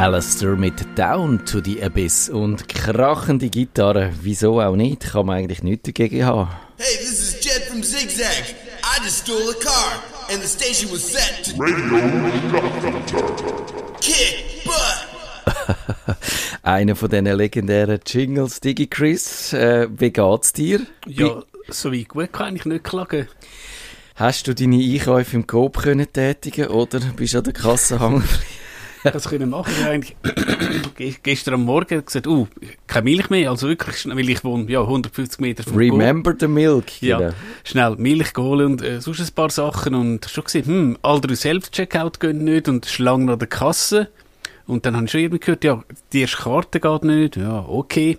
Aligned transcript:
Alistair 0.00 0.56
mit 0.56 0.96
Down 0.96 1.44
to 1.44 1.60
the 1.62 1.82
Abyss 1.82 2.30
und 2.30 2.70
krachende 2.70 3.50
Gitarre. 3.50 4.10
Wieso 4.22 4.58
auch 4.58 4.74
nicht? 4.74 5.12
Kann 5.12 5.26
man 5.26 5.36
eigentlich 5.36 5.62
nichts 5.62 5.82
dagegen 5.82 6.24
haben. 6.24 6.48
Hey, 6.78 6.96
this 6.96 7.20
is 7.20 7.44
Jed 7.44 7.64
from 7.64 7.82
Zigzag. 7.82 8.54
I 8.82 9.04
just 9.04 9.26
stole 9.26 9.50
a 9.50 9.62
car, 9.62 10.02
and 10.32 10.42
the 10.42 10.48
station 10.48 10.90
was 10.90 11.02
set 11.02 11.44
to 11.44 11.62
Radio 11.62 11.98
Kick 14.00 14.64
Butt. 14.64 16.16
Einer 16.62 16.96
von 16.96 17.10
diesen 17.10 17.26
legendären 17.26 18.00
Jingles, 18.06 18.60
Digi 18.60 18.86
Chris. 18.86 19.52
Äh, 19.52 19.86
wie 19.94 20.10
geht's 20.10 20.54
dir? 20.54 20.80
Ja, 21.06 21.42
so 21.68 21.92
wie 21.92 22.04
gut 22.04 22.32
kann 22.32 22.56
ich 22.56 22.64
nicht 22.64 22.84
klagen. 22.84 23.28
Hast 24.14 24.46
du 24.46 24.54
deine 24.54 24.76
Einkäufe 24.76 25.36
im 25.36 25.46
Coop 25.46 25.82
können 25.82 26.10
tätigen 26.10 26.68
oder 26.68 27.00
bist 27.00 27.34
du 27.34 27.38
an 27.38 27.44
der 27.44 27.52
Kasse 27.52 28.00
hängen 28.00 28.24
das 29.12 29.28
können 29.28 29.50
machen. 29.50 29.72
Ich 29.78 29.86
eigentlich 29.86 30.16
gestern 31.22 31.54
am 31.54 31.64
Morgen 31.64 32.04
gesagt, 32.04 32.26
uh, 32.26 32.46
keine 32.86 33.04
Milch 33.04 33.30
mehr, 33.30 33.50
also 33.50 33.68
wirklich, 33.68 34.06
weil 34.06 34.28
ich 34.28 34.44
wohne 34.44 34.70
ja 34.70 34.80
150 34.82 35.40
Meter 35.40 35.62
von 35.62 35.76
Remember 35.76 36.34
the 36.38 36.48
Milk. 36.48 37.00
Ja, 37.02 37.18
genau. 37.18 37.32
schnell 37.64 37.96
Milch 37.96 38.32
geholt 38.32 38.66
und 38.66 38.82
äh, 38.82 39.00
sonst 39.00 39.20
ein 39.20 39.34
paar 39.34 39.50
Sachen 39.50 39.94
und 39.94 40.26
schon 40.26 40.44
gesehen, 40.44 40.66
hm, 40.66 40.98
all 41.02 41.20
drei 41.20 41.34
Self-Checkout 41.34 42.20
gehen 42.20 42.44
nicht 42.44 42.68
und 42.68 42.86
Schlangen 42.86 43.28
an 43.30 43.38
der 43.38 43.48
Kasse. 43.48 44.08
Und 44.66 44.86
dann 44.86 44.94
habe 44.94 45.06
ich 45.06 45.10
schon 45.10 45.20
irgendwie 45.20 45.40
gehört, 45.40 45.64
ja, 45.64 45.82
die 46.12 46.20
erste 46.20 46.36
Karte 46.36 46.80
geht 46.80 47.04
nicht, 47.04 47.36
ja, 47.36 47.64
okay. 47.66 48.18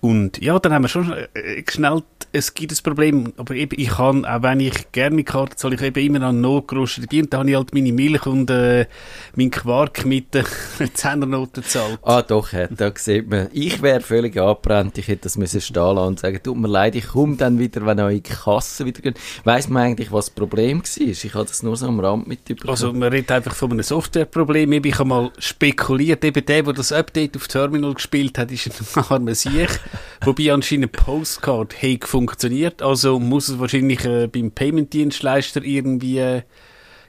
Und 0.00 0.40
ja, 0.40 0.58
dann 0.58 0.72
haben 0.72 0.82
wir 0.82 0.88
schon 0.88 1.12
äh, 1.12 1.62
geschnallt, 1.62 2.04
es 2.32 2.54
gibt 2.54 2.72
ein 2.72 2.78
Problem, 2.82 3.32
aber 3.36 3.54
eben, 3.54 3.80
ich 3.80 3.88
kann, 3.88 4.24
auch 4.24 4.42
wenn 4.42 4.60
ich 4.60 4.92
gerne 4.92 5.24
Karte 5.24 5.56
zahle, 5.56 5.76
ich 5.76 5.82
eben 5.82 6.14
immer 6.14 6.26
an 6.26 6.40
Notgroschen 6.40 7.04
dabei 7.04 7.22
und 7.22 7.32
da 7.32 7.38
habe 7.38 7.50
ich 7.50 7.56
halt 7.56 7.74
meine 7.74 7.92
Milch 7.92 8.26
und 8.26 8.50
äh, 8.50 8.86
meinen 9.34 9.50
Quark 9.50 10.04
mit 10.04 10.34
den 10.34 10.44
äh, 10.78 10.88
Zehnernoten 10.92 11.62
gezahlt. 11.62 11.98
Ah 12.02 12.22
doch, 12.22 12.52
ja, 12.52 12.66
da 12.68 12.92
sieht 12.94 13.28
man, 13.30 13.48
ich 13.52 13.80
wäre 13.82 14.00
völlig 14.00 14.36
abbrennt, 14.36 14.98
ich 14.98 15.08
hätte 15.08 15.22
das 15.22 15.36
müssen 15.36 15.60
stehen 15.60 15.82
lassen 15.82 16.06
und 16.06 16.20
sagen, 16.20 16.38
tut 16.42 16.56
mir 16.56 16.68
leid, 16.68 16.94
ich 16.94 17.08
komme 17.08 17.36
dann 17.36 17.58
wieder, 17.58 17.84
wenn 17.86 17.98
eure 17.98 18.20
Kasse 18.20 18.84
wieder 18.84 19.00
geht. 19.00 19.18
Weiss 19.44 19.68
man 19.68 19.82
eigentlich, 19.84 20.12
was 20.12 20.26
das 20.26 20.34
Problem 20.34 20.80
war? 20.82 21.06
Ich 21.08 21.34
habe 21.34 21.46
das 21.46 21.62
nur 21.62 21.76
so 21.76 21.86
am 21.86 21.98
Rand 22.00 22.28
mitbekommen. 22.28 22.70
Also 22.70 22.92
man 22.92 23.08
redet 23.08 23.32
einfach 23.32 23.54
von 23.54 23.72
einem 23.72 23.82
Softwareproblem, 23.82 24.72
ich 24.72 24.98
habe 24.98 25.08
mal 25.08 25.30
spekuliert, 25.38 26.24
eben 26.24 26.44
der, 26.44 26.62
der 26.62 26.72
das 26.72 26.92
Update 26.92 27.36
auf 27.36 27.48
Terminal 27.48 27.94
gespielt 27.94 28.38
hat, 28.38 28.52
ist 28.52 28.68
ein 28.68 29.04
armer 29.08 29.34
Sieg. 29.34 29.80
Wobei 30.24 30.52
anscheinend 30.52 30.92
Postcard 30.92 31.74
hey 31.78 31.98
funktioniert, 32.02 32.82
also 32.82 33.18
muss 33.18 33.48
es 33.48 33.58
wahrscheinlich 33.58 34.04
äh, 34.04 34.26
beim 34.26 34.50
Payment-Dienstleister 34.50 35.62
irgendwie 35.62 36.18
äh, 36.18 36.42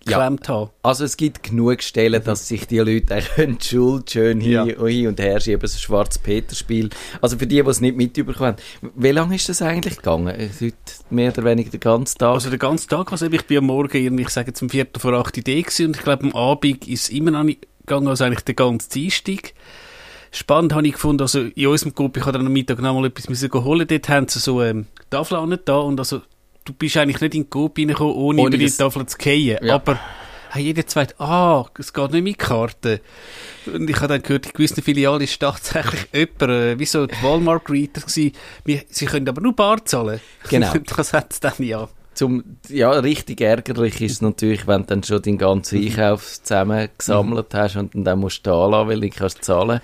geklemmt 0.05 0.47
ja. 0.47 0.53
haben. 0.53 0.69
Also 0.83 1.05
es 1.05 1.17
gibt 1.17 1.43
genug 1.43 1.81
Stellen, 1.83 2.23
dass 2.23 2.47
sich 2.47 2.67
die 2.67 2.79
Leute 2.79 3.21
können 3.35 3.57
die 3.57 3.65
Schuld 3.67 4.11
schön 4.11 4.41
hin, 4.41 4.51
ja. 4.51 4.85
hin 4.85 5.07
und 5.07 5.19
her 5.19 5.39
schieben, 5.39 5.67
so 5.67 5.75
ein 5.75 5.79
Schwarz-Peter-Spiel. 5.79 6.89
Also 7.21 7.37
für 7.37 7.47
die, 7.47 7.61
die 7.61 7.69
es 7.69 7.81
nicht 7.81 7.97
mitbekommen 7.97 8.39
haben. 8.39 8.91
Wie 8.95 9.11
lange 9.11 9.35
ist 9.35 9.49
das 9.49 9.61
eigentlich 9.61 9.97
gegangen? 9.97 10.27
Äh, 10.27 10.49
heute 10.59 10.75
mehr 11.09 11.31
oder 11.31 11.43
weniger 11.45 11.71
den 11.71 11.79
ganzen 11.79 12.17
Tag? 12.17 12.33
Also 12.33 12.49
den 12.49 12.59
ganzen 12.59 12.89
Tag, 12.89 13.11
also 13.11 13.27
ich 13.27 13.45
bin 13.45 13.59
am 13.59 13.65
Morgen, 13.65 14.17
ich 14.17 14.29
sage 14.29 14.53
zum 14.53 14.69
Viertel 14.69 14.99
vor 14.99 15.13
acht 15.13 15.37
Idee 15.37 15.65
und 15.79 15.97
ich 15.97 16.03
glaube 16.03 16.23
am 16.23 16.33
Abend 16.33 16.87
ist 16.87 17.03
es 17.03 17.09
immer 17.09 17.31
noch 17.31 17.43
nicht 17.43 17.67
gegangen, 17.85 18.07
also 18.07 18.23
eigentlich 18.23 18.41
den 18.41 18.55
ganzen 18.55 18.89
Dienstag 18.91 19.53
spannend 20.31 20.73
habe 20.73 20.87
ich 20.87 20.93
gefunden, 20.93 21.21
also 21.21 21.41
in 21.41 21.67
unserem 21.67 21.93
Gruppe, 21.93 22.19
ich 22.19 22.25
habe 22.25 22.37
dann 22.37 22.47
am 22.47 22.53
Mittag 22.53 22.79
noch 22.79 22.93
mal 22.93 23.05
etwas 23.05 23.29
müssen 23.29 23.51
holen, 23.51 23.87
dort 23.87 24.09
haben 24.09 24.27
sie 24.27 24.39
so 24.39 24.61
ähm, 24.61 24.85
Tafeln 25.09 25.59
da 25.65 25.77
und 25.77 25.99
also 25.99 26.21
du 26.65 26.73
bist 26.73 26.97
eigentlich 26.97 27.21
nicht 27.21 27.35
in 27.35 27.43
die 27.43 27.49
Gruppe 27.49 27.81
reingekommen, 27.81 28.15
ohne, 28.15 28.41
ohne 28.41 28.55
über 28.55 28.65
die 28.65 28.69
Tafel 28.69 29.05
zu 29.05 29.17
gehen, 29.17 29.57
ja. 29.61 29.75
aber 29.75 29.99
hey, 30.51 30.63
jeder 30.63 30.85
zweite, 30.85 31.19
ah, 31.19 31.65
es 31.77 31.93
geht 31.93 32.11
nicht 32.11 32.23
mit 32.23 32.39
Karten. 32.39 32.99
Und 33.71 33.87
ich 33.87 33.97
habe 33.97 34.07
dann 34.07 34.21
gehört, 34.23 34.47
in 34.47 34.53
gewissen 34.53 34.81
Filialen 34.81 35.21
ist 35.21 35.39
tatsächlich 35.39 36.07
jemand, 36.13 36.41
äh, 36.41 36.79
wie 36.79 36.85
so 36.85 37.05
die 37.05 37.15
Walmart-Greeter 37.21 38.01
gewesen, 38.01 38.33
sie 38.89 39.05
können 39.05 39.29
aber 39.29 39.41
nur 39.41 39.55
Bar 39.55 39.85
zahlen. 39.85 40.19
Genau. 40.49 40.73
das 40.97 41.13
hat 41.13 41.33
es 41.33 41.39
dann 41.39 41.53
ja 41.59 41.87
zum, 42.19 42.43
ja, 42.67 42.91
richtig 42.91 43.39
ärgerlich 43.39 44.01
ist 44.01 44.11
es 44.11 44.21
natürlich, 44.21 44.67
wenn 44.67 44.81
du 44.81 44.87
dann 44.87 45.03
schon 45.03 45.21
deinen 45.21 45.37
ganzen 45.37 45.81
Einkauf 45.81 46.43
zusammengesammelt 46.43 47.53
hast 47.53 47.77
und 47.77 47.93
dann 48.03 48.19
musst 48.19 48.45
du 48.45 48.49
da 48.49 48.67
lassen, 48.67 48.89
weil 48.89 48.99
du 48.99 49.09
kannst 49.09 49.45
zahlen 49.45 49.79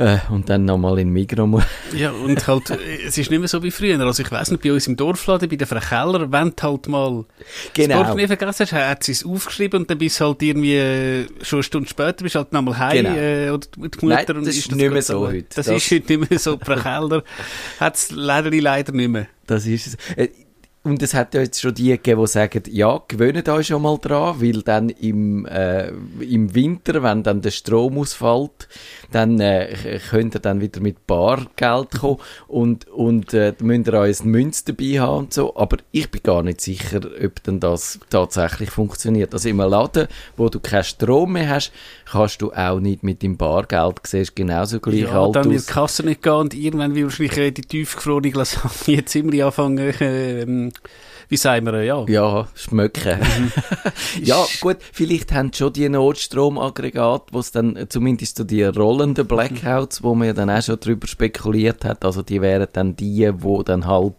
äh, 0.00 0.18
und 0.30 0.48
dann 0.48 0.64
nochmal 0.64 0.98
in 0.98 1.10
Migros 1.10 1.62
Ja, 1.94 2.10
und 2.10 2.46
halt, 2.46 2.70
es 2.70 3.18
ist 3.18 3.30
nicht 3.30 3.38
mehr 3.38 3.48
so 3.48 3.62
wie 3.62 3.70
früher. 3.70 4.00
Also 4.00 4.22
ich 4.22 4.30
weiss 4.30 4.50
nicht, 4.50 4.62
bei 4.62 4.72
uns 4.72 4.86
im 4.86 4.96
Dorfladen, 4.96 5.46
bei 5.48 5.56
der 5.56 5.66
Frau 5.66 5.78
Keller, 5.78 6.32
wenn 6.32 6.54
du 6.56 6.62
halt 6.62 6.88
mal 6.88 7.24
genau. 7.74 7.88
das 7.88 7.96
Portemonnaie 7.96 8.26
vergessen 8.26 8.66
hast, 8.66 8.72
hat 8.72 9.04
sie 9.04 9.12
es 9.12 9.26
aufgeschrieben 9.26 9.80
und 9.80 9.90
dann 9.90 9.98
bist 9.98 10.18
halt 10.22 10.42
irgendwie, 10.42 10.76
äh, 10.76 11.26
schon 11.42 11.58
eine 11.58 11.62
Stunde 11.64 11.88
später, 11.90 12.24
bist 12.24 12.34
halt 12.34 12.50
nochmal 12.52 12.78
heim, 12.78 13.04
genau. 13.04 13.14
äh, 13.14 13.50
oder 13.50 13.66
die 13.74 13.80
Mutter. 13.80 14.06
Nein, 14.06 14.36
und 14.36 14.46
das 14.46 14.56
ist, 14.56 14.74
nicht 14.74 14.90
mehr 14.90 15.02
so 15.02 15.28
heute. 15.28 15.46
Das, 15.54 15.66
das, 15.66 15.76
ist 15.76 15.90
heute 15.90 16.18
nicht 16.18 16.30
mehr 16.30 16.38
so. 16.38 16.58
Frau 16.58 16.76
Keller 16.76 17.22
hat 17.78 17.96
es 17.96 18.10
leider, 18.10 18.50
leider 18.50 18.92
nicht 18.92 19.10
mehr. 19.10 19.26
Das 19.46 19.66
ist 19.66 19.98
es. 20.16 20.28
Und 20.82 21.02
es 21.02 21.12
hat 21.12 21.34
ja 21.34 21.42
jetzt 21.42 21.60
schon 21.60 21.74
die 21.74 21.90
gegeben, 21.90 22.22
die 22.22 22.26
sagen, 22.26 22.62
ja, 22.70 23.02
gewöhnt 23.06 23.46
euch 23.50 23.66
schon 23.66 23.82
mal 23.82 23.98
dran, 23.98 24.40
weil 24.40 24.62
dann 24.62 24.88
im, 24.88 25.44
äh, 25.44 25.88
im 26.20 26.54
Winter, 26.54 27.02
wenn 27.02 27.22
dann 27.22 27.42
der 27.42 27.50
Strom 27.50 27.98
ausfällt, 27.98 28.66
dann 29.12 29.38
äh, 29.40 30.00
könnt 30.08 30.36
ihr 30.36 30.40
dann 30.40 30.62
wieder 30.62 30.80
mit 30.80 31.06
Bargeld 31.06 31.90
kommen 32.00 32.16
und, 32.48 32.88
und 32.88 33.34
äh, 33.34 33.52
müsst 33.60 33.88
ihr 33.88 33.92
euch 33.92 34.20
ein 34.20 34.30
Münz 34.30 34.64
dabei 34.64 35.00
haben 35.00 35.18
und 35.18 35.34
so. 35.34 35.54
Aber 35.54 35.76
ich 35.92 36.10
bin 36.10 36.22
gar 36.22 36.42
nicht 36.42 36.62
sicher, 36.62 37.00
ob 37.22 37.42
denn 37.42 37.60
das 37.60 38.00
tatsächlich 38.08 38.70
funktioniert. 38.70 39.34
Also 39.34 39.50
im 39.50 39.58
Laden, 39.58 40.08
wo 40.38 40.48
du 40.48 40.60
keinen 40.60 40.84
Strom 40.84 41.34
mehr 41.34 41.50
hast, 41.50 41.72
kannst 42.10 42.40
du 42.40 42.52
auch 42.54 42.80
nicht 42.80 43.02
mit 43.02 43.22
dem 43.22 43.36
Bargeld, 43.36 43.98
siehst 44.06 44.34
genauso 44.34 44.80
gleich 44.80 45.00
ja, 45.00 45.22
alt 45.22 45.36
dann 45.36 45.50
wird 45.50 45.68
die 45.68 45.72
Kasse 45.72 46.06
nicht 46.06 46.22
gehen 46.22 46.32
und 46.32 46.54
irgendwann 46.54 46.94
will 46.94 47.04
wahrscheinlich 47.04 47.36
äh, 47.36 47.50
die 47.50 47.62
tiefgefrorene 47.62 48.30
Lasagne 48.30 49.04
ziemlich 49.04 49.44
anfangen, 49.44 49.78
äh, 49.78 50.69
wie 51.28 51.36
sagen 51.36 51.66
wir, 51.66 51.82
ja. 51.84 52.04
Ja, 52.08 52.48
schmöcken. 52.54 53.20
Mhm. 53.20 53.52
ja, 54.24 54.44
gut, 54.60 54.78
vielleicht 54.92 55.32
haben 55.32 55.52
schon 55.52 55.72
die 55.72 55.88
Notstromaggregate, 55.88 57.26
wo 57.32 57.38
es 57.38 57.52
dann 57.52 57.86
zumindest 57.88 58.36
so 58.36 58.44
die 58.44 58.64
rollenden 58.64 59.26
Blackouts, 59.26 60.02
wo 60.02 60.14
man 60.14 60.26
ja 60.26 60.32
dann 60.32 60.50
auch 60.50 60.62
schon 60.62 60.80
drüber 60.80 61.06
spekuliert 61.06 61.84
hat, 61.84 62.04
also 62.04 62.22
die 62.22 62.40
wären 62.40 62.66
dann 62.72 62.96
die, 62.96 63.30
wo 63.32 63.62
dann 63.62 63.86
halt 63.86 64.14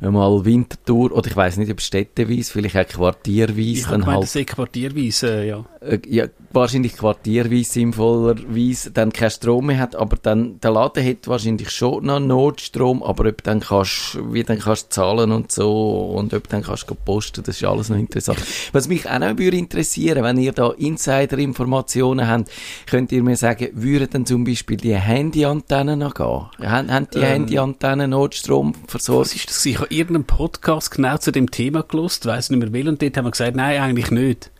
mal 0.00 0.44
Wintertour, 0.44 1.12
oder 1.12 1.28
ich 1.28 1.36
weiß 1.36 1.56
nicht, 1.58 1.70
ob 1.70 1.80
städteweise, 1.80 2.52
vielleicht 2.52 2.76
auch 2.76 2.86
quartierweise. 2.86 3.60
Ich 3.60 3.86
dann 3.86 4.00
gemeint, 4.00 4.24
halt, 4.24 4.34
das 4.34 4.46
quartierweise, 4.46 5.44
ja. 5.44 5.64
Äh, 5.88 6.00
ja, 6.06 6.26
wahrscheinlich 6.52 6.96
quartierweise 6.96 7.72
sinnvollerweise 7.72 8.90
dann 8.90 9.12
keinen 9.12 9.30
Strom 9.30 9.66
mehr 9.66 9.78
hat, 9.78 9.96
aber 9.96 10.16
dann, 10.20 10.60
der 10.60 10.70
Laden 10.70 11.06
hat 11.06 11.26
wahrscheinlich 11.28 11.70
schon 11.70 12.06
noch 12.06 12.20
Notstrom, 12.20 13.02
aber 13.02 13.28
ob 13.28 13.42
dann 13.42 13.60
kannst, 13.60 14.18
wie 14.32 14.42
dann 14.42 14.58
kannst 14.58 14.92
zahlen 14.92 15.30
und 15.30 15.52
so, 15.52 16.12
und 16.14 16.32
ob 16.34 16.48
dann 16.48 16.62
kannst 16.62 16.88
du 16.88 16.94
posten, 16.94 17.42
das 17.42 17.56
ist 17.56 17.64
alles 17.64 17.88
noch 17.88 17.96
interessant. 17.96 18.38
Was 18.72 18.88
mich 18.88 19.08
auch 19.08 19.18
noch 19.18 19.38
würde 19.38 19.56
interessieren, 19.56 20.24
wenn 20.24 20.38
ihr 20.38 20.52
da 20.52 20.70
Insider-Informationen 20.70 22.26
habt, 22.26 22.50
könnt 22.86 23.12
ihr 23.12 23.22
mir 23.22 23.36
sagen, 23.36 23.68
würden 23.72 24.08
dann 24.10 24.26
zum 24.26 24.44
Beispiel 24.44 24.76
die 24.76 24.94
Handyantennen 24.94 25.98
noch 25.98 26.14
gehen? 26.14 26.46
Haben, 26.68 26.92
haben 26.92 27.08
die 27.12 27.18
ähm, 27.18 27.24
Handyantennen 27.24 28.10
Notstromversorgung? 28.10 29.22
Was 29.22 29.34
ist 29.34 29.50
das? 29.50 29.66
Ich 29.66 29.78
habe 29.78 29.88
irgendeinen 29.90 30.24
Podcast 30.24 30.90
genau 30.90 31.18
zu 31.18 31.30
dem 31.30 31.50
Thema 31.50 31.82
gelost, 31.82 32.26
weiß 32.26 32.50
nicht 32.50 32.58
mehr 32.58 32.72
will, 32.72 32.88
und 32.88 33.02
dort 33.02 33.16
haben 33.16 33.26
wir 33.26 33.30
gesagt, 33.30 33.56
nein, 33.56 33.80
eigentlich 33.80 34.10
nicht. 34.10 34.50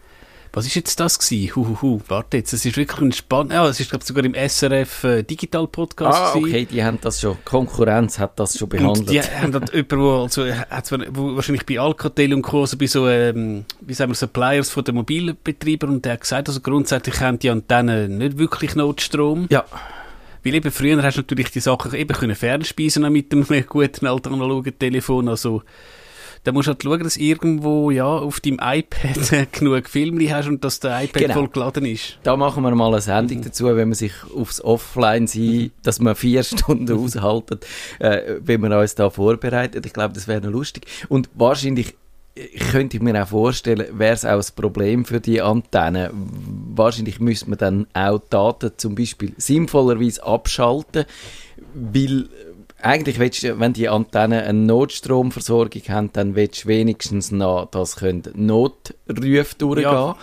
Was 0.52 0.66
ist 0.66 0.74
jetzt 0.74 0.98
das 1.00 1.18
gewesen? 1.18 1.54
Huhuhu, 1.54 2.00
warte 2.08 2.38
jetzt, 2.38 2.52
es 2.52 2.64
ist 2.64 2.76
wirklich 2.76 3.00
ein 3.00 3.12
spannend, 3.12 3.52
ja, 3.52 3.66
es 3.68 3.80
ist 3.80 3.90
glaube 3.90 4.04
sogar 4.04 4.24
im 4.24 4.34
SRF 4.34 5.04
äh, 5.04 5.22
Digital 5.22 5.66
Podcast 5.66 6.18
Ah, 6.18 6.34
okay, 6.34 6.64
die 6.64 6.82
haben 6.82 6.98
das 7.00 7.20
schon, 7.20 7.36
Konkurrenz 7.44 8.18
hat 8.18 8.38
das 8.38 8.58
schon 8.58 8.68
behandelt. 8.68 9.00
Und 9.00 9.10
die 9.10 9.20
haben 9.20 9.52
dann 9.52 9.64
jemanden, 9.72 10.00
wo, 10.00 10.22
also, 10.22 10.44
hat 10.46 10.90
wo 11.10 11.36
wahrscheinlich 11.36 11.66
bei 11.66 11.78
Alcatel 11.78 12.34
und 12.34 12.42
Co., 12.42 12.62
also 12.62 12.76
bei 12.76 12.86
so, 12.86 13.08
ähm, 13.08 13.64
wie 13.80 13.94
sagen 13.94 14.10
wir, 14.10 14.16
Suppliers 14.16 14.70
von 14.70 14.84
den 14.84 14.94
Mobilbetreibern 14.94 15.90
und 15.90 16.04
der 16.04 16.14
hat 16.14 16.22
gesagt, 16.22 16.48
also 16.48 16.60
grundsätzlich 16.60 17.20
haben 17.20 17.38
die 17.38 17.50
Antennen 17.50 18.18
nicht 18.18 18.38
wirklich 18.38 18.74
Notstrom. 18.74 19.46
Ja. 19.50 19.64
Weil 20.44 20.54
eben 20.54 20.70
früher 20.70 21.02
hast 21.02 21.16
du 21.16 21.20
natürlich 21.20 21.50
die 21.50 21.60
Sachen 21.60 21.92
eben 21.94 22.16
können 22.16 22.34
fernspeisen 22.36 23.10
mit 23.12 23.32
einem 23.32 23.46
guten 23.68 24.06
alten 24.06 24.32
analogen 24.32 24.78
Telefon, 24.78 25.28
also 25.28 25.62
dann 26.48 26.54
musst 26.54 26.66
du 26.66 26.72
halt 26.72 26.82
schauen, 26.82 27.00
dass 27.00 27.18
irgendwo 27.18 27.90
ja, 27.90 28.06
auf 28.06 28.40
deinem 28.40 28.58
iPad 28.62 29.52
genug 29.52 29.86
Filme 29.86 30.34
hast 30.34 30.48
und 30.48 30.64
dass 30.64 30.80
der 30.80 31.04
iPad 31.04 31.22
genau. 31.22 31.34
voll 31.34 31.48
geladen 31.48 31.84
ist. 31.84 32.18
Da 32.22 32.38
machen 32.38 32.62
wir 32.62 32.74
mal 32.74 32.88
eine 32.88 33.02
Sendung 33.02 33.40
mhm. 33.40 33.44
dazu, 33.44 33.66
wenn 33.66 33.88
man 33.88 33.92
sich 33.92 34.12
aufs 34.34 34.62
Offline 34.62 35.26
sein, 35.26 35.72
dass 35.82 36.00
man 36.00 36.14
vier 36.14 36.42
Stunden 36.44 36.90
aushalten, 36.90 37.58
äh, 37.98 38.36
wenn 38.40 38.62
man 38.62 38.72
uns 38.72 38.94
da 38.94 39.10
vorbereitet. 39.10 39.84
Ich 39.84 39.92
glaube, 39.92 40.14
das 40.14 40.26
wäre 40.26 40.40
noch 40.40 40.50
lustig. 40.50 40.86
Und 41.10 41.28
wahrscheinlich 41.34 41.94
könnte 42.70 42.96
ich 42.96 43.02
mir 43.02 43.22
auch 43.22 43.28
vorstellen, 43.28 43.98
wäre 43.98 44.14
es 44.14 44.24
auch 44.24 44.38
ein 44.38 44.54
Problem 44.56 45.04
für 45.04 45.20
die 45.20 45.42
Antennen. 45.42 46.08
Wahrscheinlich 46.74 47.20
müsste 47.20 47.50
man 47.50 47.58
dann 47.58 47.86
auch 47.92 48.22
Daten 48.30 48.70
zum 48.78 48.94
Beispiel 48.94 49.34
sinnvollerweise 49.36 50.22
abschalten, 50.22 51.04
weil 51.74 52.26
eigentlich 52.80 53.18
willst 53.18 53.42
du, 53.42 53.58
wenn 53.58 53.72
die 53.72 53.88
Antennen 53.88 54.40
eine 54.40 54.58
Notstromversorgung 54.58 55.82
haben, 55.88 56.10
dann 56.12 56.34
willst 56.34 56.64
du 56.64 56.68
wenigstens 56.68 57.30
noch, 57.30 57.66
dass 57.70 58.00
Notrufe 58.34 59.54
durchgehen 59.58 59.82
ja. 59.92 60.16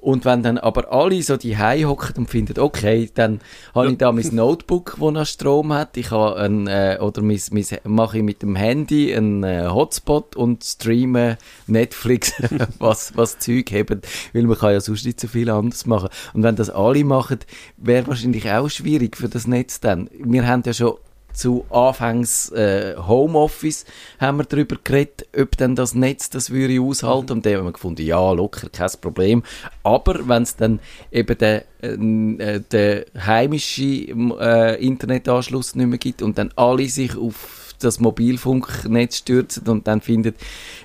Und 0.00 0.24
wenn 0.24 0.44
dann 0.44 0.58
aber 0.58 0.92
alle 0.92 1.20
so 1.22 1.36
die 1.36 1.58
hocken 1.58 2.14
und 2.18 2.30
finden, 2.30 2.60
okay, 2.60 3.10
dann 3.12 3.40
habe 3.74 3.86
Ja. 3.86 3.92
ich 3.92 3.98
da 3.98 4.12
mein 4.12 4.28
Notebook, 4.32 4.94
das 5.00 5.10
noch 5.10 5.26
Strom 5.26 5.72
hat, 5.72 5.96
ich 5.96 6.12
habe 6.12 6.36
ein, 6.36 6.68
äh, 6.68 6.98
oder 7.00 7.20
mein, 7.20 7.40
mein, 7.50 7.64
mache 7.84 8.18
ich 8.18 8.22
mit 8.22 8.40
dem 8.42 8.54
Handy 8.54 9.12
einen 9.12 9.42
äh, 9.42 9.66
Hotspot 9.66 10.36
und 10.36 10.62
streame 10.62 11.36
Netflix, 11.66 12.32
was, 12.78 13.16
was 13.16 13.40
Zeug 13.40 13.72
haben, 13.72 14.00
weil 14.32 14.44
man 14.44 14.56
kann 14.56 14.72
ja 14.72 14.80
sonst 14.80 15.04
nicht 15.04 15.18
so 15.18 15.26
viel 15.26 15.50
anderes 15.50 15.84
machen. 15.84 16.10
Und 16.32 16.44
wenn 16.44 16.54
das 16.54 16.70
alle 16.70 17.02
machen, 17.04 17.40
wäre 17.76 18.06
wahrscheinlich 18.06 18.48
auch 18.52 18.68
schwierig 18.68 19.16
für 19.16 19.28
das 19.28 19.48
Netz 19.48 19.80
dann. 19.80 20.08
Wir 20.16 20.46
haben 20.46 20.62
ja 20.64 20.72
schon 20.74 20.94
zu 21.32 21.64
Anfangs 21.70 22.50
äh, 22.50 22.96
Homeoffice 22.96 23.84
haben 24.18 24.38
wir 24.38 24.44
darüber 24.44 24.76
geredet, 24.82 25.26
ob 25.38 25.56
denn 25.56 25.76
das 25.76 25.94
Netz 25.94 26.30
das 26.30 26.50
würde 26.50 26.80
aushalten 26.80 27.32
und 27.32 27.46
dann 27.46 27.56
haben 27.56 27.64
wir 27.66 27.72
gefunden, 27.72 28.02
ja, 28.02 28.32
locker, 28.32 28.68
kein 28.70 28.90
Problem. 29.00 29.42
Aber 29.82 30.26
wenn 30.28 30.42
es 30.42 30.56
dann 30.56 30.80
eben 31.12 31.38
den, 31.38 32.40
äh, 32.40 32.60
den 32.60 33.04
heimischen 33.24 34.38
äh, 34.38 34.74
Internetanschluss 34.74 35.74
nicht 35.74 35.86
mehr 35.86 35.98
gibt 35.98 36.22
und 36.22 36.38
dann 36.38 36.52
alle 36.56 36.88
sich 36.88 37.16
auf 37.16 37.74
das 37.80 38.00
Mobilfunknetz 38.00 39.18
stürzen 39.18 39.68
und 39.68 39.86
dann 39.86 40.00
findet, 40.00 40.36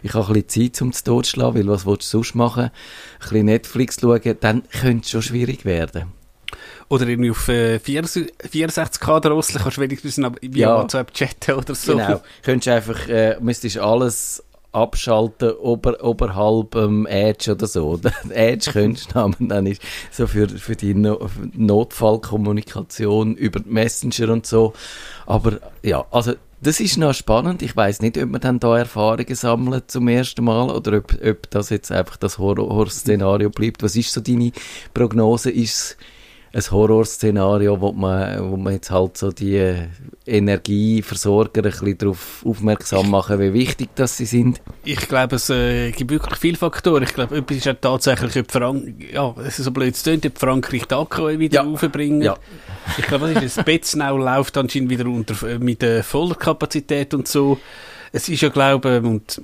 ich 0.03 0.13
habe 0.13 0.27
ein 0.27 0.43
bisschen 0.43 0.73
Zeit 0.73 0.81
um 0.81 0.93
zu 0.93 1.03
totschlagen, 1.03 1.61
weil 1.61 1.67
was 1.67 1.85
willst 1.85 2.13
du 2.13 2.17
sonst 2.17 2.35
machen? 2.35 2.65
Ein 2.65 2.71
bisschen 3.19 3.45
Netflix 3.45 3.97
schauen, 3.99 4.37
dann 4.39 4.63
könnte 4.69 5.03
es 5.03 5.09
schon 5.09 5.21
schwierig 5.23 5.65
werden. 5.65 6.22
Oder 6.89 7.07
irgendwie 7.07 7.31
auf 7.31 7.47
äh, 7.47 7.77
64k 7.77 9.19
drosseln, 9.19 9.61
kannst 9.63 9.77
du 9.77 9.81
wenigstens 9.81 10.17
noch 10.17 10.33
via 10.41 10.69
Ja. 10.69 10.77
WhatsApp 10.81 11.13
chatten 11.13 11.53
oder 11.55 11.75
so. 11.75 11.93
Genau. 11.93 12.21
Könntest 12.43 12.67
einfach, 12.67 13.07
äh, 13.07 13.37
müsstest 13.39 13.77
alles 13.77 14.43
abschalten 14.73 15.51
ober, 15.51 16.03
oberhalb 16.03 16.75
ähm, 16.75 17.05
Edge 17.05 17.51
oder 17.51 17.67
so. 17.67 17.99
Edge 18.29 18.71
könntest 18.71 19.11
du 19.11 19.15
haben, 19.15 19.35
dann 19.47 19.67
ist 19.67 19.81
so 20.11 20.25
für, 20.27 20.49
für 20.49 20.75
die 20.75 20.95
no 20.95 21.29
Notfallkommunikation 21.53 23.35
über 23.35 23.61
Messenger 23.65 24.33
und 24.33 24.45
so. 24.45 24.73
Aber 25.25 25.59
ja, 25.83 26.05
also 26.11 26.33
das 26.61 26.79
ist 26.79 26.97
noch 26.97 27.13
spannend. 27.13 27.61
Ich 27.61 27.75
weiß 27.75 28.01
nicht, 28.01 28.17
ob 28.17 28.29
man 28.29 28.41
dann 28.41 28.59
da 28.59 28.77
Erfahrungen 28.77 29.35
sammelt 29.35 29.91
zum 29.91 30.07
ersten 30.07 30.45
Mal 30.45 30.69
oder 30.71 30.97
ob, 30.97 31.13
ob 31.23 31.49
das 31.51 31.69
jetzt 31.69 31.91
einfach 31.91 32.17
das 32.17 32.37
Horrorszenario 32.37 33.49
bleibt. 33.49 33.83
Was 33.83 33.95
ist 33.95 34.13
so 34.13 34.21
deine 34.21 34.51
Prognose? 34.93 35.51
Ist 35.51 35.97
ein 36.55 36.61
Horrorszenario, 36.71 37.81
wo 37.81 37.91
man, 37.93 38.51
wo 38.51 38.57
man 38.57 38.73
jetzt 38.73 38.91
halt 38.91 39.17
so 39.17 39.31
die 39.31 39.75
Energieversorger 40.25 41.61
ein 41.63 41.71
bisschen 41.71 41.97
darauf 41.97 42.43
aufmerksam 42.45 43.09
machen, 43.09 43.39
wie 43.39 43.53
wichtig 43.53 43.89
das 43.95 44.17
sie 44.17 44.25
sind. 44.25 44.61
Ich 44.83 45.07
glaube, 45.07 45.37
es 45.37 45.49
äh, 45.49 45.91
gibt 45.91 46.11
wirklich 46.11 46.37
viele 46.37 46.57
Faktoren. 46.57 47.03
Ich 47.03 47.13
glaube, 47.13 47.37
etwas 47.37 47.57
ist 47.57 47.65
ja 47.65 47.73
tatsächlich, 47.73 48.37
ob 48.37 48.51
Frank 48.51 49.03
ja, 49.11 49.33
es 49.39 49.57
ist 49.57 49.65
so 49.65 49.71
blöd 49.71 49.95
es 49.95 50.03
tönt, 50.03 50.25
ob 50.27 50.37
Frankreich 50.37 50.85
die 50.85 50.93
Akku 50.95 51.27
wieder 51.39 51.63
Ja. 51.63 51.67
aufbringen. 51.67 52.21
Ja. 52.21 52.35
Ich 52.99 53.05
glaube, 53.07 53.33
was 53.33 53.43
ist 53.43 53.57
das? 53.57 53.65
Betznau 53.65 54.17
läuft 54.17 54.55
anscheinend 54.55 54.91
wieder 54.91 55.05
unter, 55.07 55.47
äh, 55.47 55.57
mit 55.57 55.81
der 55.81 56.03
voller 56.03 56.35
Kapazität 56.35 57.15
und 57.15 57.27
so. 57.27 57.57
Es 58.11 58.29
ist 58.29 58.41
ja, 58.41 58.49
glaube 58.49 58.97
ich, 59.01 59.09
und 59.09 59.41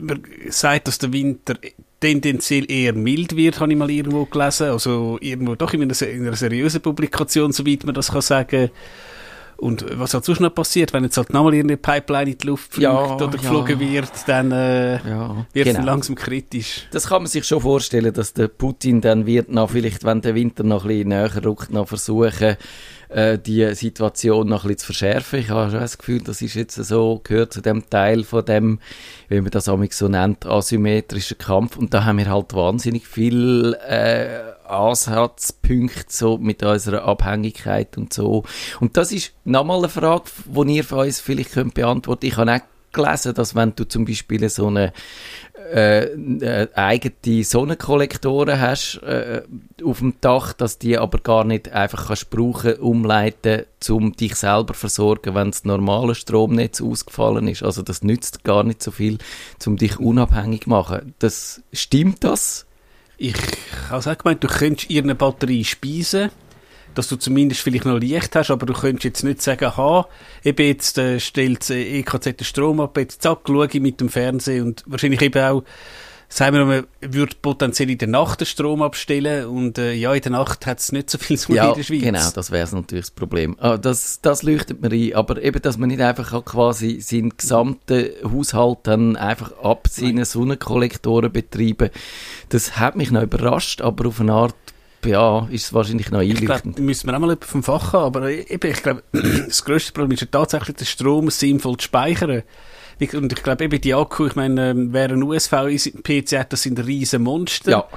man 0.00 0.22
sagt, 0.50 0.88
dass 0.88 0.98
der 0.98 1.12
Winter 1.12 1.54
tendenziell 2.00 2.70
eher 2.70 2.92
mild 2.92 3.36
wird, 3.36 3.60
habe 3.60 3.72
ich 3.72 3.78
mal 3.78 3.90
irgendwo 3.90 4.24
gelesen. 4.26 4.70
Also 4.70 5.18
irgendwo 5.20 5.54
doch 5.54 5.72
in 5.72 5.82
einer, 5.82 6.02
in 6.02 6.26
einer 6.26 6.36
seriösen 6.36 6.80
Publikation, 6.80 7.52
soweit 7.52 7.84
man 7.84 7.94
das 7.94 8.10
kann 8.10 8.22
sagen. 8.22 8.70
Und 9.58 9.86
was 9.98 10.12
halt 10.12 10.24
sonst 10.24 10.40
noch 10.40 10.54
passiert, 10.54 10.92
wenn 10.92 11.04
jetzt 11.04 11.16
halt 11.16 11.32
nochmal 11.32 11.54
irgendeine 11.54 11.78
Pipeline 11.78 12.30
in 12.32 12.38
die 12.38 12.46
Luft 12.46 12.74
fliegt 12.74 12.82
Ja, 12.84 13.14
oder 13.14 13.24
ja. 13.24 13.30
geflogen 13.30 13.80
wird, 13.80 14.10
dann 14.26 14.52
äh, 14.52 14.96
Ja, 15.08 15.46
wird 15.52 15.66
es 15.66 15.74
genau. 15.74 15.86
langsam 15.86 16.14
kritisch. 16.14 16.86
Das 16.90 17.08
kann 17.08 17.22
man 17.22 17.26
sich 17.26 17.44
schon 17.46 17.62
vorstellen, 17.62 18.12
dass 18.12 18.34
der 18.34 18.48
Putin 18.48 19.00
dann 19.00 19.24
wird 19.24 19.48
noch 19.50 19.70
vielleicht, 19.70 20.04
wenn 20.04 20.20
der 20.20 20.34
Winter 20.34 20.62
noch 20.62 20.84
ein 20.84 20.88
bisschen 20.88 21.08
näher 21.08 21.44
rückt, 21.44 21.70
noch 21.70 21.88
versuchen, 21.88 22.56
äh, 23.08 23.38
die 23.38 23.74
Situation 23.74 24.48
noch 24.48 24.64
ein 24.64 24.68
bisschen 24.68 24.78
zu 24.78 24.86
verschärfen. 24.86 25.38
Ich 25.38 25.48
habe 25.48 25.70
schon 25.70 25.80
das 25.80 25.96
Gefühl, 25.96 26.20
das 26.22 26.42
ist 26.42 26.54
jetzt 26.54 26.74
so, 26.74 27.20
gehört 27.24 27.52
zu 27.52 27.60
dem 27.62 27.88
Teil 27.88 28.24
von 28.24 28.44
dem, 28.44 28.78
wie 29.28 29.40
man 29.40 29.50
das 29.50 29.68
amigs 29.68 29.96
so 29.98 30.08
nennt, 30.08 30.44
asymmetrischen 30.44 31.38
Kampf. 31.38 31.76
Und 31.76 31.94
da 31.94 32.04
haben 32.04 32.18
wir 32.18 32.28
halt 32.30 32.52
wahnsinnig 32.52 33.06
viel 33.06 33.74
äh, 33.88 34.26
Ansatzpunkte 34.70 36.04
so 36.08 36.38
mit 36.38 36.62
unserer 36.62 37.04
Abhängigkeit 37.04 37.96
und 37.96 38.12
so. 38.12 38.44
Und 38.80 38.96
das 38.96 39.12
ist 39.12 39.32
nochmal 39.44 39.78
eine 39.78 39.88
Frage, 39.88 40.24
die 40.46 40.76
ihr 40.76 40.84
von 40.84 41.06
uns 41.06 41.20
vielleicht 41.20 41.52
könnt 41.52 41.74
beantworten. 41.74 42.26
Ich 42.26 42.36
habe 42.36 42.54
auch 42.54 42.60
gelesen, 42.92 43.34
dass 43.34 43.54
wenn 43.54 43.74
du 43.76 43.86
zum 43.86 44.04
Beispiel 44.04 44.48
so 44.48 44.68
eine 44.68 44.92
äh, 45.72 46.04
äh, 46.04 46.68
eigene 46.74 47.44
Sonnenkollektoren 47.44 48.60
hast 48.60 49.02
äh, 49.02 49.42
auf 49.84 49.98
dem 49.98 50.14
Dach, 50.20 50.52
dass 50.52 50.78
die 50.78 50.98
aber 50.98 51.18
gar 51.18 51.44
nicht 51.44 51.70
einfach 51.72 52.08
kannst 52.08 52.30
brauchen, 52.30 52.74
umleiten, 52.74 53.64
um 53.88 54.12
dich 54.12 54.36
selber 54.36 54.74
versorgen, 54.74 55.34
wenn 55.34 55.50
das 55.50 55.64
normale 55.64 56.14
Stromnetz 56.14 56.80
ausgefallen 56.80 57.48
ist. 57.48 57.62
Also 57.62 57.82
das 57.82 58.02
nützt 58.02 58.44
gar 58.44 58.64
nicht 58.64 58.82
so 58.82 58.90
viel, 58.90 59.18
um 59.66 59.76
dich 59.76 59.98
unabhängig 59.98 60.62
zu 60.62 60.70
machen. 60.70 61.14
Das 61.18 61.62
stimmt 61.72 62.24
das? 62.24 62.65
Ich 63.18 63.34
habe 63.88 64.10
auch 64.10 64.18
gemeint, 64.18 64.44
du 64.44 64.48
könntest 64.48 64.90
ihre 64.90 65.14
Batterie 65.14 65.64
speisen, 65.64 66.30
dass 66.94 67.08
du 67.08 67.16
zumindest 67.16 67.62
vielleicht 67.62 67.86
noch 67.86 67.98
Licht 67.98 68.36
hast, 68.36 68.50
aber 68.50 68.66
du 68.66 68.74
könntest 68.74 69.04
jetzt 69.04 69.22
nicht 69.24 69.40
sagen, 69.40 69.76
ha, 69.76 70.06
eben 70.44 70.66
jetzt 70.66 70.98
äh, 70.98 71.18
stellt 71.18 71.60
das 71.60 71.70
EKZ 71.70 72.24
den 72.24 72.44
Strom 72.44 72.80
ab, 72.80 72.96
jetzt 72.98 73.22
zack, 73.22 73.40
schaue 73.46 73.68
ich 73.70 73.80
mit 73.80 74.00
dem 74.00 74.10
Fernsehen 74.10 74.66
und 74.66 74.84
wahrscheinlich 74.86 75.22
eben 75.22 75.42
auch, 75.42 75.62
sagen 76.28 76.56
wir 76.56 76.64
mal, 76.64 76.84
man 77.00 77.14
würde 77.14 77.36
potenziell 77.40 77.90
in 77.90 77.98
der 77.98 78.08
Nacht 78.08 78.40
den 78.40 78.46
Strom 78.46 78.82
abstellen 78.82 79.46
und 79.46 79.78
äh, 79.78 79.92
ja, 79.92 80.12
in 80.12 80.20
der 80.22 80.32
Nacht 80.32 80.66
hat 80.66 80.80
es 80.80 80.92
nicht 80.92 81.08
so 81.08 81.18
viel 81.18 81.38
zu 81.38 81.52
Ja, 81.54 81.68
in 81.70 81.74
der 81.76 81.82
Schweiz. 81.84 82.02
genau, 82.02 82.30
das 82.34 82.50
wäre 82.50 82.68
natürlich 82.74 83.04
das 83.06 83.10
Problem. 83.12 83.56
Ah, 83.60 83.76
das, 83.78 84.20
das 84.22 84.42
leuchtet 84.42 84.82
mir 84.82 84.90
ein, 84.90 85.14
aber 85.14 85.42
eben, 85.42 85.62
dass 85.62 85.78
man 85.78 85.88
nicht 85.88 86.00
einfach 86.00 86.44
quasi 86.44 87.00
seinen 87.00 87.36
gesamten 87.36 88.08
Haushalt 88.24 88.78
dann 88.84 89.16
einfach 89.16 89.52
ab 89.62 89.86
seinen 89.90 90.24
Sonnenkollektoren 90.24 91.32
betreiben, 91.32 91.90
das 92.48 92.76
hat 92.78 92.96
mich 92.96 93.10
noch 93.10 93.22
überrascht, 93.22 93.80
aber 93.80 94.08
auf 94.08 94.20
eine 94.20 94.32
Art, 94.32 94.54
ja, 95.04 95.46
ist 95.52 95.66
es 95.66 95.72
wahrscheinlich 95.72 96.10
noch 96.10 96.20
Ich 96.20 96.34
glaube, 96.34 96.54
einleuchtend. 96.54 96.78
müssen 96.80 97.06
wir 97.06 97.14
auch 97.14 97.20
mal 97.20 97.26
jemanden 97.28 97.44
vom 97.46 97.62
Fach 97.62 97.92
haben, 97.92 98.16
aber 98.16 98.28
eben, 98.30 98.70
ich 98.70 98.82
glaube, 98.82 99.04
das 99.12 99.64
grösste 99.64 99.92
Problem 99.92 100.12
ist 100.12 100.22
ja 100.22 100.26
tatsächlich, 100.30 100.76
den 100.76 100.86
Strom 100.86 101.30
sinnvoll 101.30 101.76
zu 101.76 101.84
speichern. 101.84 102.42
Und 102.98 103.32
ich 103.32 103.42
glaube 103.42 103.64
eben 103.64 103.80
die 103.80 103.92
Akku, 103.94 104.26
ich 104.26 104.36
meine, 104.36 104.72
wer 104.92 105.10
ein 105.10 105.22
USB-PC 105.22 106.38
hat, 106.38 106.52
das 106.52 106.62
sind 106.62 106.78
riesen 106.86 107.22
Monster. 107.22 107.70
Ja. 107.70 107.88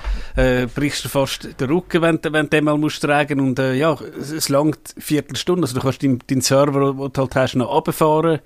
Äh, 0.44 0.68
brichst 0.68 1.06
du 1.06 1.10
fast 1.10 1.50
den 1.60 1.70
Rücken, 1.70 2.02
wenn, 2.02 2.20
du- 2.22 2.34
wenn 2.34 2.46
du 2.48 2.50
den 2.50 2.66
mal 2.66 2.78
musst 2.78 3.02
tragen 3.02 3.40
und 3.40 3.58
äh, 3.60 3.76
ja, 3.76 3.98
es, 4.20 4.32
es 4.32 4.50
langt 4.50 4.94
Viertelstunde, 4.98 5.62
also 5.64 5.76
du 5.76 5.82
kannst 5.82 6.04
deinen, 6.04 6.20
deinen 6.28 6.42
Server, 6.42 6.94
den 6.94 7.14
du 7.14 7.22
halt 7.22 7.36
hast, 7.36 7.56
noch 7.56 7.74
runterfahren. 7.74 8.40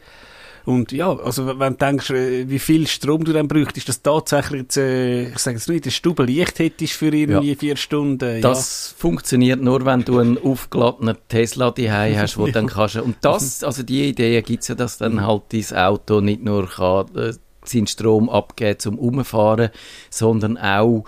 Und 0.65 0.91
ja, 0.93 1.11
also 1.17 1.59
wenn 1.59 1.73
du 1.73 1.77
denkst, 1.77 2.09
wie 2.09 2.59
viel 2.59 2.87
Strom 2.87 3.25
du 3.25 3.33
dann 3.33 3.47
bräuchtest, 3.47 3.89
dass 3.89 4.01
tatsächlich 4.01 4.61
jetzt, 4.61 4.77
äh, 4.77 5.29
ich 5.29 5.39
sage 5.39 5.57
jetzt 5.57 5.67
nicht, 5.67 5.83
eine 5.83 5.91
Stube 5.91 6.23
Licht 6.23 6.59
hättest 6.59 6.93
für 6.93 7.13
irgendwie 7.13 7.55
vier 7.55 7.75
Stunden. 7.75 8.25
äh, 8.25 8.35
ja. 8.35 8.41
Das 8.41 8.95
funktioniert 8.97 9.61
nur, 9.61 9.85
wenn 9.85 10.05
du 10.05 10.19
einen 10.19 10.37
aufgeladenen 10.37 11.17
Tesla 11.27 11.71
daheim 11.71 12.17
hast, 12.17 12.37
wo 12.37 12.47
dann 12.47 12.67
kannst. 12.67 12.95
Und 12.95 13.17
das, 13.21 13.63
also 13.63 13.83
die 13.83 14.09
Idee 14.09 14.41
gibt's 14.41 14.69
ja, 14.69 14.75
dass 14.75 14.97
dann 14.97 15.25
halt 15.25 15.43
dein 15.51 15.77
Auto 15.77 16.21
nicht 16.21 16.43
nur 16.43 16.69
kann, 16.69 17.13
äh, 17.15 17.33
seinen 17.65 17.87
Strom 17.87 18.29
abgeben 18.29 18.79
zum 18.79 18.97
Umfahren, 18.99 19.69
sondern 20.09 20.57
auch 20.57 21.05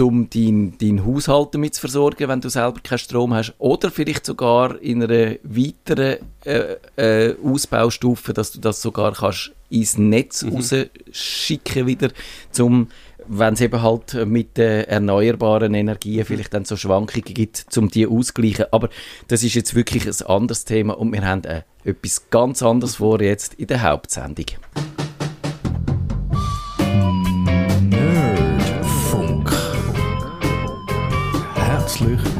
um 0.00 0.28
deinen 0.30 0.78
dein 0.78 1.04
Haushalt 1.04 1.54
damit 1.54 1.74
zu 1.74 1.80
versorgen, 1.80 2.28
wenn 2.28 2.40
du 2.40 2.48
selber 2.48 2.80
keinen 2.82 2.98
Strom 2.98 3.34
hast. 3.34 3.54
Oder 3.58 3.90
vielleicht 3.90 4.26
sogar 4.26 4.80
in 4.80 5.02
einer 5.02 5.36
weiteren 5.42 6.18
äh, 6.44 6.76
äh, 6.96 7.36
Ausbaustufe, 7.42 8.32
dass 8.32 8.52
du 8.52 8.60
das 8.60 8.82
sogar 8.82 9.12
kannst 9.12 9.52
ins 9.70 9.98
Netz 9.98 10.44
rausschicken 10.44 11.86
wieder, 11.86 12.10
zum 12.52 12.88
wenn 13.26 13.54
es 13.54 13.60
eben 13.60 13.80
halt 13.80 14.14
mit 14.26 14.56
den 14.56 14.84
erneuerbaren 14.84 15.72
Energien 15.74 16.24
vielleicht 16.24 16.52
dann 16.52 16.64
so 16.64 16.76
Schwankungen 16.76 17.24
gibt, 17.24 17.66
um 17.76 17.88
die 17.88 18.06
auszugleichen. 18.06 18.66
Aber 18.70 18.90
das 19.28 19.42
ist 19.42 19.54
jetzt 19.54 19.74
wirklich 19.74 20.06
ein 20.06 20.26
anderes 20.26 20.64
Thema 20.64 20.98
und 20.98 21.12
wir 21.12 21.26
haben 21.26 21.44
äh, 21.44 21.62
etwas 21.84 22.28
ganz 22.30 22.62
anderes 22.62 22.96
vor 22.96 23.20
jetzt 23.20 23.54
in 23.54 23.66
der 23.66 23.82
Hauptsendung. 23.82 24.46
vlug. 32.04 32.33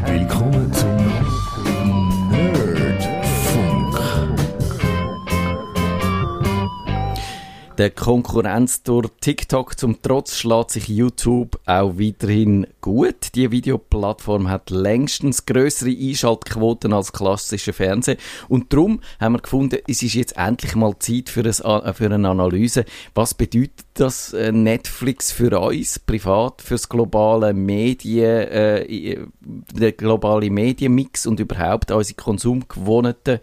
Der 7.77 7.91
Konkurrenz 7.91 8.85
durch 8.85 9.09
TikTok 9.21 9.77
zum 9.77 10.01
Trotz 10.01 10.37
schlägt 10.37 10.71
sich 10.71 10.87
YouTube 10.87 11.59
auch 11.67 11.99
weiterhin 11.99 12.69
gut. 12.81 13.35
Die 13.35 13.51
Videoplattform 13.51 14.49
hat 14.49 14.71
längstens 14.71 15.45
größere 15.45 15.91
Einschaltquoten 15.91 16.93
als 16.93 17.13
klassische 17.13 17.73
Fernsehen. 17.73 18.19
Und 18.49 18.73
darum 18.73 19.01
haben 19.19 19.33
wir 19.35 19.41
gefunden, 19.41 19.81
es 19.89 20.05
ist 20.05 20.15
jetzt 20.15 20.37
endlich 20.37 20.77
mal 20.77 20.97
Zeit 21.01 21.29
für, 21.29 21.43
ein, 21.43 21.95
für 21.95 22.15
eine 22.15 22.29
Analyse. 22.29 22.85
Was 23.13 23.35
bedeutet 23.35 23.87
das 23.95 24.33
äh, 24.33 24.53
Netflix 24.53 25.33
für 25.33 25.59
uns, 25.59 25.99
privat, 25.99 26.63
für 26.63 26.75
das 26.75 26.89
globale 26.89 27.55
Medien, 27.55 28.25
äh, 28.25 29.19
der 29.41 29.91
globale 29.91 30.49
Medienmix 30.49 31.27
und 31.27 31.41
überhaupt 31.41 31.91
unsere 31.91 32.15
Konsumgewohnheiten? 32.15 33.41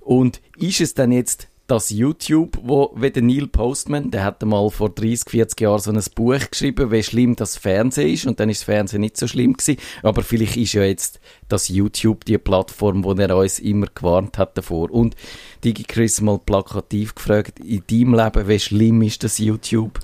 Und 0.00 0.42
ist 0.58 0.80
es 0.82 0.92
dann 0.92 1.12
jetzt 1.12 1.48
das 1.72 1.88
YouTube, 1.88 2.58
wo, 2.62 2.92
wie 2.96 3.10
der 3.10 3.22
Neil 3.22 3.46
Postman, 3.46 4.10
der 4.10 4.24
hat 4.24 4.42
mal 4.44 4.68
vor 4.68 4.90
30, 4.90 5.30
40 5.30 5.60
Jahren 5.62 5.80
so 5.80 5.90
ein 5.90 6.02
Buch 6.14 6.50
geschrieben, 6.50 6.90
wie 6.90 7.02
schlimm 7.02 7.34
das 7.34 7.56
Fernsehen 7.56 8.12
ist, 8.12 8.26
und 8.26 8.38
dann 8.38 8.50
ist 8.50 8.60
das 8.60 8.64
Fernsehen 8.64 9.00
nicht 9.00 9.16
so 9.16 9.26
schlimm 9.26 9.54
gewesen, 9.54 9.80
aber 10.02 10.22
vielleicht 10.22 10.58
ist 10.58 10.74
ja 10.74 10.82
jetzt 10.82 11.18
das 11.48 11.68
YouTube 11.68 12.26
die 12.26 12.36
Plattform, 12.36 13.04
wo 13.04 13.14
er 13.14 13.34
uns 13.34 13.58
immer 13.58 13.86
gewarnt 13.86 14.36
hat 14.36 14.58
davor. 14.58 14.90
Und 14.90 15.16
Digi 15.64 15.84
Chris 15.84 16.20
mal 16.20 16.38
plakativ 16.38 17.14
gefragt, 17.14 17.58
in 17.60 17.82
deinem 17.90 18.14
Leben, 18.16 18.48
wie 18.48 18.58
schlimm 18.58 19.00
ist 19.00 19.24
das 19.24 19.38
YouTube? 19.38 19.98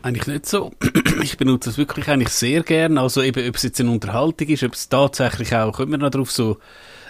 Eigentlich 0.00 0.26
nicht 0.26 0.46
so. 0.46 0.72
Ich 1.22 1.36
benutze 1.36 1.70
es 1.70 1.78
wirklich 1.78 2.08
eigentlich 2.08 2.30
sehr 2.30 2.62
gern. 2.62 2.98
Also 2.98 3.22
eben, 3.22 3.48
ob 3.48 3.56
es 3.56 3.62
jetzt 3.62 3.80
eine 3.80 3.90
Unterhaltung 3.90 4.48
ist, 4.48 4.62
ob 4.62 4.72
es 4.72 4.88
tatsächlich 4.88 5.54
auch, 5.54 5.72
kommen 5.72 5.92
wir 5.92 5.98
noch 5.98 6.10
drauf, 6.10 6.30
so 6.30 6.58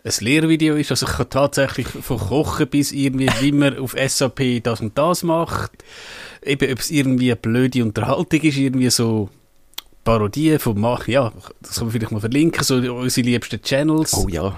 ein 0.05 0.13
Lehrvideo 0.21 0.77
ist. 0.77 0.91
Also 0.91 1.07
ich 1.07 1.13
kann 1.13 1.31
tatsächlich 1.31 1.89
von 1.89 2.19
Kochen 2.19 2.69
bis 2.69 2.93
irgendwie, 2.93 3.29
wie 3.41 3.53
man 3.53 3.79
auf 3.79 3.97
SAP 3.99 4.63
das 4.63 4.81
und 4.81 4.97
das 4.99 5.23
macht. 5.23 5.73
Eben, 6.43 6.71
ob 6.71 6.79
es 6.79 6.91
irgendwie 6.91 7.33
eine 7.33 7.37
blöde 7.37 7.83
Unterhaltung 7.83 8.41
ist, 8.41 8.59
irgendwie 8.59 8.91
so 8.91 9.31
Parodie 10.05 10.59
von 10.59 10.79
Mach, 10.79 11.09
ja, 11.09 11.33
das 11.63 11.77
kann 11.77 11.85
man 11.85 11.93
vielleicht 11.93 12.13
mal 12.13 12.21
verlinken, 12.21 12.63
so 12.63 12.75
unsere 12.75 13.27
liebsten 13.27 13.63
Channels. 13.63 14.13
Oh 14.15 14.29
ja. 14.29 14.55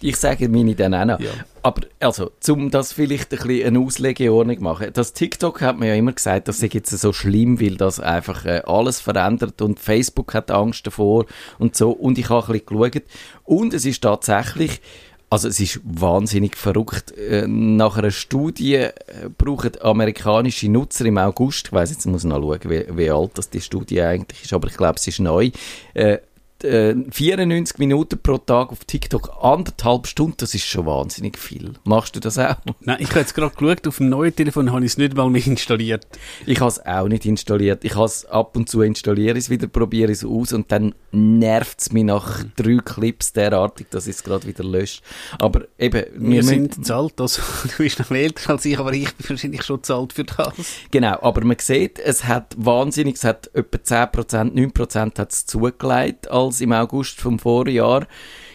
Ich 0.00 0.16
sage 0.16 0.48
meine 0.48 0.74
dann 0.74 0.94
auch 0.94 1.04
noch. 1.04 1.20
Ja. 1.20 1.30
Aber, 1.62 1.82
also, 2.00 2.30
um 2.48 2.70
das 2.70 2.92
vielleicht 2.92 3.32
ein 3.32 3.38
bisschen 3.38 3.66
eine 3.66 3.78
Auslegeordnung 3.80 4.62
machen. 4.62 4.88
Das 4.92 5.12
TikTok 5.12 5.60
hat 5.60 5.78
man 5.78 5.88
ja 5.88 5.94
immer 5.94 6.12
gesagt, 6.12 6.48
das 6.48 6.62
ist 6.62 6.74
jetzt 6.74 6.90
so 6.90 7.12
schlimm, 7.12 7.60
weil 7.60 7.76
das 7.76 8.00
einfach 8.00 8.46
äh, 8.46 8.62
alles 8.66 9.00
verändert 9.00 9.60
und 9.60 9.78
Facebook 9.78 10.34
hat 10.34 10.50
Angst 10.50 10.86
davor 10.86 11.26
und 11.58 11.76
so. 11.76 11.90
Und 11.90 12.18
ich 12.18 12.30
habe 12.30 12.46
ein 12.46 12.60
bisschen 12.60 12.90
geschaut. 12.90 13.02
Und 13.44 13.74
es 13.74 13.84
ist 13.84 14.02
tatsächlich, 14.02 14.80
also 15.28 15.46
es 15.48 15.60
ist 15.60 15.80
wahnsinnig 15.84 16.56
verrückt. 16.56 17.16
Äh, 17.16 17.46
nach 17.46 17.96
einer 17.96 18.10
Studie 18.10 18.74
äh, 18.74 18.92
brauchen 19.38 19.72
amerikanische 19.80 20.68
Nutzer 20.68 21.04
im 21.04 21.18
August, 21.18 21.68
ich 21.68 21.72
weiss 21.72 21.90
jetzt, 21.90 22.04
ich 22.04 22.10
muss 22.10 22.24
noch 22.24 22.40
schauen, 22.40 22.60
wie, 22.64 22.84
wie 22.90 23.10
alt 23.10 23.32
das 23.34 23.48
die 23.48 23.60
Studie 23.60 24.02
eigentlich 24.02 24.42
ist, 24.42 24.52
aber 24.52 24.68
ich 24.68 24.76
glaube, 24.76 24.96
es 24.96 25.06
ist 25.06 25.20
neu, 25.20 25.50
äh, 25.94 26.18
äh, 26.64 26.94
94 27.10 27.78
Minuten 27.78 28.18
pro 28.22 28.38
Tag 28.38 28.70
auf 28.70 28.84
TikTok, 28.84 29.30
anderthalb 29.40 30.06
Stunden, 30.06 30.36
das 30.38 30.54
ist 30.54 30.66
schon 30.66 30.86
wahnsinnig 30.86 31.38
viel. 31.38 31.74
Machst 31.84 32.16
du 32.16 32.20
das 32.20 32.38
auch? 32.38 32.56
Nein, 32.80 32.98
ich 33.00 33.10
habe 33.10 33.20
jetzt 33.20 33.34
gerade 33.34 33.54
geschaut, 33.54 33.86
auf 33.86 33.98
dem 33.98 34.08
neuen 34.08 34.34
Telefon 34.34 34.72
habe 34.72 34.84
ich 34.84 34.92
es 34.92 34.98
nicht 34.98 35.14
mal 35.16 35.28
mehr 35.30 35.46
installiert. 35.46 36.06
Ich 36.46 36.60
habe 36.60 36.68
es 36.68 36.84
auch 36.84 37.08
nicht 37.08 37.24
installiert. 37.26 37.84
Ich 37.84 37.94
habe 37.94 38.06
es 38.06 38.24
ab 38.26 38.56
und 38.56 38.68
zu 38.68 38.82
installiere 38.82 39.38
es 39.38 39.50
wieder, 39.50 39.66
probiere 39.66 40.12
es 40.12 40.24
aus 40.24 40.52
und 40.52 40.70
dann 40.72 40.94
nervt 41.12 41.80
es 41.80 41.92
mich 41.92 42.04
nach 42.04 42.44
drei 42.56 42.78
Clips 42.84 43.32
derartig, 43.32 43.88
dass 43.90 44.06
ich 44.06 44.16
es 44.16 44.22
gerade 44.22 44.46
wieder 44.46 44.64
löscht. 44.64 45.02
Aber 45.38 45.62
eben, 45.78 46.04
Wir 46.16 46.42
sind 46.42 46.84
zu 46.84 46.94
alt, 46.94 47.20
also 47.20 47.42
du 47.64 47.82
bist 47.82 47.98
noch 47.98 48.10
älter 48.10 48.50
als 48.50 48.64
ich, 48.64 48.78
aber 48.78 48.92
ich 48.92 49.12
bin 49.14 49.30
wahrscheinlich 49.30 49.62
schon 49.62 49.82
zu 49.82 49.94
alt 49.94 50.12
für 50.12 50.24
das. 50.24 50.54
Genau, 50.90 51.18
aber 51.22 51.44
man 51.44 51.56
sieht, 51.58 51.98
es 51.98 52.24
hat 52.24 52.54
wahnsinnig, 52.56 53.16
es 53.16 53.24
hat 53.24 53.50
etwa 53.54 53.78
10%, 53.78 54.52
9% 54.52 55.18
hat 55.18 55.32
es 55.32 55.46
zugelegt 55.46 56.30
als 56.30 56.49
im 56.58 56.72
August 56.72 57.20
vom 57.20 57.38
Vorjahr. 57.38 58.06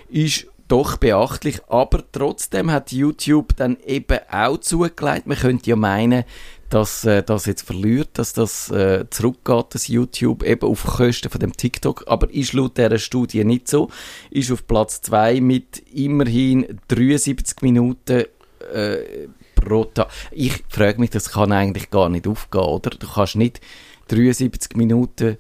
Ist 0.10 0.48
doch 0.68 0.98
beachtlich, 0.98 1.62
aber 1.68 2.04
trotzdem 2.12 2.72
hat 2.72 2.92
YouTube 2.92 3.56
dann 3.56 3.78
eben 3.86 4.20
auch 4.32 4.58
zugelegt. 4.58 5.28
Man 5.28 5.38
könnte 5.38 5.70
ja 5.70 5.76
meinen, 5.76 6.24
dass 6.70 7.06
äh, 7.06 7.22
das 7.22 7.46
jetzt 7.46 7.62
verliert, 7.62 8.10
dass 8.14 8.34
das 8.34 8.72
äh, 8.72 9.06
zurückgeht, 9.10 9.68
das 9.70 9.88
YouTube, 9.88 10.44
eben 10.44 10.68
auf 10.68 10.84
Kosten 10.84 11.30
von 11.30 11.40
dem 11.40 11.56
TikTok, 11.56 12.06
aber 12.08 12.34
ist 12.34 12.54
laut 12.54 12.78
dieser 12.78 12.98
Studie 12.98 13.44
nicht 13.44 13.68
so. 13.68 13.90
Ist 14.32 14.52
auf 14.52 14.66
Platz 14.66 15.02
2 15.02 15.42
mit 15.42 15.84
immerhin 15.94 16.80
73 16.88 17.62
Minuten 17.62 18.26
äh, 18.74 19.28
pro 19.56 19.86
Tag. 19.86 20.10
Ich 20.32 20.64
frage 20.70 21.00
mich, 21.00 21.12
das 21.12 21.32
kann 21.32 21.52
eigentlich 21.52 21.92
gar 21.92 22.10
nicht 22.10 22.28
aufgehen, 22.28 22.62
oder? 22.62 22.90
Du 22.90 23.08
kannst 23.08 23.36
nicht 23.36 23.62
73 24.08 24.76
Minuten 24.76 25.38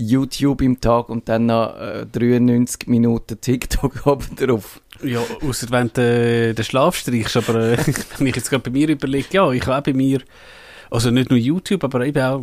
YouTube 0.00 0.62
im 0.62 0.80
Tag 0.80 1.08
und 1.08 1.28
dann 1.28 1.46
noch 1.46 1.76
äh, 1.78 2.06
93 2.06 2.88
Minuten 2.88 3.40
TikTok 3.40 4.06
oben 4.06 4.36
drauf. 4.36 4.80
Ja, 5.02 5.20
außer 5.46 5.70
wenn 5.70 5.90
du 5.92 6.00
äh, 6.00 6.52
den 6.54 6.64
Schlaf 6.64 6.96
streichst, 6.96 7.36
aber 7.36 7.72
äh, 7.72 7.76
wenn 8.18 8.26
ich 8.26 8.36
jetzt 8.36 8.50
gerade 8.50 8.62
bei 8.62 8.70
mir 8.70 8.88
überlege, 8.88 9.28
ja, 9.32 9.50
ich 9.52 9.66
habe 9.66 9.92
bei 9.92 9.96
mir, 9.96 10.20
also 10.90 11.10
nicht 11.10 11.30
nur 11.30 11.38
YouTube, 11.38 11.84
aber 11.84 12.04
eben 12.04 12.22
auch 12.22 12.42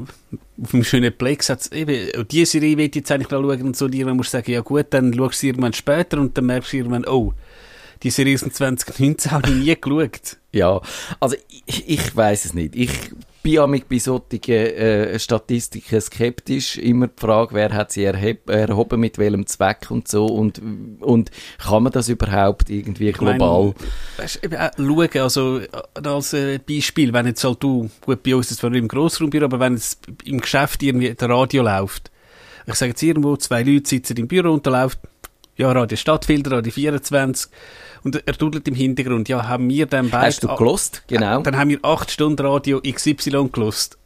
auf 0.64 0.74
einem 0.74 0.84
schönen 0.84 1.16
Plex 1.16 1.50
hat 1.50 1.72
eben, 1.72 2.12
und 2.18 2.32
diese 2.32 2.52
Serie 2.52 2.78
will 2.78 2.88
ich 2.88 2.96
jetzt 2.96 3.12
eigentlich 3.12 3.30
schauen 3.30 3.62
und 3.62 3.76
so, 3.76 3.88
dir 3.88 4.12
musst 4.14 4.34
du 4.34 4.38
sagen, 4.38 4.52
ja 4.52 4.62
gut, 4.62 4.88
dann 4.92 5.14
schaust 5.14 5.44
du 5.44 5.48
irgendwann 5.48 5.74
später 5.74 6.20
und 6.20 6.38
dann 6.38 6.46
merkst 6.46 6.74
du 6.74 6.78
irgendwann, 6.78 7.06
oh, 7.06 7.34
die 8.04 8.12
Serie 8.12 8.36
aus 8.36 8.42
dem 8.42 8.52
2019 8.52 9.32
habe 9.32 9.50
ich 9.50 9.56
nie 9.56 9.76
geschaut. 9.80 10.38
Ja, 10.52 10.82
also 11.20 11.36
ich, 11.66 11.90
ich 11.90 12.16
weiß 12.16 12.46
es 12.46 12.54
nicht. 12.54 12.76
Ich 12.76 13.12
bin 13.44 13.84
bei 13.90 14.00
solchen 14.00 14.44
äh, 14.44 15.18
Statistiken 15.20 16.02
skeptisch. 16.02 16.78
Immer 16.78 17.08
die 17.08 17.20
Frage, 17.20 17.56
wer 17.56 17.74
hat 17.74 17.92
sie 17.92 18.04
erheb, 18.04 18.50
erhoben, 18.50 19.00
mit 19.00 19.18
welchem 19.18 19.46
Zweck 19.48 19.90
und 19.90 20.08
so. 20.08 20.26
Und, 20.26 20.62
und 21.00 21.32
kann 21.58 21.84
man 21.84 21.92
das 21.92 22.10
überhaupt 22.10 22.70
irgendwie 22.70 23.12
global? 23.12 23.74
Weißt, 24.18 24.44
eben 24.44 24.56
auch 24.56 24.72
schauen, 24.78 25.10
also 25.22 25.62
als 25.94 26.34
äh, 26.34 26.60
Beispiel, 26.60 27.14
wenn 27.14 27.28
jetzt 27.28 27.44
halt 27.44 27.64
du, 27.64 27.90
gut 28.02 28.24
bei 28.24 28.36
uns 28.36 28.48
ist 28.48 28.52
es 28.54 28.58
zwar 28.60 28.74
im 28.74 28.88
Grossraumbüro, 28.88 29.46
aber 29.46 29.60
wenn 29.60 29.76
es 29.76 29.98
im 30.26 30.42
Geschäft 30.42 30.84
irgendwie 30.84 31.14
der 31.14 31.30
Radio 31.30 31.64
läuft, 31.64 32.12
ich 32.66 32.76
sage 32.76 32.90
jetzt 32.90 33.02
irgendwo, 33.02 33.38
zwei 33.38 33.64
Leute 33.64 33.88
sitzen 33.90 34.18
im 34.18 34.28
Büro 34.28 34.52
und 34.52 34.68
da 34.68 34.82
läuft 34.82 35.00
ja, 35.56 35.72
Radio 35.72 35.98
Stadtfilter, 35.98 36.52
Radio 36.52 36.72
24 36.72 37.50
und 38.08 38.28
er 38.28 38.38
tut 38.38 38.68
im 38.68 38.76
Hintergrund, 38.76 39.30
ja, 39.30 39.48
haben 39.48 39.70
wir 39.70 39.86
dann 39.86 40.10
beide... 40.10 40.28
Hast 40.28 40.44
du 40.44 40.56
gelost? 40.56 41.04
Genau. 41.08 41.42
Dann 41.42 41.58
haben 41.58 41.70
wir 41.70 41.80
acht 41.84 42.10
Stunden 42.10 42.46
Radio 42.46 42.82
XY 42.82 43.50
gelost. 43.52 43.98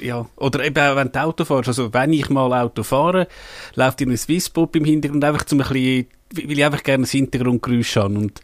Ja, 0.00 0.26
oder 0.36 0.64
eben 0.64 0.78
auch 0.78 0.96
wenn 0.96 1.10
du 1.12 1.22
Auto 1.22 1.44
fährst, 1.44 1.68
also 1.68 1.92
wenn 1.92 2.12
ich 2.12 2.28
mal 2.30 2.52
Auto 2.52 2.82
fahre, 2.82 3.26
läuft 3.74 4.00
in 4.00 4.10
ein 4.10 4.16
Swisspop 4.16 4.74
im 4.76 4.84
Hintergrund 4.84 5.24
einfach 5.24 5.44
zum 5.44 5.60
ein 5.60 5.68
bisschen, 5.68 6.06
weil 6.32 6.58
ich 6.58 6.64
einfach 6.64 6.82
gerne 6.82 7.02
das 7.02 7.10
Hintergrundgeräusch 7.10 7.96
habe 7.96 8.14
und 8.14 8.40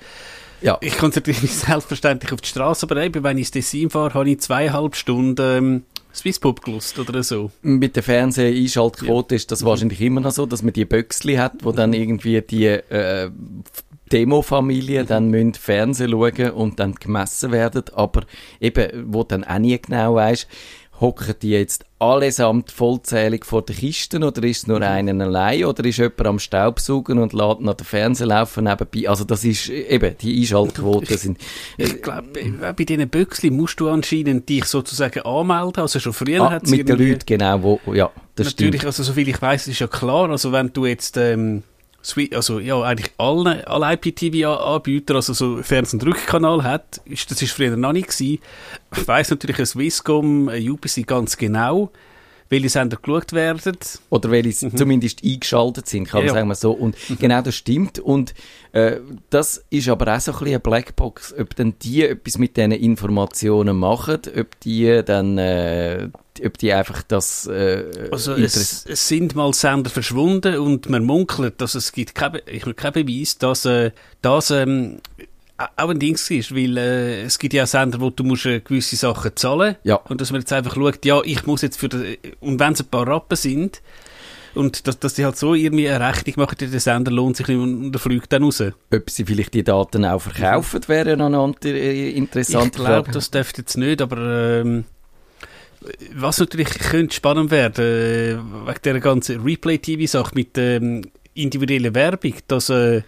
Ja. 0.60 0.78
ich 0.80 0.98
konzentriere 0.98 1.40
mich 1.40 1.54
selbstverständlich 1.56 2.32
auf 2.32 2.40
die 2.40 2.48
Straße, 2.48 2.86
aber 2.86 3.02
eben, 3.02 3.22
wenn 3.22 3.38
ich 3.38 3.42
ins 3.42 3.50
Tessin 3.52 3.90
fahre, 3.90 4.14
habe 4.14 4.30
ich 4.30 4.40
zweieinhalb 4.40 4.96
Stunden 4.96 5.40
ähm, 5.40 5.82
Swisspop 6.14 6.62
gelost 6.62 6.98
oder 6.98 7.22
so. 7.22 7.50
Mit 7.62 7.96
der 7.96 8.02
Fernseh-Einschaltquote 8.02 9.34
ist 9.34 9.50
das 9.50 9.64
wahrscheinlich 9.64 10.00
immer 10.00 10.20
noch 10.20 10.32
so, 10.32 10.44
dass 10.44 10.62
man 10.62 10.72
die 10.72 10.84
Böxli 10.84 11.36
hat, 11.36 11.52
wo 11.62 11.72
dann 11.72 11.92
irgendwie 11.92 12.42
die 12.42 12.66
äh, 12.66 13.30
Demo-Familien 14.12 15.06
dann 15.06 15.28
müssen 15.30 15.54
Fernsehen 15.54 16.10
schauen 16.10 16.50
und 16.50 16.78
dann 16.78 16.94
gemessen 16.94 17.50
werden, 17.52 17.84
aber 17.94 18.22
eben, 18.60 19.12
wo 19.12 19.24
dann 19.24 19.44
auch 19.44 19.58
nie 19.58 19.80
genau 19.80 20.16
weisst, 20.16 20.48
hocken 21.00 21.34
die 21.42 21.50
jetzt 21.50 21.84
allesamt 21.98 22.70
vollzählig 22.70 23.44
vor 23.44 23.62
den 23.62 23.74
Kisten 23.74 24.22
oder 24.22 24.42
ist 24.44 24.58
es 24.58 24.66
nur 24.68 24.80
einen 24.82 25.20
allein 25.20 25.64
oder 25.64 25.84
ist 25.84 25.98
jemand 25.98 26.26
am 26.26 26.38
Staubsaugen 26.38 27.18
und 27.18 27.32
lässt 27.32 27.60
noch 27.60 27.74
den 27.74 27.84
Fernseher 27.84 28.28
laufen 28.28 28.64
nebenbei? 28.64 29.08
Also 29.08 29.24
das 29.24 29.44
ist 29.44 29.68
eben, 29.68 30.16
die 30.18 30.40
Einschaltquoten 30.40 31.18
sind... 31.18 31.38
Ich 31.76 32.00
glaube, 32.02 32.28
bei 32.32 32.72
bei 32.72 32.84
diesen 32.84 33.08
Büchsli 33.08 33.50
musst 33.50 33.80
du 33.80 33.88
anscheinend 33.88 34.48
dich 34.48 34.64
sozusagen 34.64 35.22
anmelden. 35.22 35.82
Also 35.82 35.98
schon 35.98 36.12
früher 36.12 36.42
Ah, 36.42 36.52
hat 36.52 36.68
mit 36.68 36.88
den 36.88 36.96
Leuten, 36.96 37.26
genau, 37.26 37.62
wo, 37.62 37.80
ja, 37.92 38.10
das 38.36 38.46
Natürlich, 38.48 38.82
stimmt. 38.82 38.86
also 38.86 39.02
soviel 39.02 39.28
ich 39.28 39.42
weiß, 39.42 39.66
ist 39.68 39.80
ja 39.80 39.88
klar, 39.88 40.30
also 40.30 40.52
wenn 40.52 40.72
du 40.72 40.86
jetzt, 40.86 41.16
ähm, 41.16 41.64
also 42.34 42.58
ja, 42.58 42.80
eigentlich 42.82 43.12
alle, 43.18 43.66
alle 43.66 43.94
IPTV-Anbieter, 43.94 45.16
also 45.16 45.32
so 45.32 45.62
Fernseh- 45.62 45.94
und 45.94 46.06
Rückkanal 46.06 46.62
hat, 46.62 47.00
ist, 47.04 47.30
das 47.30 47.40
ist 47.42 47.52
früher 47.52 47.76
noch 47.76 47.92
nicht 47.92 48.08
gewesen. 48.08 48.40
Ich 48.96 49.08
weiss 49.08 49.30
natürlich, 49.30 49.58
ein 49.58 49.66
Swisscom, 49.66 50.48
ein 50.48 50.68
UPC 50.68 51.06
ganz 51.06 51.36
genau, 51.36 51.90
welche 52.52 52.68
Sender 52.68 52.98
geschaut 52.98 53.32
werden. 53.32 53.76
Oder 54.10 54.30
weil 54.30 54.52
sie 54.52 54.72
zumindest 54.74 55.24
eingeschaltet 55.24 55.88
sind, 55.88 56.08
kann 56.08 56.20
man 56.20 56.28
Ja, 56.28 56.34
sagen 56.34 56.48
wir 56.48 56.54
so. 56.54 56.70
Und 56.72 56.96
genau 57.18 57.40
das 57.40 57.56
stimmt. 57.56 57.98
Und 57.98 58.34
äh, 58.72 58.98
das 59.30 59.64
ist 59.70 59.88
aber 59.88 60.14
auch 60.14 60.20
so 60.20 60.32
ein 60.32 60.38
bisschen 60.38 60.48
eine 60.48 60.60
Blackbox, 60.60 61.34
ob 61.38 61.56
dann 61.56 61.74
die 61.80 62.04
etwas 62.04 62.38
mit 62.38 62.56
diesen 62.56 62.72
Informationen 62.72 63.76
machen, 63.76 64.20
ob 64.38 64.60
die 64.60 65.02
dann, 65.04 65.38
äh, 65.38 66.10
ob 66.44 66.58
die 66.58 66.72
einfach 66.72 67.02
das 67.02 67.46
äh, 67.46 68.08
Also 68.10 68.34
es, 68.34 68.84
es 68.86 69.08
sind 69.08 69.34
mal 69.34 69.54
Sender 69.54 69.90
verschwunden 69.90 70.58
und 70.58 70.90
man 70.90 71.04
munkelt, 71.04 71.60
dass 71.60 71.74
es 71.74 71.92
gibt 71.92 72.14
kein, 72.14 72.38
ich 72.46 72.62
habe 72.62 72.74
keinen 72.74 73.06
Beweis, 73.06 73.38
dass 73.38 73.64
äh, 73.64 73.92
das 74.20 74.50
ähm, 74.50 74.98
auch 75.58 75.88
ein 75.88 75.98
Ding 75.98 76.14
ist, 76.14 76.54
weil 76.54 76.76
äh, 76.76 77.22
es 77.22 77.38
gibt 77.38 77.54
ja 77.54 77.66
Sender, 77.66 78.00
wo 78.00 78.10
du 78.10 78.24
musst, 78.24 78.46
äh, 78.46 78.60
gewisse 78.60 78.96
Sachen 78.96 79.34
zahlen 79.36 79.76
Ja. 79.84 79.96
und 79.96 80.20
dass 80.20 80.32
man 80.32 80.40
jetzt 80.40 80.52
einfach 80.52 80.74
schaut, 80.74 81.04
ja, 81.04 81.20
ich 81.24 81.46
muss 81.46 81.62
jetzt 81.62 81.78
für 81.78 81.88
den, 81.88 82.16
und 82.40 82.58
wenn 82.58 82.72
es 82.72 82.80
ein 82.80 82.86
paar 82.88 83.06
Rappen 83.06 83.36
sind 83.36 83.80
und 84.54 84.86
dass, 84.86 84.98
dass 84.98 85.14
die 85.14 85.24
halt 85.24 85.36
so 85.36 85.54
irgendwie 85.54 85.88
eine 85.88 86.06
Rechnung 86.08 86.34
machen, 86.44 86.56
der 86.60 86.80
Sender 86.80 87.10
lohnt 87.10 87.36
sich 87.36 87.48
nicht 87.48 87.58
und 87.58 87.92
der 87.92 88.00
fliegt 88.00 88.32
dann 88.32 88.42
raus. 88.44 88.62
Ob 88.62 89.10
sie 89.10 89.24
vielleicht 89.24 89.54
die 89.54 89.62
Daten 89.64 90.04
auch 90.04 90.20
verkaufen, 90.20 90.80
wäre 90.88 91.16
noch 91.16 91.26
eine 91.26 91.38
andere, 91.38 91.78
äh, 91.78 92.10
interessante 92.10 92.78
Ich 92.80 92.84
glaube, 92.84 93.10
das 93.12 93.30
dürfte 93.30 93.62
jetzt 93.62 93.76
nicht, 93.76 94.02
aber 94.02 94.60
ähm, 94.60 94.84
was 96.14 96.38
natürlich 96.38 96.68
könnte 96.78 97.14
spannend 97.14 97.50
werden, 97.50 97.84
äh, 97.84 98.36
wegen 98.66 98.78
dieser 98.84 99.00
ganzen 99.00 99.42
Replay-TV-Sache 99.42 100.34
mit 100.34 100.56
ähm, 100.58 101.02
individueller 101.34 101.94
Werbung, 101.94 102.34
dass 102.46 102.68
äh, 102.68 103.02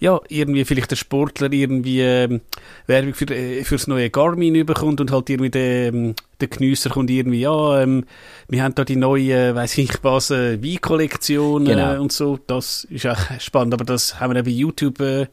ja, 0.00 0.18
irgendwie 0.28 0.64
vielleicht 0.64 0.90
der 0.90 0.96
Sportler 0.96 1.52
irgendwie 1.52 2.00
ähm, 2.00 2.40
Werbung 2.86 3.14
für, 3.14 3.26
äh, 3.26 3.62
fürs 3.64 3.86
neue 3.86 4.08
Garmin 4.10 4.64
bekommt 4.66 5.00
und 5.00 5.12
halt 5.12 5.28
irgendwie 5.28 5.50
der, 5.50 5.88
ähm, 5.88 6.14
der 6.40 6.48
Geniesser 6.48 6.88
kommt 6.90 7.10
irgendwie, 7.10 7.40
ja, 7.42 7.82
ähm, 7.82 8.04
wir 8.48 8.62
haben 8.64 8.74
da 8.74 8.84
die 8.84 8.96
neue, 8.96 9.50
äh, 9.50 9.54
weiß 9.54 9.76
ich 9.78 9.92
was, 10.02 10.30
äh, 10.30 10.62
Wein-Kollektion 10.62 11.66
äh, 11.66 11.70
Genau. 11.74 12.00
und 12.00 12.12
so, 12.12 12.38
das 12.46 12.84
ist 12.84 13.06
auch 13.06 13.18
spannend, 13.38 13.74
aber 13.74 13.84
das 13.84 14.18
haben 14.18 14.32
wir 14.32 14.38
eben 14.38 14.46
bei 14.46 14.50
YouTube, 14.52 15.00
äh, 15.00 15.26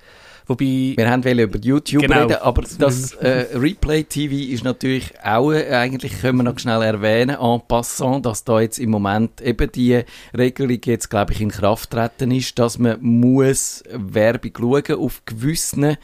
wobei... 0.47 0.93
Wir 0.95 1.09
haben 1.09 1.23
über 1.23 1.59
YouTube 1.59 2.01
Genau. 2.03 2.21
reden, 2.23 2.37
aber 2.41 2.63
das 2.79 3.13
äh, 3.13 3.45
Replay 3.55 4.03
TV 4.03 4.33
ist 4.53 4.63
natürlich 4.63 5.13
auch, 5.23 5.51
äh, 5.51 5.69
eigentlich 5.73 6.21
können 6.21 6.37
wir 6.39 6.43
noch 6.43 6.57
schnell 6.59 6.81
erwähnen, 6.81 7.37
en 7.39 7.61
passant, 7.67 8.25
dass 8.25 8.43
da 8.43 8.59
jetzt 8.61 8.79
im 8.79 8.89
Moment 8.89 9.41
eben 9.41 9.71
die 9.71 10.01
Regelung 10.37 10.79
jetzt, 10.85 11.09
glaube 11.09 11.33
ich, 11.33 11.41
in 11.41 11.49
Kraft 11.51 11.91
treten 11.91 12.31
ist, 12.31 12.57
dass 12.59 12.77
man 12.79 12.97
muss 13.01 13.83
Werbung 13.91 14.51
schauen 14.57 14.95
auf 14.99 15.21
gewissen 15.25 15.97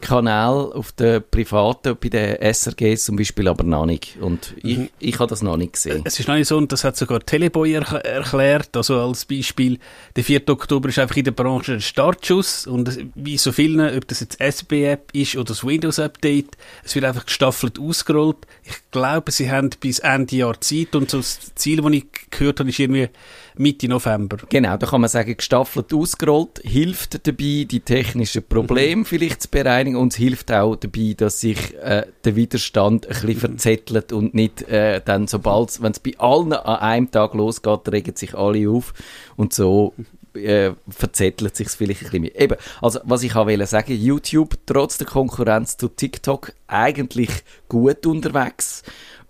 Kanälen, 0.00 0.72
auf 0.72 0.92
den 0.92 1.22
privaten, 1.30 1.96
bei 2.00 2.08
den 2.08 2.36
SRGs 2.54 3.04
zum 3.06 3.16
Beispiel, 3.16 3.48
aber 3.48 3.64
noch 3.64 3.86
nicht. 3.86 4.16
Und 4.20 4.54
ich, 4.62 4.78
Mhm. 4.78 4.88
ich 5.00 5.18
habe 5.18 5.28
das 5.28 5.42
noch 5.42 5.56
nicht 5.56 5.72
gesehen. 5.72 6.02
Es 6.04 6.18
ist 6.20 6.28
noch 6.28 6.36
nicht 6.36 6.46
so, 6.46 6.56
und 6.56 6.70
das 6.70 6.84
hat 6.84 6.96
sogar 6.96 7.20
Teleboy 7.20 7.76
erkl- 7.78 7.98
erklärt, 8.04 8.76
also 8.76 9.00
als 9.00 9.24
Beispiel, 9.24 9.78
der 10.14 10.22
4. 10.24 10.48
Oktober 10.50 10.88
ist 10.88 10.98
einfach 10.98 11.16
in 11.16 11.24
der 11.24 11.32
Branche 11.32 11.74
ein 11.74 11.80
Startschuss 11.80 12.66
und 12.66 12.96
wie 13.14 13.38
so 13.38 13.50
vielen, 13.52 13.80
ob 13.96 14.08
das 14.08 14.20
jetzt 14.20 14.40
SB-App 14.40 15.10
ist 15.12 15.36
oder 15.36 15.44
das 15.44 15.64
Windows-Update, 15.64 16.56
es 16.84 16.94
wird 16.94 17.04
einfach 17.04 17.26
gestaffelt 17.26 17.78
ausgerollt. 17.78 18.38
Ich 18.64 18.76
glaube, 18.90 19.30
sie 19.30 19.50
haben 19.50 19.70
bis 19.80 19.98
Ende 19.98 20.36
Jahr 20.36 20.60
Zeit 20.60 20.94
und 20.94 21.10
so 21.10 21.18
das 21.18 21.54
Ziel, 21.54 21.82
das 21.82 21.92
ich 21.92 22.06
gehört 22.30 22.60
habe, 22.60 22.70
ist 22.70 22.78
irgendwie 22.78 23.08
Mitte 23.56 23.88
November. 23.88 24.38
Genau, 24.48 24.76
da 24.76 24.86
kann 24.86 25.00
man 25.00 25.10
sagen, 25.10 25.36
gestaffelt 25.36 25.92
ausgerollt, 25.92 26.60
hilft 26.64 27.26
dabei, 27.26 27.66
die 27.68 27.80
technischen 27.80 28.44
Probleme 28.44 29.04
vielleicht 29.04 29.42
zu 29.42 29.48
bereinigen 29.48 29.96
und 29.96 30.12
es 30.12 30.18
hilft 30.18 30.52
auch 30.52 30.76
dabei, 30.76 31.14
dass 31.16 31.40
sich 31.40 31.74
äh, 31.76 32.06
der 32.24 32.36
Widerstand 32.36 33.06
ein 33.06 33.10
bisschen 33.10 33.36
verzettelt 33.36 34.12
und 34.12 34.34
nicht 34.34 34.62
äh, 34.68 35.00
dann, 35.04 35.26
sobald 35.26 35.82
wenn 35.82 35.92
es 35.92 36.00
bei 36.00 36.16
allen 36.18 36.52
an 36.52 36.76
einem 36.76 37.10
Tag 37.10 37.34
losgeht, 37.34 37.90
regen 37.90 38.14
sich 38.14 38.34
alle 38.34 38.70
auf 38.70 38.94
und 39.36 39.52
so 39.52 39.94
äh, 40.38 40.74
verzettelt 40.88 41.56
sich 41.56 41.68
vielleicht 41.68 42.04
ein 42.14 42.22
bisschen. 42.22 42.36
Eben, 42.36 42.56
also 42.80 43.00
was 43.04 43.22
ich 43.22 43.34
auch 43.34 43.48
sagen, 43.66 43.94
YouTube 43.94 44.54
trotz 44.66 44.98
der 44.98 45.06
Konkurrenz 45.06 45.76
zu 45.76 45.88
TikTok 45.88 46.52
eigentlich 46.66 47.30
gut 47.68 48.06
unterwegs 48.06 48.82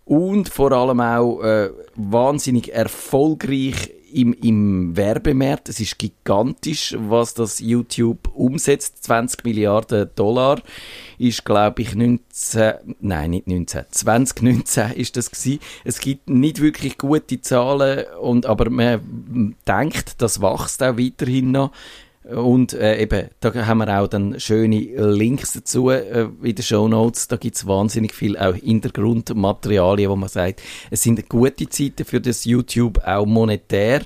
und 0.05 0.49
vor 0.49 0.73
allem 0.73 1.01
auch 1.01 1.43
äh, 1.43 1.71
wahnsinnig 1.95 2.73
erfolgreich 2.73 3.91
im, 4.13 4.33
im 4.33 4.97
Werbemarkt. 4.97 5.69
Es 5.69 5.81
ist 5.81 5.99
gigantisch, 5.99 6.97
was 6.99 7.35
das 7.35 7.61
YouTube 7.61 8.29
umsetzt. 8.35 9.05
20 9.05 9.45
Milliarden 9.45 10.11
Dollar 10.15 10.61
ist, 11.19 11.45
glaube 11.45 11.83
ich, 11.83 11.95
19, 11.95 12.97
nein, 13.01 13.31
nicht 13.31 13.47
19, 13.47 13.85
2019 13.91 14.93
ist 14.93 15.17
das 15.17 15.31
gewesen. 15.31 15.61
Es 15.85 16.01
gibt 16.01 16.29
nicht 16.29 16.61
wirklich 16.61 16.99
gute 16.99 17.41
Zahlen, 17.41 18.05
und, 18.21 18.47
aber 18.47 18.71
man 18.71 19.55
denkt, 19.67 20.21
das 20.23 20.41
wächst 20.41 20.83
auch 20.83 20.99
weiterhin 20.99 21.51
noch. 21.53 21.73
Und 22.29 22.75
äh, 22.75 23.01
eben, 23.01 23.29
da 23.41 23.55
haben 23.67 23.79
wir 23.79 24.01
auch 24.01 24.07
dann 24.07 24.39
schöne 24.39 24.81
Links 24.81 25.55
dazu 25.55 25.89
äh, 25.89 26.29
in 26.43 26.55
den 26.55 26.63
Show 26.63 26.87
Notes. 26.87 27.29
Da 27.29 27.37
gibt's 27.37 27.67
wahnsinnig 27.67 28.15
viel 28.15 28.37
auch 28.37 28.55
Hintergrundmaterialien, 28.55 30.11
wo 30.11 30.17
man 30.17 30.29
sagt, 30.29 30.61
es 30.91 31.03
sind 31.03 31.27
gute 31.31 31.69
Zeiten 31.71 32.05
für 32.05 32.21
das 32.21 32.45
YouTube, 32.45 32.99
auch 33.07 33.25
monetär. 33.25 34.03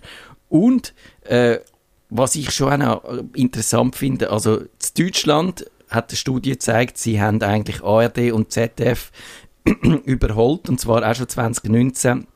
Und 0.49 0.95
äh, 1.25 1.59
was 2.11 2.37
ich 2.37 2.53
schon 2.53 2.83
auch 2.83 3.03
noch 3.03 3.25
interessant 3.35 3.97
finde, 3.97 4.31
also 4.31 4.59
in 4.59 4.69
Deutschland 4.97 5.65
hat 5.89 6.11
eine 6.11 6.17
Studie 6.17 6.51
gezeigt, 6.53 6.99
sie 6.99 7.21
haben 7.21 7.43
eigentlich 7.43 7.83
ARD 7.83 8.33
und 8.33 8.53
ZDF 8.53 9.11
überholt, 10.05 10.69
und 10.69 10.79
zwar 10.79 11.09
auch 11.09 11.15
schon 11.15 11.29
2019 11.29 12.27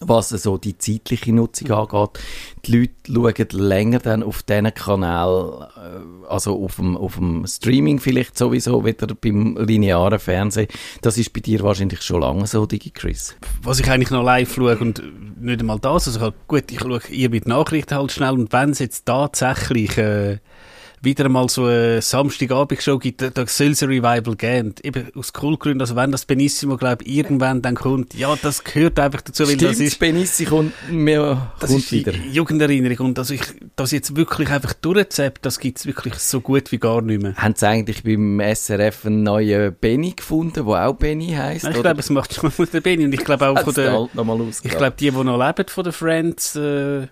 was 0.00 0.30
so 0.30 0.56
die 0.56 0.78
zeitliche 0.78 1.32
Nutzung 1.32 1.70
angeht. 1.70 2.18
Die 2.66 2.90
Leute 3.06 3.42
schauen 3.44 3.60
länger 3.60 3.98
dann 3.98 4.22
auf 4.22 4.42
diesen 4.42 4.72
Kanal, 4.74 5.68
äh, 5.76 6.26
also 6.28 6.64
auf 6.64 6.76
dem, 6.76 6.96
auf 6.96 7.16
dem 7.16 7.46
Streaming 7.46 8.00
vielleicht 8.00 8.36
sowieso 8.36 8.84
wieder 8.84 9.06
beim 9.14 9.56
linearen 9.58 10.18
Fernsehen. 10.18 10.68
Das 11.02 11.18
ist 11.18 11.32
bei 11.32 11.40
dir 11.40 11.62
wahrscheinlich 11.62 12.02
schon 12.02 12.22
lange 12.22 12.46
so, 12.46 12.66
Digi 12.66 12.90
Chris. 12.90 13.36
was 13.62 13.78
ich 13.78 13.90
eigentlich 13.90 14.10
noch 14.10 14.24
live 14.24 14.54
schaue 14.54 14.78
und 14.78 15.02
nicht 15.40 15.60
einmal 15.60 15.78
das, 15.78 16.08
also 16.08 16.20
halt, 16.20 16.34
gut, 16.48 16.70
ich 16.70 16.80
schaue 16.80 17.00
ihr 17.10 17.30
mit 17.30 17.46
Nachrichten 17.46 17.94
halt 17.94 18.12
schnell 18.12 18.32
und 18.32 18.52
wenn 18.52 18.70
es 18.70 18.78
jetzt 18.78 19.06
tatsächlich 19.06 19.96
äh, 19.98 20.38
wieder 21.02 21.24
einmal 21.24 21.48
so 21.48 21.64
eine 21.64 22.02
Samstagabendshow 22.02 22.98
gibt, 22.98 23.22
da, 23.22 23.30
da 23.30 23.46
soll 23.46 23.68
es 23.68 23.82
ein 23.82 23.88
Revival 23.88 24.36
geben. 24.36 24.68
Und 24.68 24.84
Eben 24.84 25.08
aus 25.14 25.32
Coolgründen, 25.32 25.80
also 25.80 25.96
wenn 25.96 26.12
das 26.12 26.26
Benissimo, 26.26 26.76
glaube 26.76 27.04
ich, 27.04 27.16
irgendwann 27.16 27.62
dann 27.62 27.74
kommt, 27.74 28.14
ja, 28.14 28.36
das 28.40 28.64
gehört 28.64 28.98
einfach 28.98 29.22
dazu, 29.22 29.48
weil 29.48 29.56
das 29.56 29.74
Stimmt, 29.74 29.88
ist 29.88 29.98
Benissi 29.98 30.44
kommt, 30.44 30.72
mehr, 30.90 31.52
das 31.58 31.70
kommt 31.70 31.84
ist 31.84 31.92
wieder. 31.92 32.12
Jugenderinnerung 32.14 33.08
und 33.08 33.18
also 33.18 33.34
ich, 33.34 33.42
das 33.76 33.92
jetzt 33.92 34.14
wirklich 34.16 34.50
einfach 34.50 34.74
durchzappt, 34.74 35.44
das 35.44 35.58
gibt's 35.58 35.86
wirklich 35.86 36.14
so 36.14 36.40
gut 36.40 36.70
wie 36.72 36.78
gar 36.78 37.00
nicht 37.00 37.22
mehr. 37.22 37.34
Haben 37.36 37.54
sie 37.56 37.66
eigentlich 37.66 38.02
beim 38.02 38.40
SRF 38.40 39.06
einen 39.06 39.22
neuen 39.22 39.74
Benny 39.74 40.12
gefunden, 40.12 40.66
der 40.66 40.86
auch 40.86 40.94
Benny 40.94 41.28
heisst? 41.30 41.64
Nein, 41.64 41.76
ich 41.76 41.82
glaube, 41.82 42.00
es 42.00 42.10
macht 42.10 42.34
schon 42.34 42.52
der 42.72 42.80
Benny 42.80 43.04
und 43.04 43.14
ich 43.14 43.24
glaube 43.24 43.48
auch 43.48 43.60
von 43.60 43.74
der, 43.74 43.92
halt 43.92 44.10
Ich 44.62 44.76
glaube, 44.76 44.96
die, 44.98 45.10
die 45.10 45.24
noch 45.24 45.46
leben 45.46 45.68
von 45.68 45.84
den 45.84 45.92
Friends, 45.92 46.56
äh, 46.56 47.06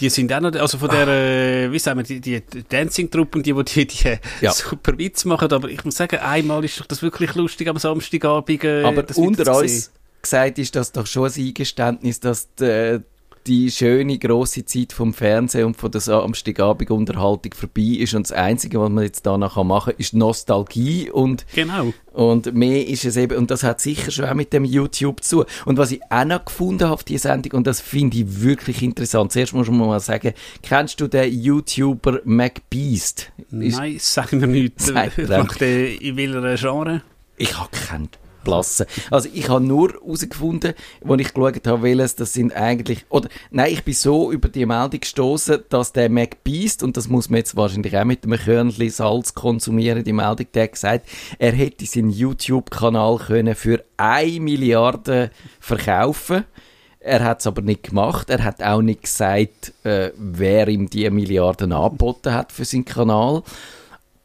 die 0.00 0.08
sind 0.10 0.32
auch 0.32 0.40
noch, 0.40 0.52
also 0.54 0.78
von 0.78 0.88
der, 0.90 1.08
äh, 1.08 1.72
wie 1.72 1.78
sagen 1.78 1.98
wir, 1.98 2.04
die, 2.04 2.40
die 2.40 2.62
Dancing-Truppe 2.68 3.38
und 3.38 3.46
die, 3.46 3.54
die, 3.64 3.86
die 3.86 4.08
äh, 4.08 4.18
Ja. 4.40 4.52
super 4.52 4.96
Witz 4.98 5.24
machen. 5.24 5.52
Aber 5.52 5.68
ich 5.68 5.84
muss 5.84 5.96
sagen, 5.96 6.18
einmal 6.18 6.64
ist 6.64 6.78
doch 6.80 6.86
das 6.86 7.02
wirklich 7.02 7.34
lustig 7.34 7.68
am 7.68 7.78
Samstagabend. 7.78 8.64
Äh, 8.64 8.82
Aber 8.82 9.04
unter 9.16 9.56
uns 9.58 9.90
gesagt 10.22 10.58
ist 10.58 10.74
das 10.76 10.92
doch 10.92 11.06
schon 11.06 11.30
ein 11.30 11.46
Eingeständnis, 11.46 12.20
dass 12.20 12.54
die, 12.54 13.00
die 13.46 13.70
schöne 13.70 14.18
grosse 14.18 14.64
Zeit 14.64 14.92
vom 14.92 15.14
Fernsehen 15.14 15.66
und 15.66 15.76
von 15.76 15.90
der 15.90 16.00
Samstagabend-Unterhaltung 16.00 17.54
vorbei 17.54 17.98
ist 18.00 18.14
und 18.14 18.24
das 18.28 18.32
Einzige, 18.32 18.80
was 18.80 18.90
man 18.90 19.04
jetzt 19.04 19.26
danach 19.26 19.56
machen 19.64 19.92
kann, 19.92 20.00
ist 20.00 20.14
Nostalgie 20.14 21.10
und 21.10 21.46
Genau. 21.54 21.92
und 22.12 22.54
mehr 22.54 22.86
ist 22.86 23.04
es 23.04 23.16
eben, 23.16 23.36
und 23.38 23.50
das 23.50 23.62
hat 23.62 23.80
sicher 23.80 24.10
schon 24.10 24.24
auch 24.24 24.34
mit 24.34 24.52
dem 24.52 24.64
YouTube 24.64 25.22
zu. 25.22 25.44
tun. 25.44 25.46
Und 25.64 25.78
was 25.78 25.92
ich 25.92 26.00
auch 26.10 26.24
noch 26.24 26.44
gefunden 26.44 26.84
habe 26.84 26.94
auf 26.94 27.04
die 27.04 27.18
Sendung, 27.18 27.52
und 27.52 27.66
das 27.66 27.80
finde 27.80 28.18
ich 28.18 28.42
wirklich 28.42 28.82
interessant, 28.82 29.32
zuerst 29.32 29.52
muss 29.54 29.68
man 29.68 29.86
mal 29.86 30.00
sagen, 30.00 30.32
kennst 30.62 31.00
du 31.00 31.08
den 31.08 31.32
YouTuber 31.40 32.20
MacBeast? 32.24 33.32
Nein, 33.50 33.96
sagen 33.98 34.40
wir 34.40 34.48
nichts. 34.48 34.86
Sagt 34.86 35.18
in 35.62 36.16
welcher 36.16 36.56
Genre? 36.56 37.02
Ich 37.36 37.58
habe 37.58 37.70
keinen 37.70 38.08
Blassen. 38.46 38.86
Also 39.10 39.28
ich 39.34 39.48
habe 39.48 39.64
nur 39.64 39.92
herausgefunden, 39.92 40.74
als 41.06 41.20
ich 41.20 41.34
geschaut 41.34 41.66
habe, 41.66 41.82
welches 41.82 42.14
das 42.14 42.32
sind 42.32 42.54
eigentlich, 42.54 43.04
oder 43.10 43.28
nein, 43.50 43.72
ich 43.72 43.84
bin 43.84 43.94
so 43.94 44.30
über 44.30 44.48
die 44.48 44.64
Meldung 44.64 45.00
gestoßen, 45.00 45.64
dass 45.68 45.92
der 45.92 46.08
MacBeast, 46.08 46.82
und 46.82 46.96
das 46.96 47.08
muss 47.08 47.28
man 47.28 47.38
jetzt 47.38 47.56
wahrscheinlich 47.56 47.96
auch 47.98 48.04
mit 48.04 48.24
einem 48.24 48.38
Körnchen 48.38 48.90
Salz 48.90 49.34
konsumieren, 49.34 50.04
die 50.04 50.12
Meldung, 50.12 50.46
der 50.54 50.64
hat 50.64 50.72
gesagt, 50.72 51.08
er 51.38 51.52
hätte 51.52 51.84
seinen 51.86 52.10
YouTube-Kanal 52.10 53.18
können 53.18 53.54
für 53.54 53.84
1 53.96 54.38
Milliarde 54.40 55.30
verkaufen 55.60 56.44
er 57.06 57.22
hat 57.22 57.38
es 57.38 57.46
aber 57.46 57.62
nicht 57.62 57.84
gemacht. 57.84 58.30
Er 58.30 58.42
hat 58.42 58.60
auch 58.62 58.82
nicht 58.82 59.02
gesagt, 59.02 59.72
äh, 59.84 60.10
wer 60.16 60.66
ihm 60.66 60.90
die 60.90 61.08
Milliarden 61.08 61.72
angeboten 61.72 62.34
hat 62.34 62.50
für 62.50 62.64
seinen 62.64 62.84
Kanal. 62.84 63.44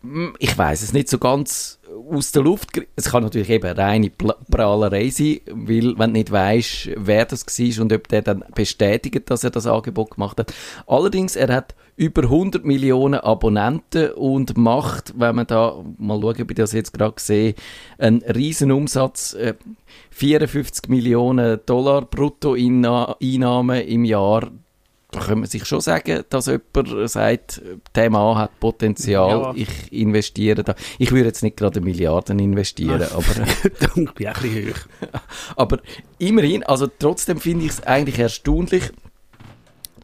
Hm, 0.02 0.34
Ich 0.40 0.58
weiß 0.58 0.82
es 0.82 0.92
nicht 0.92 1.08
so 1.08 1.20
ganz 1.20 1.78
aus 2.10 2.32
der 2.32 2.44
Luft. 2.44 2.70
Es 2.96 3.12
kann 3.12 3.24
natürlich 3.24 3.50
eben 3.50 3.72
reine 3.72 4.10
Prahlerei 4.10 5.10
sein, 5.10 5.40
weil 5.52 5.98
wenn 5.98 6.14
du 6.14 6.20
nicht 6.20 6.32
weißt, 6.32 6.92
wer 6.98 7.26
das 7.26 7.46
war 7.46 7.82
und 7.82 7.94
ob 7.94 8.08
der 8.08 8.22
dann 8.22 8.44
bestätigt, 8.56 9.30
dass 9.30 9.44
er 9.44 9.50
das 9.50 9.68
Angebot 9.68 10.12
gemacht 10.12 10.40
hat. 10.40 10.54
Allerdings, 10.88 11.36
er 11.36 11.54
hat 11.54 11.76
über 11.96 12.24
100 12.24 12.66
Millionen 12.66 13.20
Abonnenten 13.20 14.12
und 14.14 14.58
macht, 14.58 15.14
wenn 15.18 15.36
man 15.36 15.48
da 15.48 15.84
mal 15.98 16.20
schauen, 16.20 16.42
ob 16.42 16.52
ich 16.52 16.58
das 16.58 16.72
jetzt 16.72 16.94
gerade 16.94 17.20
sehe, 17.20 17.56
einen 17.98 18.22
riesen 18.24 18.72
Umsatz. 18.72 19.34
Äh, 19.34 19.56
54 20.12 20.90
Millionen 20.90 21.60
Dollar 21.66 22.02
Bruttoeinnahmen 22.04 23.82
im 23.82 24.06
Jahr 24.06 24.52
da 25.12 25.20
kann 25.20 25.40
man 25.40 25.48
sich 25.50 25.66
schon 25.66 25.82
sagen, 25.82 26.24
dass 26.30 26.48
jemand 26.48 27.10
sagt, 27.10 27.62
der 27.96 28.10
Mann 28.10 28.38
hat 28.38 28.60
Potenzial, 28.60 29.30
Ja. 29.30 29.54
ich 29.56 29.92
investiere 29.92 30.64
da. 30.64 30.76
Ich 31.00 31.12
würde 31.12 31.26
jetzt 31.28 31.44
nicht 31.44 31.58
gerade 31.58 31.82
Milliarden 31.82 32.40
investieren, 32.40 33.04
aber, 33.04 33.24
da 33.80 33.88
bin 33.94 34.10
ich 34.18 34.28
ein 34.28 34.34
bisschen 34.34 34.70
hoch. 34.74 34.80
aber 35.58 35.80
immerhin, 36.18 36.64
also 36.64 36.88
trotzdem 36.88 37.40
finde 37.40 37.66
ich 37.66 37.72
es 37.72 37.84
eigentlich 37.84 38.20
erstaunlich, 38.20 38.92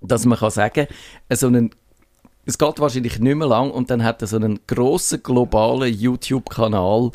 dass 0.01 0.25
man 0.25 0.37
kann 0.37 0.51
sagen, 0.51 0.87
so 1.31 1.47
einen 1.47 1.71
es 2.45 2.57
geht 2.57 2.79
wahrscheinlich 2.79 3.19
nicht 3.19 3.35
mehr 3.35 3.47
lang 3.47 3.71
und 3.71 3.89
dann 3.89 4.05
hat 4.05 4.21
er 4.21 4.27
so 4.27 4.37
einen 4.37 4.59
grossen 4.67 5.21
globalen 5.21 5.93
YouTube-Kanal 5.93 7.11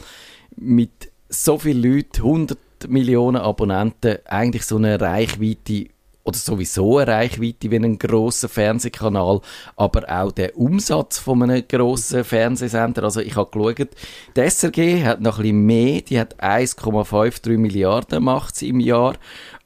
mit 0.57 1.11
so 1.31 1.57
vielen 1.59 1.83
Leuten, 1.83 2.17
100 2.23 2.59
Millionen 2.89 3.39
Abonnenten, 3.41 4.19
eigentlich 4.27 4.65
so 4.67 4.77
eine 4.77 5.01
Reichweite 5.01 5.87
oder 6.25 6.39
sowieso 6.39 6.99
eine 6.99 7.11
Reichweite 7.11 7.71
wie 7.71 7.77
einen 7.77 7.99
grossen 7.99 8.49
Fernsehkanal, 8.49 9.41
aber 9.77 10.05
auch 10.09 10.33
der 10.33 10.57
Umsatz 10.57 11.19
von 11.19 11.43
einem 11.43 11.65
grossen 11.67 12.25
Fernsehsender. 12.25 13.03
Also 13.05 13.21
ich 13.21 13.37
habe 13.37 13.51
geschaut, 13.51 13.89
die 14.37 14.41
SRG 14.41 15.05
hat 15.05 15.21
noch 15.21 15.39
ein 15.39 15.43
bisschen 15.43 15.67
mehr, 15.67 16.01
die 16.03 16.21
hat 16.21 16.41
1,53 16.43 17.59
Milliarden 17.59 18.23
macht 18.23 18.57
sie 18.57 18.69
im 18.69 18.81
Jahr. 18.81 19.15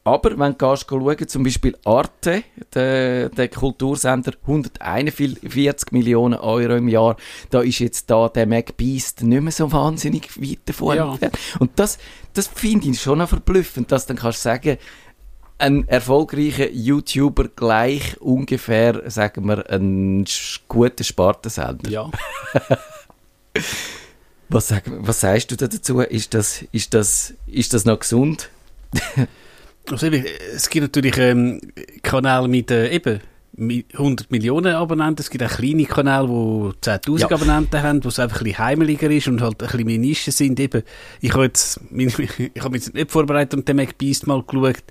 Aber 0.05 0.39
wenn 0.39 0.57
du 0.57 0.77
schauen, 0.77 1.29
zum 1.29 1.43
Beispiel 1.43 1.77
Arte, 1.85 2.45
der, 2.75 3.29
der 3.29 3.49
Kultursender, 3.49 4.35
141 4.43 5.91
Millionen 5.91 6.39
Euro 6.39 6.77
im 6.77 6.87
Jahr, 6.87 7.17
da 7.51 7.61
ist 7.61 7.81
jetzt 7.81 8.09
da 8.09 8.29
der 8.29 8.47
MacBeast 8.47 9.25
nicht 9.25 9.43
mehr 9.43 9.51
so 9.51 9.73
wahnsinnig 9.73 10.41
weit 10.41 10.61
davon 10.67 10.97
Ja. 10.97 11.11
entfernt. 11.11 11.37
Und 11.59 11.73
das, 11.75 11.99
das 12.35 12.47
finde 12.47 12.89
ich 12.89 13.01
schon 13.01 13.19
noch 13.19 13.29
verblüffend, 13.29 13.91
dass 13.91 14.07
dann 14.07 14.17
kannst 14.17 14.39
du 14.39 14.43
sagen, 14.45 14.79
ein 15.59 15.89
erfolgreicher 15.89 16.71
YouTuber 16.71 17.49
gleich 17.49 18.21
ungefähr, 18.21 19.11
sagen 19.11 19.47
wir, 19.47 19.69
ein 19.71 20.25
guter 20.69 21.05
Spartensender. 21.05 21.91
Ja. 21.91 22.11
Was, 24.49 24.69
sag, 24.69 24.85
was 24.87 25.21
sagst 25.21 25.51
du 25.51 25.57
da 25.57 25.67
dazu? 25.67 26.01
Ist 26.01 26.33
das, 26.33 26.65
ist 26.71 26.95
das, 26.95 27.35
ist 27.49 27.75
das 27.75 27.85
noch 27.85 27.99
gesund? 27.99 28.51
Also 29.89 30.09
es 30.09 30.69
gibt 30.69 30.83
natürlich 30.83 31.17
ähm, 31.17 31.61
Kanäle 32.03 32.49
mit 32.49 32.73
äh, 32.73 32.91
eben 32.91 33.21
mit 33.53 33.93
100 33.95 34.31
Millionen 34.33 34.75
Abonnenten. 34.75 35.23
Es 35.23 35.31
gibt 35.31 35.45
auch 35.45 35.57
kleine 35.57 35.85
Kanäle, 35.85 36.27
die 36.27 36.89
10.000 36.91 37.21
Ja. 37.21 37.31
Abonnenten 37.31 37.83
haben, 37.83 38.05
wo 38.05 38.09
es 38.09 38.19
einfach 38.19 38.41
ein 38.41 38.45
bisschen 38.45 38.59
heimeliger 38.59 39.11
ist 39.11 39.29
und 39.29 39.41
halt 39.41 39.63
ein 39.63 39.67
bisschen 39.69 39.87
mehr 39.87 39.99
Nischen 39.99 40.33
sind. 40.33 40.59
Eben, 40.61 40.83
ich 41.21 41.33
habe 41.33 41.45
jetzt, 41.45 41.81
ich 41.97 42.61
habe 42.61 42.71
mich 42.71 42.85
jetzt 42.85 42.95
nicht 42.95 43.11
vorbereitet 43.11 43.55
und 43.55 43.69
den 43.69 43.77
MacBeast 43.77 44.27
mal 44.27 44.43
geschaut. 44.43 44.83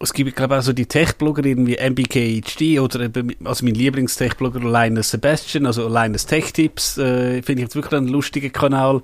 Es 0.00 0.12
gibt, 0.12 0.36
glaube 0.36 0.54
ich, 0.54 0.60
auch 0.60 0.64
so 0.64 0.72
die 0.72 0.86
Tech-Blogger, 0.86 1.44
irgendwie 1.44 1.76
MBKHD 1.76 2.78
oder 2.78 3.00
eben, 3.00 3.34
also 3.44 3.64
mein 3.64 3.74
Lieblings-Tech-Blogger 3.74 4.60
Linus 4.60 5.10
Sebastian, 5.10 5.66
also 5.66 5.88
Linus 5.88 6.26
Tech-Tipps, 6.26 6.98
äh, 6.98 7.42
finde 7.42 7.62
ich 7.62 7.66
jetzt 7.66 7.74
wirklich 7.74 7.94
einen 7.94 8.08
lustigen 8.08 8.52
Kanal. 8.52 9.02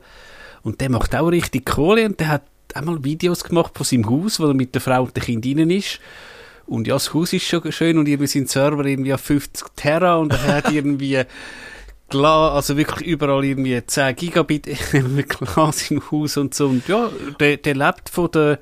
Und 0.63 0.81
der 0.81 0.91
macht 0.91 1.15
auch 1.17 1.29
richtig 1.29 1.67
Kohle 1.67 2.07
und 2.07 2.21
der 2.21 2.29
hat 2.29 2.43
einmal 2.75 3.03
Videos 3.03 3.43
gemacht 3.43 3.73
von 3.77 3.85
seinem 3.85 4.09
Haus, 4.09 4.39
wo 4.39 4.47
er 4.47 4.55
mit 4.55 4.75
der 4.75 4.81
Frau 4.81 5.03
und 5.03 5.17
dem 5.17 5.23
Kind 5.23 5.47
rein 5.47 5.71
ist. 5.71 6.01
Und 6.67 6.87
ja, 6.87 6.95
das 6.95 7.13
Haus 7.13 7.33
ist 7.33 7.45
schon 7.45 7.71
schön 7.73 7.99
und 7.99 8.09
irgendwie 8.09 8.27
sind 8.27 8.49
Server 8.49 8.85
irgendwie 8.85 9.13
auf 9.13 9.21
50 9.21 9.67
Terra 9.77 10.17
und 10.17 10.33
er 10.33 10.57
hat 10.57 10.73
irgendwie 10.73 11.25
also 12.13 12.77
wirklich 12.77 13.09
überall 13.09 13.45
irgendwie 13.45 13.81
10 13.85 14.15
Gigabit 14.15 14.69
Glas 15.29 15.91
im 15.91 16.11
Haus 16.11 16.37
und 16.37 16.55
so. 16.55 16.69
Und 16.69 16.87
ja, 16.89 17.11
der, 17.41 17.57
der 17.57 17.75
lebt 17.75 18.09
von 18.09 18.31
der, 18.31 18.59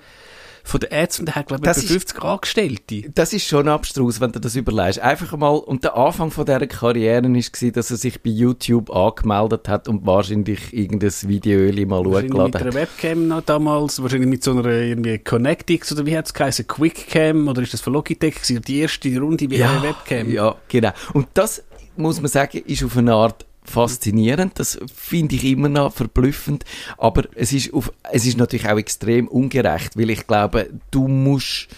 von 0.65 0.81
und 1.19 1.27
der 1.27 1.35
hat, 1.35 1.47
glaube 1.49 1.63
ich, 1.63 1.65
Das 1.65 1.79
etwa 1.79 1.87
ist- 1.87 1.93
50 1.93 2.23
Angestellte. 2.23 3.11
Das 3.15 3.33
ist 3.33 3.47
schon 3.47 3.69
abstrus, 3.69 4.21
wenn 4.21 4.33
du 4.33 4.41
das 4.41 4.55
überlegst. 4.57 5.01
Einfach 5.01 5.37
mal, 5.37 5.49
und 5.51 5.85
der 5.85 5.97
Anfang 5.97 6.31
von 6.31 6.45
dieser 6.47 6.67
Karriere 6.67 7.23
war, 7.25 7.71
dass 7.73 7.91
er 7.91 7.97
sich 7.97 8.23
bei 8.23 8.31
YouTube 8.31 8.91
angemeldet 8.91 9.69
hat 9.69 9.89
und 9.89 10.07
wahrscheinlich 10.07 10.73
irgendein 10.73 11.11
Video 11.23 11.59
mal 11.87 12.05
Wahrscheinlich 12.05 12.23
mit 12.33 12.33
hochgeladen 12.33 12.55
einer 12.55 12.67
hat. 12.67 12.75
Webcam 12.75 13.29
noch 13.29 13.43
damals, 13.43 14.03
wahrscheinlich 14.03 14.29
mit 14.29 14.45
so 14.45 14.53
einer 14.53 14.67
irgendwie 14.67 15.19
Connectix 15.19 15.93
oder 15.93 16.07
wie 16.07 16.17
hat 16.17 16.27
es 16.27 16.35
geheißen, 16.35 16.67
Quickcam 16.67 17.49
oder 17.49 17.63
ist 17.63 17.73
das 17.75 17.81
von 17.81 17.93
Logitech 17.93 18.35
gewesen? 18.37 18.63
Die 18.63 18.81
erste 18.81 19.19
Runde 19.21 19.49
bei 19.49 19.65
einer 19.65 19.83
Webcam. 19.83 20.31
Ja, 20.31 20.55
genau. 20.69 20.91
Und 21.13 21.29
das, 21.35 21.63
muss 21.97 22.21
man 22.21 22.29
sagen, 22.31 22.59
ist 22.67 22.83
auf 22.85 22.97
eine 22.97 23.13
Art 23.15 23.45
faszinierend. 23.65 24.59
Das 24.59 24.79
finde 24.95 25.37
ich 25.37 25.45
immer 25.45 25.69
noch 25.69 25.93
verblüffend. 25.93 26.65
Aber 26.99 27.25
es 27.35 27.53
ist, 27.53 27.73
auf, 27.73 27.93
es 28.11 28.27
ist 28.27 28.39
natürlich 28.39 28.69
auch 28.69 28.79
extrem 28.79 29.29
ungerecht, 29.29 29.97
weil 29.97 30.11
ich 30.11 30.27
glaube, 30.27 30.71
du 30.91 31.09
musst, 31.09 31.69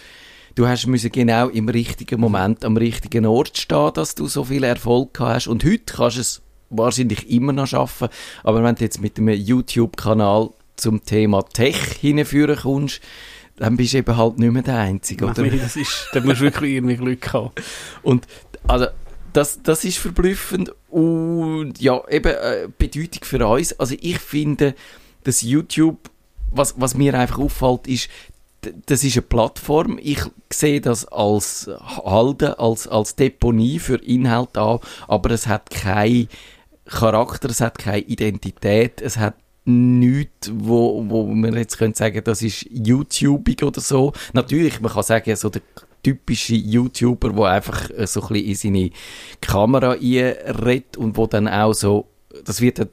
du 0.55 0.67
hast 0.67 0.87
müssen 0.87 1.11
genau 1.11 1.49
im 1.49 1.69
richtigen 1.69 2.19
Moment 2.19 2.65
am 2.65 2.77
richtigen 2.77 3.25
Ort 3.25 3.57
stehen, 3.57 3.91
dass 3.93 4.15
du 4.15 4.27
so 4.27 4.45
viel 4.45 4.63
Erfolg 4.63 5.19
hast. 5.19 5.47
Und 5.47 5.63
heute 5.63 5.93
kannst 5.93 6.17
du 6.17 6.21
es 6.21 6.41
wahrscheinlich 6.69 7.29
immer 7.29 7.53
noch 7.53 7.67
schaffen. 7.67 8.09
Aber 8.43 8.63
wenn 8.63 8.75
du 8.75 8.83
jetzt 8.83 9.01
mit 9.01 9.17
einem 9.17 9.29
YouTube-Kanal 9.29 10.49
zum 10.75 11.05
Thema 11.05 11.43
Tech 11.43 11.77
hinführen 12.01 12.57
kommst, 12.57 13.01
dann 13.57 13.77
bist 13.77 13.93
du 13.93 13.99
eben 13.99 14.17
halt 14.17 14.37
nicht 14.37 14.51
mehr 14.51 14.63
der 14.63 14.77
Einzige, 14.79 15.25
oder? 15.25 15.41
Nee, 15.41 15.57
das 15.57 15.77
ist, 15.77 16.09
da 16.13 16.19
musst 16.19 16.41
du 16.41 16.45
wirklich 16.45 16.73
irgendwie 16.73 16.97
Glück 16.97 17.31
haben. 17.31 17.51
Und 18.03 18.27
also 18.67 18.87
das, 19.31 19.61
das 19.63 19.83
ist 19.85 19.97
verblüffend 19.97 20.73
und 20.95 21.73
ja, 21.81 22.01
eben 22.07 22.31
äh, 22.31 22.69
Bedeutung 22.77 23.25
für 23.25 23.45
uns. 23.45 23.77
Also 23.77 23.95
ich 23.99 24.17
finde, 24.17 24.75
dass 25.25 25.41
YouTube, 25.41 26.09
was, 26.51 26.75
was 26.77 26.95
mir 26.95 27.13
einfach 27.15 27.39
auffällt, 27.39 27.85
ist, 27.85 28.07
das 28.85 29.03
ist 29.03 29.17
eine 29.17 29.23
Plattform. 29.23 29.99
Ich 30.01 30.21
sehe 30.49 30.79
das 30.79 31.05
als 31.05 31.69
Halten, 32.05 32.53
als, 32.53 32.87
als 32.87 33.17
Deponie 33.17 33.79
für 33.79 33.97
Inhalt 33.97 34.57
an, 34.57 34.79
aber 35.09 35.31
es 35.31 35.47
hat 35.47 35.69
kein 35.69 36.29
Charakter, 36.85 37.49
es 37.49 37.59
hat 37.59 37.77
keine 37.77 37.99
Identität, 37.99 39.01
es 39.01 39.17
hat 39.17 39.35
nichts, 39.65 40.49
wo, 40.53 41.03
wo 41.09 41.25
man 41.25 41.57
jetzt 41.57 41.77
könnte 41.77 41.97
sagen, 41.97 42.21
das 42.23 42.41
ist 42.41 42.67
YouTubing 42.71 43.63
oder 43.63 43.81
so. 43.81 44.13
Natürlich, 44.31 44.79
man 44.79 44.93
kann 44.93 45.03
sagen, 45.03 45.35
so 45.35 45.49
der 45.49 45.61
typische 46.05 46.53
YouTuber, 46.53 47.31
der 47.31 47.45
einfach 47.45 47.89
äh, 47.89 48.05
so 48.05 48.21
ein 48.21 48.27
bisschen 48.27 48.45
in 48.45 48.55
seine 48.55 48.91
Kamera 49.41 49.93
einredet 49.93 50.97
und 50.97 51.17
wo 51.17 51.25
dann 51.25 51.47
auch 51.47 51.73
so, 51.73 52.05
das 52.43 52.61
wird 52.61 52.77
dann 52.77 52.89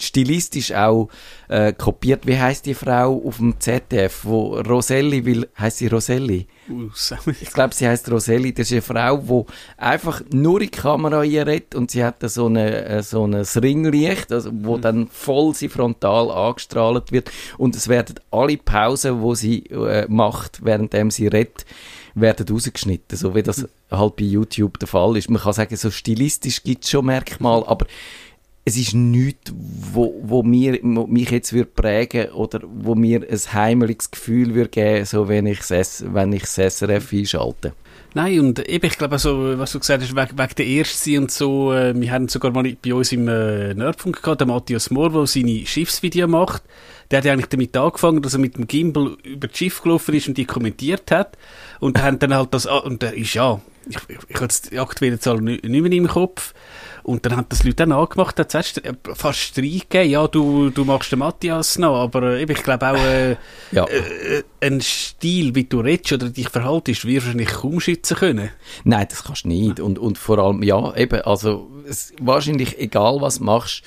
stilistisch 0.00 0.72
auch 0.72 1.08
äh, 1.48 1.72
kopiert. 1.72 2.26
Wie 2.26 2.38
heißt 2.38 2.66
die 2.66 2.74
Frau 2.74 3.20
auf 3.24 3.38
dem 3.38 3.58
ZDF, 3.58 4.24
wo 4.24 4.60
Roselli 4.60 5.24
will, 5.24 5.48
heißt 5.58 5.78
sie 5.78 5.86
Roselli? 5.88 6.46
Aus. 6.70 7.14
Ich 7.40 7.52
glaube, 7.52 7.74
sie 7.74 7.88
heißt 7.88 8.10
Roselli. 8.10 8.52
Das 8.52 8.70
ist 8.70 8.72
eine 8.72 8.82
Frau, 8.82 9.16
die 9.16 9.52
einfach 9.82 10.22
nur 10.32 10.60
in 10.60 10.70
die 10.70 10.70
Kamera 10.70 11.20
einredet 11.20 11.74
und 11.74 11.90
sie 11.90 12.04
hat 12.04 12.16
so 12.22 12.46
eine, 12.46 12.84
äh, 12.84 13.02
so 13.02 13.24
ein 13.24 13.34
Ringlicht, 13.34 14.32
also, 14.32 14.50
wo 14.52 14.78
dann 14.78 15.08
voll 15.08 15.54
sie 15.54 15.68
frontal 15.68 16.30
angestrahlt 16.30 17.12
wird 17.12 17.30
und 17.58 17.74
es 17.74 17.88
werden 17.88 18.16
alle 18.30 18.56
Pausen, 18.56 19.20
wo 19.20 19.34
sie 19.34 19.66
äh, 19.66 20.06
macht, 20.08 20.64
währenddem 20.64 21.10
sie 21.10 21.26
redet, 21.26 21.64
werden 22.14 22.46
rausgeschnitten, 22.48 23.16
so 23.16 23.34
wie 23.34 23.42
das 23.42 23.66
halt 23.90 24.16
bei 24.16 24.24
YouTube 24.24 24.78
der 24.78 24.88
Fall 24.88 25.16
ist. 25.16 25.30
Man 25.30 25.42
kann 25.42 25.52
sagen, 25.52 25.76
so 25.76 25.90
stilistisch 25.90 26.62
gibt 26.62 26.84
es 26.84 26.90
schon 26.90 27.06
Merkmale, 27.06 27.66
aber 27.66 27.86
es 28.64 28.76
ist 28.76 28.94
nichts, 28.94 29.52
wo, 29.54 30.20
wo, 30.22 30.42
mir, 30.42 30.78
wo 30.82 31.06
mich 31.06 31.30
jetzt 31.30 31.54
würde 31.54 31.70
prägen 31.74 32.30
oder 32.32 32.60
wo 32.64 32.94
mir 32.94 33.26
ein 33.28 33.52
heimeliges 33.52 34.10
Gefühl 34.10 34.54
würde 34.54 34.68
geben, 34.68 35.04
so 35.06 35.26
wenn 35.28 35.46
ich 35.46 35.60
es, 35.70 36.04
wenn 36.12 36.32
ich 36.34 36.42
das 36.42 36.76
SRF 36.76 37.12
einschalte. 37.12 37.72
Nein, 38.14 38.40
und 38.40 38.68
eben, 38.68 38.86
ich 38.86 38.96
glaube, 38.96 39.12
also, 39.12 39.58
was 39.58 39.72
du 39.72 39.80
gesagt 39.80 40.02
hast, 40.02 40.16
wegen, 40.16 40.38
wegen 40.38 40.54
der 40.56 40.66
Erste 40.66 41.18
und 41.18 41.30
so, 41.30 41.72
äh, 41.72 41.98
wir 41.98 42.10
haben 42.10 42.28
sogar 42.28 42.50
mal 42.52 42.76
bei 42.82 42.94
uns 42.94 43.12
im 43.12 43.28
äh, 43.28 43.74
Nerdfunk 43.74 44.22
gehabt, 44.22 44.40
der 44.40 44.48
Matthias 44.48 44.90
Mohr, 44.90 45.10
der 45.10 45.26
seine 45.26 45.66
Schiffsvideo 45.66 46.26
macht. 46.26 46.62
Der 47.10 47.18
hat 47.18 47.26
ja 47.26 47.32
eigentlich 47.32 47.48
damit 47.48 47.76
angefangen, 47.76 48.22
dass 48.22 48.32
er 48.34 48.40
mit 48.40 48.56
dem 48.56 48.66
Gimbal 48.66 49.16
über 49.24 49.48
das 49.48 49.56
Schiff 49.56 49.82
gelaufen 49.82 50.14
ist 50.14 50.28
und 50.28 50.38
die 50.38 50.46
kommentiert 50.46 51.10
hat. 51.10 51.36
Und 51.80 52.02
hat 52.02 52.22
dann 52.22 52.34
halt 52.34 52.52
das, 52.54 52.66
an- 52.66 52.82
und 52.82 53.02
der 53.02 53.14
ist 53.14 53.34
ja, 53.34 53.60
ich, 53.88 53.96
ich, 54.08 54.18
ich 54.28 54.36
habe 54.36 54.48
die 54.70 54.78
aktuelle 54.78 55.18
Zahl 55.18 55.40
nicht, 55.40 55.64
nicht 55.64 55.82
mehr 55.82 55.92
im 55.92 56.08
Kopf. 56.08 56.54
Und 57.04 57.24
dann 57.24 57.36
hat 57.38 57.46
das 57.50 57.64
Leute 57.64 57.76
dann 57.76 57.92
angemacht, 57.92 58.38
hat 58.38 58.50
zuerst 58.50 58.84
äh, 58.84 58.92
fast 59.14 59.38
Streit 59.38 59.88
gegeben. 59.88 60.10
Ja, 60.10 60.26
du, 60.28 60.68
du 60.68 60.84
machst 60.84 61.10
den 61.10 61.20
Matthias 61.20 61.78
noch, 61.78 61.96
aber 61.96 62.22
äh, 62.34 62.42
eben, 62.42 62.52
ich 62.52 62.62
glaube 62.62 62.86
auch, 62.86 62.96
äh, 62.96 63.36
Ja. 63.72 63.86
äh, 63.86 64.42
ein 64.60 64.80
Stil, 64.82 65.54
wie 65.54 65.64
du 65.64 65.80
redest 65.80 66.12
oder 66.12 66.28
dich 66.28 66.50
verhaltest, 66.50 67.06
wirst 67.06 67.24
du 67.24 67.28
wahrscheinlich 67.28 67.48
kaum 67.48 67.80
schützen 67.80 68.16
können. 68.18 68.50
Nein, 68.84 69.06
das 69.08 69.24
kannst 69.24 69.44
du 69.44 69.48
nicht. 69.48 69.80
Und, 69.80 69.98
und 69.98 70.18
vor 70.18 70.38
allem, 70.38 70.62
ja, 70.62 70.94
eben, 70.96 71.22
also 71.22 71.70
es, 71.88 72.12
wahrscheinlich 72.20 72.78
egal 72.78 73.22
was 73.22 73.38
du 73.38 73.44
machst, 73.44 73.84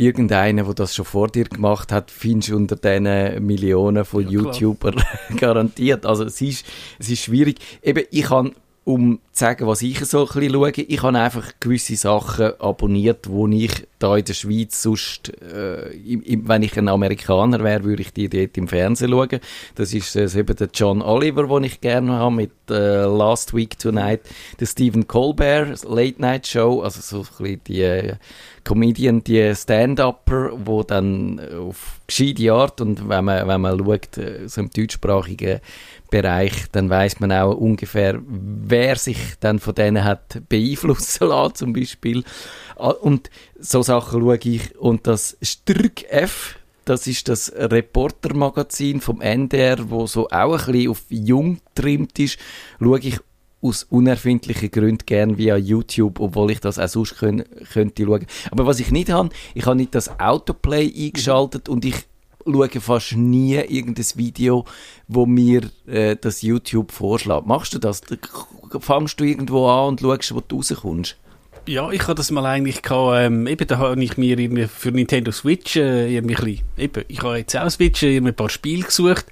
irgendeiner, 0.00 0.64
der 0.64 0.74
das 0.74 0.94
schon 0.94 1.04
vor 1.04 1.28
dir 1.28 1.44
gemacht 1.44 1.92
hat, 1.92 2.10
findest 2.10 2.50
du 2.50 2.56
unter 2.56 2.76
diesen 2.76 3.44
Millionen 3.44 4.04
von 4.04 4.22
Ja, 4.22 4.40
klar. 4.40 4.54
YouTuber 4.54 4.94
garantiert. 5.36 6.06
Also 6.06 6.24
es 6.24 6.40
ist, 6.40 6.64
es 6.98 7.10
ist 7.10 7.22
schwierig. 7.24 7.58
Eben, 7.82 8.04
ich 8.10 8.30
habe 8.30 8.52
um 8.84 9.20
zu 9.32 9.44
sagen, 9.44 9.66
was 9.66 9.82
ich 9.82 10.04
so 10.06 10.20
ein 10.20 10.26
bisschen 10.26 10.52
schaue. 10.54 10.70
Ich 10.70 11.02
habe 11.02 11.18
einfach 11.18 11.52
gewisse 11.60 11.96
Sachen 11.96 12.58
abonniert, 12.58 13.28
wo 13.28 13.46
ich 13.46 13.86
da 13.98 14.16
in 14.16 14.24
der 14.24 14.32
Schweiz 14.32 14.82
sonst, 14.82 15.32
äh, 15.42 15.90
im, 15.90 16.22
im, 16.22 16.48
wenn 16.48 16.62
ich 16.62 16.76
ein 16.78 16.88
Amerikaner 16.88 17.62
wäre, 17.62 17.84
würde 17.84 18.02
ich 18.02 18.12
die 18.12 18.28
dort 18.28 18.56
im 18.56 18.68
Fernsehen 18.68 19.10
schauen. 19.10 19.40
Das 19.74 19.92
ist 19.92 20.16
äh, 20.16 20.26
eben 20.38 20.56
der 20.56 20.70
John 20.72 21.02
Oliver, 21.02 21.46
den 21.46 21.64
ich 21.64 21.80
gerne 21.80 22.12
habe, 22.12 22.34
mit 22.34 22.52
äh, 22.70 23.04
Last 23.04 23.54
Week 23.54 23.78
Tonight, 23.78 24.22
der 24.58 24.66
Stephen 24.66 25.06
Colbert, 25.06 25.84
Late 25.84 26.20
Night 26.20 26.46
Show, 26.46 26.80
also 26.80 27.00
so 27.00 27.18
ein 27.18 27.44
bisschen 27.44 27.60
die 27.66 27.82
äh, 27.82 28.16
Comedian, 28.64 29.22
die 29.24 29.54
Stand-Upper, 29.54 30.52
wo 30.64 30.82
dann 30.82 31.40
auf 31.54 32.00
gescheite 32.06 32.52
Art 32.52 32.80
und 32.80 33.08
wenn 33.08 33.24
man, 33.24 33.46
wenn 33.46 33.60
man 33.60 33.78
schaut, 33.78 34.18
äh, 34.18 34.48
so 34.48 34.60
im 34.60 34.70
deutschsprachigen 34.70 35.60
Bereich, 36.10 36.52
dann 36.72 36.90
weiß 36.90 37.20
man 37.20 37.32
auch 37.32 37.54
ungefähr, 37.56 38.20
wer 38.26 38.96
sich 38.96 39.18
dann 39.40 39.58
von 39.60 39.74
denen 39.74 40.04
hat 40.04 40.42
beeinflussen 40.48 41.28
lassen, 41.28 41.54
zum 41.54 41.72
Beispiel. 41.72 42.24
Ah, 42.76 42.90
Und 42.90 43.30
so 43.58 43.82
Sachen 43.82 44.20
schaue 44.20 44.38
ich. 44.42 44.76
Und 44.78 45.06
das 45.06 45.36
Strück 45.40 46.04
F, 46.10 46.56
das 46.84 47.06
ist 47.06 47.28
das 47.28 47.52
Reportermagazin 47.54 49.00
vom 49.00 49.20
NDR, 49.20 49.90
wo 49.90 50.06
so 50.06 50.28
auch 50.28 50.66
ein 50.66 50.72
bisschen 50.72 50.90
auf 50.90 51.02
jung 51.08 51.60
getrimmt 51.74 52.18
ist, 52.18 52.38
schaue 52.80 52.98
ich 53.00 53.18
aus 53.62 53.84
unerfindlichen 53.84 54.70
Gründen 54.70 55.04
gern 55.06 55.38
via 55.38 55.56
YouTube, 55.56 56.20
obwohl 56.20 56.50
ich 56.50 56.60
das 56.60 56.78
auch 56.78 56.88
sonst 56.88 57.18
können, 57.18 57.44
könnte 57.72 58.04
schauen. 58.04 58.26
Aber 58.50 58.66
was 58.66 58.80
ich 58.80 58.90
nicht 58.90 59.10
habe, 59.10 59.30
ich 59.54 59.66
habe 59.66 59.76
nicht 59.76 59.94
das 59.94 60.18
Autoplay 60.18 60.92
eingeschaltet 60.96 61.68
und 61.68 61.84
ich 61.84 62.06
schaue 62.44 62.68
fast 62.80 63.16
nie 63.16 63.56
irgendein 63.56 64.06
Video, 64.14 64.64
wo 65.08 65.26
mir 65.26 65.62
äh, 65.86 66.16
das 66.16 66.42
YouTube 66.42 66.92
vorschlägt. 66.92 67.46
Machst 67.46 67.74
du 67.74 67.78
das? 67.78 68.00
Da 68.00 68.16
Fangst 68.78 69.18
du 69.18 69.24
irgendwo 69.24 69.68
an 69.68 69.88
und 69.88 70.00
schaust, 70.00 70.34
wo 70.34 70.40
du 70.40 70.56
rauskommst? 70.56 71.16
Ja, 71.66 71.90
ich 71.90 72.02
hatte 72.02 72.16
das 72.16 72.30
mal 72.30 72.46
eigentlich 72.46 72.82
gehabt, 72.82 73.16
ähm, 73.18 73.46
eben, 73.46 73.66
da 73.66 73.78
habe 73.78 74.02
ich 74.02 74.16
mir 74.16 74.38
irgendwie 74.38 74.66
für 74.66 74.90
Nintendo 74.90 75.30
Switch 75.30 75.76
äh, 75.76 76.14
irgendwie 76.14 76.36
ein 76.36 76.44
bisschen, 76.44 76.64
eben, 76.78 77.04
ich 77.08 77.22
habe 77.22 77.36
jetzt 77.36 77.56
auch 77.56 77.68
Switch 77.68 78.02
irgendwie 78.02 78.30
ein 78.30 78.36
paar 78.36 78.48
Spiele 78.48 78.84
gesucht 78.84 79.26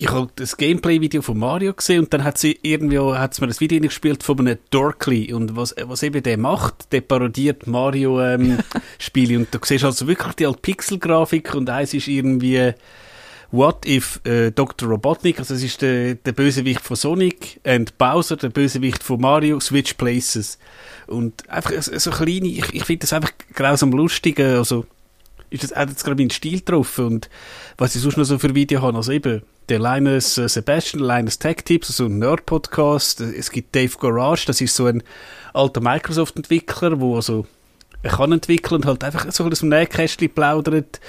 ich 0.00 0.10
habe 0.10 0.30
das 0.34 0.56
Gameplay-Video 0.56 1.20
von 1.20 1.36
Mario 1.36 1.74
gesehen 1.74 2.04
und 2.04 2.14
dann 2.14 2.24
hat 2.24 2.38
sie 2.38 2.58
irgendwie, 2.62 2.98
hat's 2.98 3.38
mir 3.42 3.48
das 3.48 3.60
Video 3.60 3.78
gespielt 3.80 4.22
von 4.22 4.40
einem 4.40 4.56
Dorkly 4.70 5.34
und 5.34 5.56
was, 5.56 5.74
was 5.84 6.02
eben 6.02 6.22
der 6.22 6.38
macht, 6.38 6.90
der 6.92 7.02
parodiert 7.02 7.66
Mario 7.66 8.18
ähm, 8.18 8.60
Spiele 8.98 9.36
und 9.36 9.54
du 9.54 9.58
siehst 9.62 9.84
also 9.84 10.08
wirklich 10.08 10.32
die 10.36 10.46
alte 10.46 10.58
Pixel-Grafik 10.62 11.54
und 11.54 11.68
eins 11.68 11.92
ist 11.92 12.08
irgendwie 12.08 12.72
What 13.52 13.84
if 13.84 14.20
äh, 14.24 14.50
Dr. 14.52 14.88
Robotnik, 14.88 15.38
also 15.38 15.52
das 15.52 15.62
ist 15.62 15.82
der, 15.82 16.14
der 16.14 16.32
Bösewicht 16.32 16.80
von 16.80 16.96
Sonic, 16.96 17.60
und 17.66 17.98
Bowser, 17.98 18.36
der 18.36 18.48
Bösewicht 18.48 19.02
von 19.02 19.20
Mario, 19.20 19.60
switch 19.60 19.94
places. 19.94 20.58
Und 21.08 21.46
einfach 21.50 21.72
so, 21.82 22.10
kleine, 22.10 22.46
ich, 22.46 22.72
ich 22.72 22.84
finde 22.84 23.00
das 23.00 23.12
einfach 23.12 23.32
grausam 23.52 23.90
lustig, 23.90 24.38
äh, 24.38 24.54
also 24.54 24.86
ist 25.50 25.64
das, 25.64 25.74
hat 25.74 25.90
jetzt 25.90 26.04
gerade 26.04 26.22
meinen 26.22 26.30
Stil 26.30 26.60
getroffen 26.60 27.06
und 27.06 27.30
was 27.76 27.94
ich 27.96 28.00
sonst 28.00 28.16
noch 28.16 28.24
so 28.24 28.38
für 28.38 28.54
Video 28.54 28.80
habe, 28.80 28.96
also 28.96 29.12
eben 29.12 29.42
der 29.70 29.78
Linus 29.78 30.36
äh, 30.36 30.48
Sebastian, 30.48 31.02
Linus 31.02 31.38
Tech 31.38 31.58
Tips, 31.64 31.90
also 31.90 32.06
ein 32.06 32.18
Nerd-Podcast, 32.18 33.20
es 33.20 33.50
gibt 33.50 33.74
Dave 33.74 33.96
Garage, 33.98 34.46
das 34.46 34.60
ist 34.60 34.74
so 34.74 34.86
ein 34.86 35.02
alter 35.54 35.80
Microsoft-Entwickler, 35.80 37.00
wo 37.00 37.16
also 37.16 37.46
er 38.02 38.10
kann 38.10 38.32
entwickeln 38.32 38.80
und 38.80 38.86
halt 38.86 39.04
einfach 39.04 39.30
so 39.30 39.44
aus 39.44 39.60
dem 39.60 39.68
Nähkästchen 39.68 40.30
plaudert. 40.30 41.00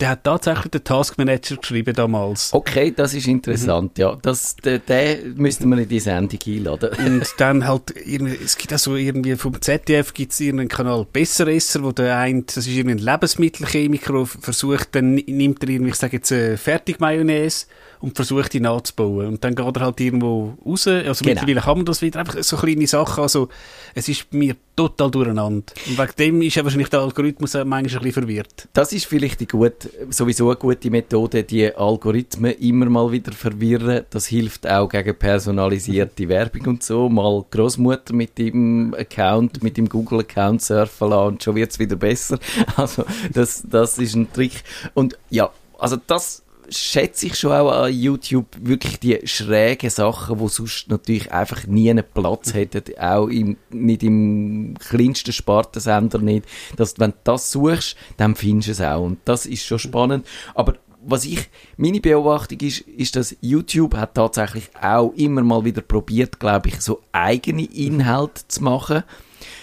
Der 0.00 0.10
hat 0.10 0.24
tatsächlich 0.24 0.70
den 0.70 0.82
Taskmanager 0.84 1.56
geschrieben 1.56 1.94
damals. 1.94 2.52
Okay, 2.52 2.92
das 2.94 3.14
ist 3.14 3.26
interessant, 3.26 3.98
ja. 3.98 4.16
Das, 4.22 4.56
den, 4.56 4.80
den 4.88 5.34
müssten 5.36 5.68
wir 5.68 5.78
in 5.78 5.88
die 5.88 6.00
Sendung 6.00 6.38
einladen. 6.46 6.90
Und 7.06 7.26
dann 7.38 7.66
halt, 7.66 7.94
es 7.96 8.56
gibt 8.56 8.72
auch 8.72 8.78
so 8.78 8.96
irgendwie, 8.96 9.36
vom 9.36 9.60
ZDF 9.60 10.14
gibt 10.14 10.32
es 10.32 10.40
irgendeinen 10.40 10.68
Kanal 10.68 11.06
Besseresser, 11.12 11.82
wo 11.82 11.92
der 11.92 12.16
ein, 12.18 12.46
das 12.46 12.58
ist 12.58 12.68
irgendwie 12.68 12.96
ein 12.96 12.98
Lebensmittelchemiker, 12.98 14.26
versucht, 14.26 14.88
dann 14.94 15.14
nimmt 15.14 15.62
er 15.62 15.68
irgendwie, 15.68 15.90
ich 15.90 15.96
sage 15.96 16.16
jetzt, 16.16 16.30
äh, 16.32 16.56
Fertigmayonnaise 16.56 17.66
und 18.00 18.16
versucht, 18.16 18.54
ihn 18.54 18.64
nachzubauen. 18.64 19.26
Und 19.26 19.44
dann 19.44 19.54
geht 19.54 19.76
er 19.76 19.82
halt 19.82 20.00
irgendwo 20.00 20.56
raus. 20.64 20.86
Also 20.86 21.24
Genau. 21.24 21.40
mittlerweile 21.40 21.60
kann 21.60 21.76
man 21.78 21.86
das 21.86 22.02
wieder, 22.02 22.20
einfach 22.20 22.42
so 22.42 22.56
kleine 22.56 22.86
Sachen. 22.86 23.22
Also, 23.22 23.48
es 23.94 24.08
ist 24.08 24.32
mir 24.32 24.56
total 24.76 25.10
durcheinander. 25.10 25.72
Und 25.86 25.98
wegen 25.98 26.12
dem 26.18 26.42
ist 26.42 26.56
ja 26.56 26.64
wahrscheinlich 26.64 26.90
der 26.90 27.00
Algorithmus 27.00 27.54
manchmal 27.54 27.78
ein 27.78 27.84
bisschen 27.84 28.12
verwirrt. 28.12 28.68
Das 28.72 28.92
ist 28.92 29.06
vielleicht 29.06 29.40
die 29.40 29.46
gut, 29.74 30.14
sowieso 30.14 30.48
eine 30.48 30.56
gute 30.56 30.90
Methode, 30.90 31.42
die 31.42 31.74
Algorithmen 31.74 32.52
immer 32.52 32.86
mal 32.86 33.10
wieder 33.10 33.32
verwirren. 33.32 34.04
Das 34.10 34.26
hilft 34.26 34.66
auch 34.66 34.88
gegen 34.88 35.14
personalisierte 35.16 36.28
Werbung 36.28 36.66
und 36.66 36.82
so. 36.82 37.08
Mal 37.08 37.44
Großmutter 37.50 38.14
mit 38.14 38.38
dem 38.38 38.94
Account, 38.94 39.62
mit 39.62 39.76
dem 39.76 39.88
Google-Account 39.88 40.62
surfen 40.62 41.10
lassen 41.10 41.26
und 41.26 41.42
schon 41.42 41.54
wird's 41.56 41.78
wieder 41.78 41.96
besser. 41.96 42.38
Also 42.76 43.04
das, 43.32 43.62
das 43.68 43.98
ist 43.98 44.14
ein 44.14 44.32
Trick. 44.32 44.62
Und 44.94 45.16
ja, 45.30 45.50
also 45.78 45.96
das 46.06 46.43
schätze 46.78 47.26
ich 47.26 47.36
schon 47.36 47.52
auch 47.52 47.70
an 47.70 47.92
YouTube 47.92 48.46
wirklich 48.60 49.00
die 49.00 49.20
schrägen 49.24 49.90
Sachen, 49.90 50.38
wo 50.38 50.48
sonst 50.48 50.88
natürlich 50.88 51.32
einfach 51.32 51.66
nie 51.66 51.90
einen 51.90 52.04
Platz 52.14 52.54
hätten, 52.54 52.98
auch 52.98 53.28
im, 53.28 53.56
nicht 53.70 54.02
im 54.02 54.74
kleinsten 54.78 55.32
Spartensender 55.32 56.18
nicht, 56.18 56.46
dass 56.76 56.98
wenn 56.98 57.10
du 57.12 57.16
das 57.24 57.50
suchst, 57.50 57.96
dann 58.16 58.34
findest 58.34 58.68
du 58.68 58.72
es 58.72 58.80
auch. 58.80 59.02
Und 59.02 59.18
das 59.24 59.46
ist 59.46 59.64
schon 59.64 59.78
spannend, 59.78 60.26
aber 60.54 60.74
was 61.06 61.24
ich, 61.24 61.50
meine 61.76 62.00
Beobachtung 62.00 62.60
ist, 62.60 62.80
ist, 62.80 63.16
dass 63.16 63.36
YouTube 63.40 63.94
hat 63.94 64.14
tatsächlich 64.14 64.70
auch 64.80 65.12
immer 65.14 65.42
mal 65.42 65.64
wieder 65.64 65.82
probiert, 65.82 66.40
glaube 66.40 66.68
ich, 66.68 66.80
so 66.80 67.02
eigene 67.12 67.64
Inhalte 67.64 68.42
zu 68.48 68.64
machen. 68.64 69.02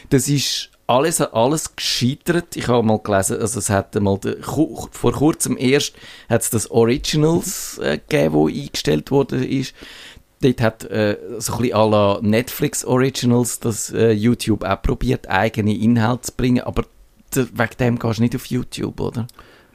Das 0.10 0.30
ist 0.30 0.71
alles 0.92 1.22
alles 1.22 1.76
gescheitert. 1.76 2.56
Ich 2.56 2.68
habe 2.68 2.84
mal 2.84 3.00
gelesen, 3.00 3.40
also 3.40 3.60
es 3.60 3.70
hat 3.70 3.96
mal 3.96 4.20
vor 4.92 5.12
kurzem 5.14 5.58
erst 5.58 5.96
hat 6.30 6.42
es 6.42 6.50
das 6.50 6.70
Originals 6.70 7.78
äh, 7.80 7.98
gegeben, 7.98 8.34
wo 8.34 8.48
eingestellt 8.48 9.10
ist. 9.32 9.74
Dort 10.42 10.62
hat 10.62 10.84
äh, 10.86 11.18
so 11.38 11.54
ein 11.54 11.60
bisschen 11.60 11.76
à 11.76 11.90
la 11.90 12.20
Netflix 12.22 12.84
Originals 12.84 13.60
das 13.60 13.92
äh, 13.92 14.12
YouTube 14.12 14.64
auch 14.64 14.82
probiert, 14.82 15.30
eigene 15.30 15.76
Inhalte 15.76 16.24
zu 16.24 16.32
bringen, 16.34 16.62
aber 16.64 16.86
wegen 17.34 17.78
dem 17.80 18.00
gehst 18.00 18.18
du 18.18 18.24
nicht 18.24 18.36
auf 18.36 18.46
YouTube, 18.48 19.00
oder? 19.00 19.28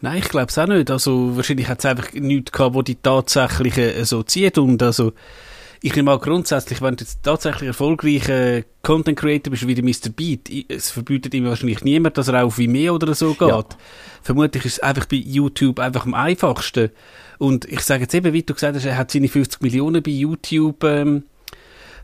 Nein, 0.03 0.19
ich 0.19 0.29
glaube 0.29 0.49
es 0.49 0.59
auch 0.59 0.67
nicht. 0.67 0.91
Also 0.91 1.37
wahrscheinlich 1.37 1.69
hat 1.69 1.79
es 1.79 1.87
einfach 1.87 2.13
nichts 2.13 2.53
gehabt, 2.53 2.75
wo 2.75 2.83
die 2.83 2.97
tatsächlich 2.97 3.79
äh, 3.79 4.05
so 4.05 4.23
zieht. 4.23 4.59
Und 4.59 4.83
also 4.83 5.13
ich 5.83 5.95
nehme 5.95 6.11
mal 6.11 6.19
grundsätzlich, 6.19 6.81
wenn 6.81 6.97
du 6.97 7.05
jetzt 7.05 7.23
tatsächlich 7.23 7.69
erfolgreicher 7.69 8.62
Content 8.83 9.19
Creator 9.19 9.51
bist 9.51 9.67
wie 9.67 9.75
der 9.75 9.85
Mr. 9.85 10.11
Beat, 10.15 10.51
es 10.69 10.91
verbietet 10.91 11.35
ihm 11.35 11.45
wahrscheinlich 11.45 11.85
niemand, 11.85 12.17
dass 12.19 12.29
er 12.29 12.43
auch 12.43 12.47
auf 12.47 12.59
Vimeo 12.59 12.95
oder 12.95 13.15
so 13.15 13.35
geht. 13.35 13.49
Ja. 13.49 13.65
Vermutlich 14.23 14.65
ist 14.65 14.75
es 14.75 14.81
einfach 14.81 15.07
bei 15.07 15.17
YouTube 15.17 15.79
einfach 15.79 16.07
am 16.07 16.15
einfachsten. 16.15 16.91
Und 17.39 17.67
ich 17.67 17.81
sage 17.81 18.03
jetzt 18.03 18.15
eben, 18.15 18.33
wie 18.33 18.43
du 18.43 18.55
gesagt 18.55 18.77
hast, 18.77 18.85
er 18.85 18.97
hat 18.97 19.11
seine 19.11 19.29
50 19.29 19.61
Millionen 19.61 20.03
bei 20.03 20.11
YouTube 20.11 20.83
ähm, 20.85 21.25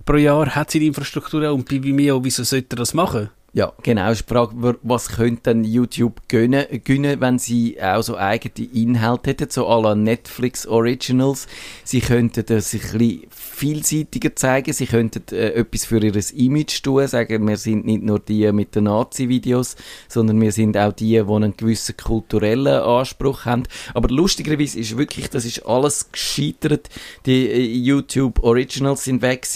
pro 0.04 0.16
Jahr, 0.16 0.54
hat 0.54 0.70
seine 0.70 0.84
Infrastruktur 0.84 1.48
auch. 1.48 1.54
und 1.54 1.68
bei 1.68 1.82
Vimeo, 1.82 2.22
wieso 2.22 2.44
sollte 2.44 2.76
er 2.76 2.78
das 2.78 2.94
machen? 2.94 3.30
Ja, 3.54 3.70
genau. 3.82 4.14
Die 4.14 4.22
Frage, 4.26 4.78
was 4.82 5.10
könnte 5.10 5.52
denn 5.52 5.64
YouTube 5.64 6.22
gönnen, 6.28 6.64
gönnen, 6.84 7.20
wenn 7.20 7.38
sie 7.38 7.76
auch 7.82 8.00
so 8.02 8.16
eigene 8.16 8.66
Inhalte 8.72 9.28
hätten, 9.28 9.50
so 9.50 9.68
à 9.68 9.82
la 9.82 9.94
Netflix 9.94 10.66
Originals. 10.66 11.46
Sie 11.84 12.00
könnten 12.00 12.46
das 12.46 12.70
sich 12.70 12.94
ein 12.94 12.98
bisschen 12.98 13.26
vielseitiger 13.30 14.34
zeigen. 14.34 14.72
Sie 14.72 14.86
könnten 14.86 15.22
äh, 15.32 15.50
etwas 15.50 15.84
für 15.84 16.02
ihr 16.02 16.14
Image 16.34 16.82
tun, 16.82 17.06
sagen, 17.06 17.46
wir 17.46 17.58
sind 17.58 17.84
nicht 17.84 18.02
nur 18.02 18.20
die 18.20 18.50
mit 18.52 18.74
den 18.74 18.84
Nazi-Videos, 18.84 19.76
sondern 20.08 20.40
wir 20.40 20.50
sind 20.50 20.78
auch 20.78 20.94
die, 20.94 21.10
die 21.10 21.20
einen 21.20 21.54
gewissen 21.54 21.96
kulturellen 21.98 22.82
Anspruch 22.82 23.44
haben. 23.44 23.64
Aber 23.92 24.08
lustigerweise 24.08 24.80
ist 24.80 24.96
wirklich, 24.96 25.28
das 25.28 25.44
ist 25.44 25.66
alles 25.66 26.10
gescheitert. 26.10 26.88
Die 27.26 27.48
äh, 27.48 27.60
YouTube 27.60 28.42
Originals 28.42 29.04
sind 29.04 29.20
weg. 29.20 29.46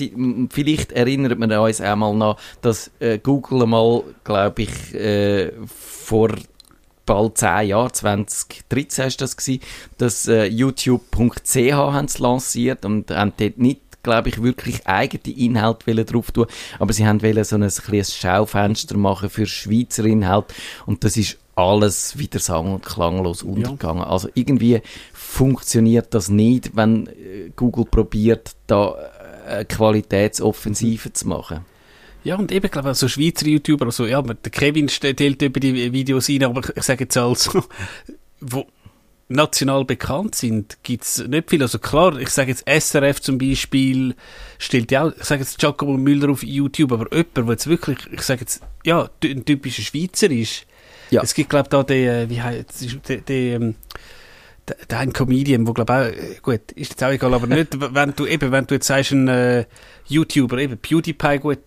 Vielleicht 0.50 0.92
erinnert 0.92 1.38
man 1.38 1.50
uns 1.50 1.80
auch 1.80 1.96
mal 1.96 2.14
nach, 2.14 2.36
dass 2.60 2.90
äh, 3.00 3.18
Google 3.18 3.62
mal, 3.86 4.14
glaube 4.24 4.62
ich, 4.62 4.94
äh, 4.94 5.52
vor 5.66 6.30
bald 7.04 7.38
10 7.38 7.68
Jahren, 7.68 7.92
2013 7.92 9.06
ist 9.06 9.20
das 9.20 9.36
gewesen, 9.36 9.62
dass 9.96 10.26
äh, 10.26 10.46
YouTube.ch 10.46 11.72
haben 11.72 12.08
sie 12.08 12.22
lanciert 12.22 12.84
und 12.84 13.10
haben 13.10 13.32
dort 13.36 13.58
nicht 13.58 13.80
glaube 14.02 14.28
ich, 14.28 14.40
wirklich 14.40 14.86
eigene 14.86 15.36
Inhalte 15.36 16.04
drauf 16.04 16.30
tun, 16.30 16.46
aber 16.78 16.92
sie 16.92 17.08
haben 17.08 17.22
wollen 17.22 17.42
so 17.42 17.56
ein 17.56 17.68
kleines 17.68 18.14
Schaufenster 18.14 18.96
machen 18.96 19.28
für 19.28 19.46
Schweizer 19.46 20.04
Inhalt 20.04 20.54
und 20.86 21.02
das 21.02 21.16
ist 21.16 21.38
alles 21.56 22.16
wieder 22.16 22.38
sang- 22.38 22.74
und 22.74 22.84
klanglos 22.84 23.42
untergegangen. 23.42 24.04
Also 24.04 24.28
irgendwie 24.34 24.80
funktioniert 25.12 26.14
das 26.14 26.28
nicht, 26.28 26.76
wenn 26.76 27.08
äh, 27.08 27.50
Google 27.56 27.86
probiert, 27.86 28.52
da 28.68 28.94
äh, 29.48 29.54
eine 29.54 29.64
Qualitätsoffensive 29.64 31.12
zu 31.12 31.26
machen. 31.26 31.64
Ja, 32.26 32.34
und 32.34 32.50
eben, 32.50 32.68
glaube 32.68 32.88
ich, 32.88 32.90
also 32.90 33.06
Schweizer 33.06 33.46
YouTuber, 33.46 33.86
also, 33.86 34.04
ja, 34.04 34.20
der 34.20 34.50
Kevin 34.50 34.88
stellt 34.88 35.20
über 35.20 35.60
die 35.60 35.92
Videos 35.92 36.28
rein, 36.28 36.42
aber 36.42 36.60
ich 36.74 36.82
sage 36.82 37.04
jetzt 37.04 37.16
also, 37.16 37.62
wo, 38.40 38.66
national 39.28 39.84
bekannt 39.84 40.34
sind, 40.34 40.76
gibt's 40.82 41.18
nicht 41.18 41.48
viel. 41.48 41.62
Also 41.62 41.78
klar, 41.78 42.18
ich 42.18 42.30
sage 42.30 42.50
jetzt 42.50 42.68
SRF 42.68 43.20
zum 43.20 43.38
Beispiel, 43.38 44.16
stellt 44.58 44.90
ja 44.90 45.04
auch, 45.04 45.12
ich 45.16 45.22
sage 45.22 45.42
jetzt 45.42 45.58
Giacomo 45.58 45.96
Müller 45.96 46.30
auf 46.30 46.42
YouTube, 46.42 46.90
aber 46.90 47.06
jemand, 47.12 47.36
der 47.36 47.44
jetzt 47.44 47.68
wirklich, 47.68 47.98
ich 48.10 48.22
sage 48.22 48.40
jetzt, 48.40 48.60
ja, 48.84 49.08
ein 49.22 49.44
typischer 49.44 49.82
Schweizer 49.82 50.28
ist. 50.28 50.66
Ja. 51.10 51.22
Es 51.22 51.32
gibt, 51.32 51.50
glaube 51.50 51.66
ich, 51.66 51.70
da 51.70 51.84
den, 51.84 52.08
äh, 52.08 52.28
wie 52.28 52.42
heißt 52.42 52.82
es, 52.82 53.02
der, 53.02 53.18
der, 53.18 53.54
ähm, 53.54 53.76
ein 54.88 55.12
Comedian, 55.12 55.64
wo 55.64 55.72
glaube 55.72 55.92
auch, 55.92 56.06
äh, 56.06 56.38
gut, 56.42 56.72
ist 56.72 56.90
jetzt 56.90 57.04
auch 57.04 57.10
egal, 57.10 57.34
aber 57.34 57.46
nicht, 57.46 57.68
wenn 57.94 58.14
du 58.16 58.26
eben, 58.26 58.50
wenn 58.50 58.66
du 58.66 58.74
jetzt 58.74 58.88
sagst, 58.88 59.12
ein 59.12 59.28
äh, 59.28 59.64
YouTuber, 60.08 60.58
eben 60.58 60.76
PewDiePie, 60.76 61.38
gut, 61.38 61.60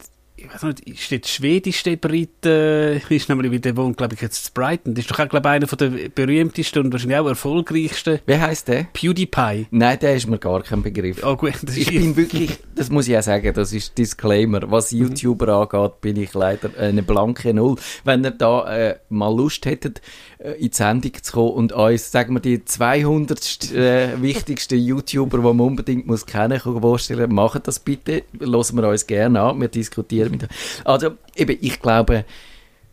ich 0.46 0.54
weiß 0.54 0.64
nicht, 0.64 0.80
ist 0.88 1.12
der 1.12 1.22
Schwedisch, 1.26 1.84
der 1.84 1.96
Brit, 1.98 2.46
äh, 2.46 2.98
ist 2.98 3.30
nämlich, 3.30 3.52
wie 3.52 3.60
der 3.60 3.76
wohnt, 3.78 3.98
glaube 3.98 4.16
ich, 4.16 4.22
jetzt 4.22 4.48
in 4.48 4.54
Brighton. 4.54 4.94
Das 4.94 5.06
ist 5.06 5.12
doch 5.12 5.20
auch, 5.20 5.30
glaube 5.30 5.48
ich, 5.48 5.54
einer 5.54 5.68
der 5.68 6.10
berühmtesten 6.10 6.86
und 6.86 6.92
wahrscheinlich 6.92 7.18
auch 7.18 7.28
erfolgreichsten 7.28 8.20
Wie 8.26 8.38
heißt 8.38 8.68
der? 8.68 8.88
PewDiePie. 8.94 9.68
Nein, 9.72 10.00
der 10.00 10.16
ist 10.16 10.28
mir 10.28 10.40
gar 10.40 10.62
kein 10.64 10.82
Begriff. 10.82 11.24
Oh 11.24 11.36
gut, 11.36 11.56
das 11.62 11.76
Ich 11.78 11.88
ist 11.92 12.02
bin 12.02 12.16
wirklich, 12.16 12.58
das 12.76 12.90
muss 12.90 13.08
ich 13.08 13.18
auch 13.18 13.22
sagen, 13.24 13.54
das 13.54 13.74
ist 13.74 13.98
Disclaimer. 13.98 14.70
Was 14.72 14.92
Mhm. 14.92 15.00
YouTuber 15.00 15.48
angeht, 15.50 16.02
bin 16.02 16.18
ich 16.18 16.34
leider 16.34 16.70
eine 16.78 17.04
blanke 17.04 17.54
Null. 17.54 17.76
Wenn 18.04 18.24
ihr 18.24 18.32
da 18.32 18.76
äh, 18.76 18.96
mal 19.10 19.36
Lust 19.36 19.66
hättet, 19.66 20.02
äh, 20.40 20.52
in 20.54 20.70
die 20.70 20.76
Sendung 20.76 21.12
zu 21.22 21.32
kommen 21.32 21.52
und 21.52 21.74
uns, 21.74 22.12
sagen 22.12 22.34
wir, 22.34 22.40
die 22.40 22.64
200 22.64 23.72
äh, 23.74 24.22
wichtigsten 24.22 24.80
YouTuber, 24.80 25.38
die 25.38 25.44
man 25.44 25.60
unbedingt 25.60 26.08
muss 26.08 26.26
kennen, 26.26 26.60
kann 26.60 26.82
vorstellen, 26.82 27.34
macht 27.34 27.68
das 27.68 27.80
bitte. 27.80 28.24
Hören 28.40 28.76
wir 28.78 28.88
uns 28.90 29.08
gerne 29.08 29.42
an, 29.42 29.60
wir 29.60 29.68
diskutieren 29.68 30.29
mit 30.30 30.48
Also, 30.84 31.12
eben, 31.36 31.58
ich 31.62 31.80
glaube, 31.80 32.26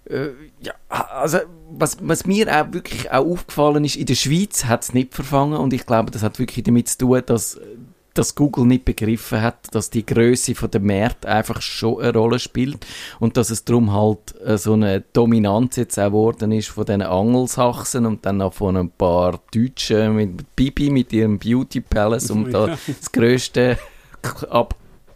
äh, 0.08 0.28
ja, 0.60 0.72
also 0.88 1.38
was, 1.70 1.98
was 2.00 2.26
mir 2.26 2.48
auch 2.48 2.72
wirklich 2.72 3.10
auch 3.10 3.26
aufgefallen 3.26 3.84
ist, 3.84 3.96
in 3.96 4.06
der 4.06 4.14
Schweiz 4.14 4.64
hat 4.64 4.84
es 4.84 4.94
nicht 4.94 5.14
verfangen 5.14 5.58
und 5.58 5.72
ich 5.72 5.86
glaube, 5.86 6.10
das 6.10 6.22
hat 6.22 6.38
wirklich 6.38 6.64
damit 6.64 6.88
zu 6.88 6.98
tun, 6.98 7.22
dass, 7.26 7.60
dass 8.14 8.34
Google 8.34 8.66
nicht 8.66 8.84
begriffen 8.84 9.42
hat, 9.42 9.74
dass 9.74 9.90
die 9.90 10.06
Größe 10.06 10.54
von 10.54 10.70
der 10.70 10.80
Märkte 10.80 11.28
einfach 11.28 11.60
schon 11.60 12.00
eine 12.00 12.16
Rolle 12.16 12.38
spielt 12.38 12.86
und 13.18 13.36
dass 13.36 13.50
es 13.50 13.64
darum 13.64 13.92
halt 13.92 14.40
äh, 14.44 14.56
so 14.58 14.74
eine 14.74 15.02
Dominanz 15.12 15.76
jetzt 15.76 15.98
auch 15.98 16.06
geworden 16.06 16.52
ist 16.52 16.68
von 16.68 16.86
den 16.86 17.02
Angelsachsen 17.02 18.06
und 18.06 18.24
dann 18.24 18.40
auch 18.40 18.54
von 18.54 18.76
ein 18.76 18.90
paar 18.90 19.40
Deutschen 19.52 20.14
mit 20.14 20.56
Bibi 20.56 20.90
mit 20.90 21.12
ihrem 21.12 21.38
Beauty 21.38 21.80
Palace, 21.80 22.30
um 22.30 22.50
da 22.52 22.68
das 22.86 23.10
grösste 23.10 23.76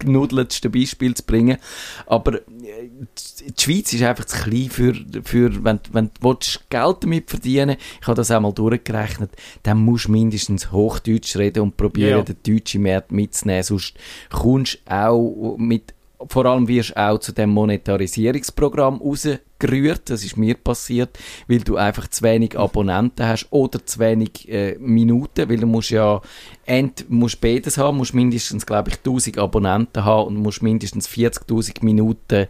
abgenudeltste 0.01 0.71
Beispiel 0.71 1.15
zu 1.15 1.25
bringen. 1.25 1.59
Aber 2.07 2.41
die 2.41 3.53
Schweiz 3.63 3.93
ist 3.93 4.03
einfach 4.03 4.25
zu 4.25 4.37
klein 4.43 4.71
für, 4.71 4.95
für 5.25 5.65
wenn, 5.65 5.81
wenn 5.93 6.07
du 6.21 6.29
willst 6.29 6.69
Geld 6.71 6.97
damit 7.03 7.31
verdienen 7.31 7.77
ich 8.01 8.07
habe 8.07 8.17
das 8.17 8.31
auch 8.31 8.41
mal 8.41 8.53
durchgerechnet, 8.53 9.31
dann 9.63 9.79
musst 9.79 10.07
du 10.09 10.13
mindestens 10.13 10.73
Hochdeutsch 10.73 11.37
reden 11.37 11.61
und 11.63 11.77
probieren, 11.77 12.19
Ja. 12.19 12.23
den 12.23 12.37
deutschen 12.43 12.83
Markt 12.83 13.13
mitzunehmen, 13.13 13.63
sonst 13.63 13.95
kommst 14.31 14.79
du 14.87 14.93
auch 14.93 15.57
mit 15.59 15.95
vor 16.29 16.47
allem 16.47 16.69
wirst 16.69 16.97
auch 16.97 17.19
zu 17.19 17.33
dem 17.33 17.51
Monetarisierungsprogramm 17.51 19.01
rausgerührt, 19.01 20.11
das 20.11 20.25
ist 20.25 20.37
mir 20.37 20.55
passiert, 20.55 21.19
weil 21.49 21.61
du 21.61 21.77
einfach 21.77 22.09
zu 22.09 22.23
wenig 22.23 22.59
Abonnenten 22.59 23.27
hast 23.27 23.49
oder 23.51 23.85
zu 23.85 23.99
wenig 23.99 24.49
äh, 24.49 24.77
Minuten, 24.79 25.49
weil 25.49 25.59
du 25.59 25.67
musst 25.67 25.91
ja 25.91 26.21
ent, 26.67 27.07
musst 27.09 27.41
beides 27.41 27.79
haben, 27.79 27.99
musst 27.99 28.15
mindestens, 28.15 28.67
glaube 28.67 28.91
ich, 28.91 28.97
1000 28.99 29.39
Abonnenten 29.39 30.05
haben 30.05 30.29
und 30.29 30.37
musst 30.37 30.63
mindestens 30.63 31.09
40'000 31.09 31.85
Minuten 31.85 32.47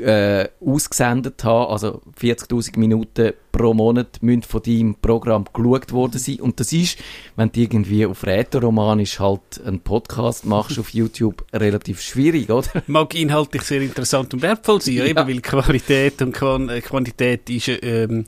äh, 0.00 0.48
ausgesendet 0.60 1.44
haben, 1.44 1.70
also 1.70 2.02
40'000 2.20 2.78
Minuten 2.78 3.32
pro 3.52 3.74
Monat 3.74 4.22
müssen 4.22 4.42
von 4.42 4.62
deinem 4.62 4.94
Programm 4.96 5.44
geschaut 5.52 5.92
worden 5.92 6.18
sein. 6.18 6.40
Und 6.40 6.58
das 6.58 6.72
ist, 6.72 6.98
wenn 7.36 7.52
du 7.52 7.60
irgendwie 7.60 8.04
auf 8.04 8.24
Rätoromanisch 8.24 9.20
halt 9.20 9.62
einen 9.64 9.80
Podcast 9.80 10.46
machst 10.46 10.78
auf 10.78 10.90
YouTube, 10.90 11.44
relativ 11.52 12.00
schwierig, 12.00 12.50
oder? 12.50 12.68
mag 12.86 13.14
inhaltlich 13.14 13.62
sehr 13.62 13.82
interessant 13.82 14.34
und 14.34 14.42
wertvoll 14.42 14.80
sein, 14.80 14.94
ja. 14.94 15.04
Ja. 15.04 15.10
eben, 15.10 15.28
weil 15.28 15.40
Qualität 15.40 16.20
und 16.22 16.70
äh, 16.70 16.80
Quantität 16.80 17.48
ist, 17.50 17.68
äh, 17.68 18.04
ähm, 18.04 18.24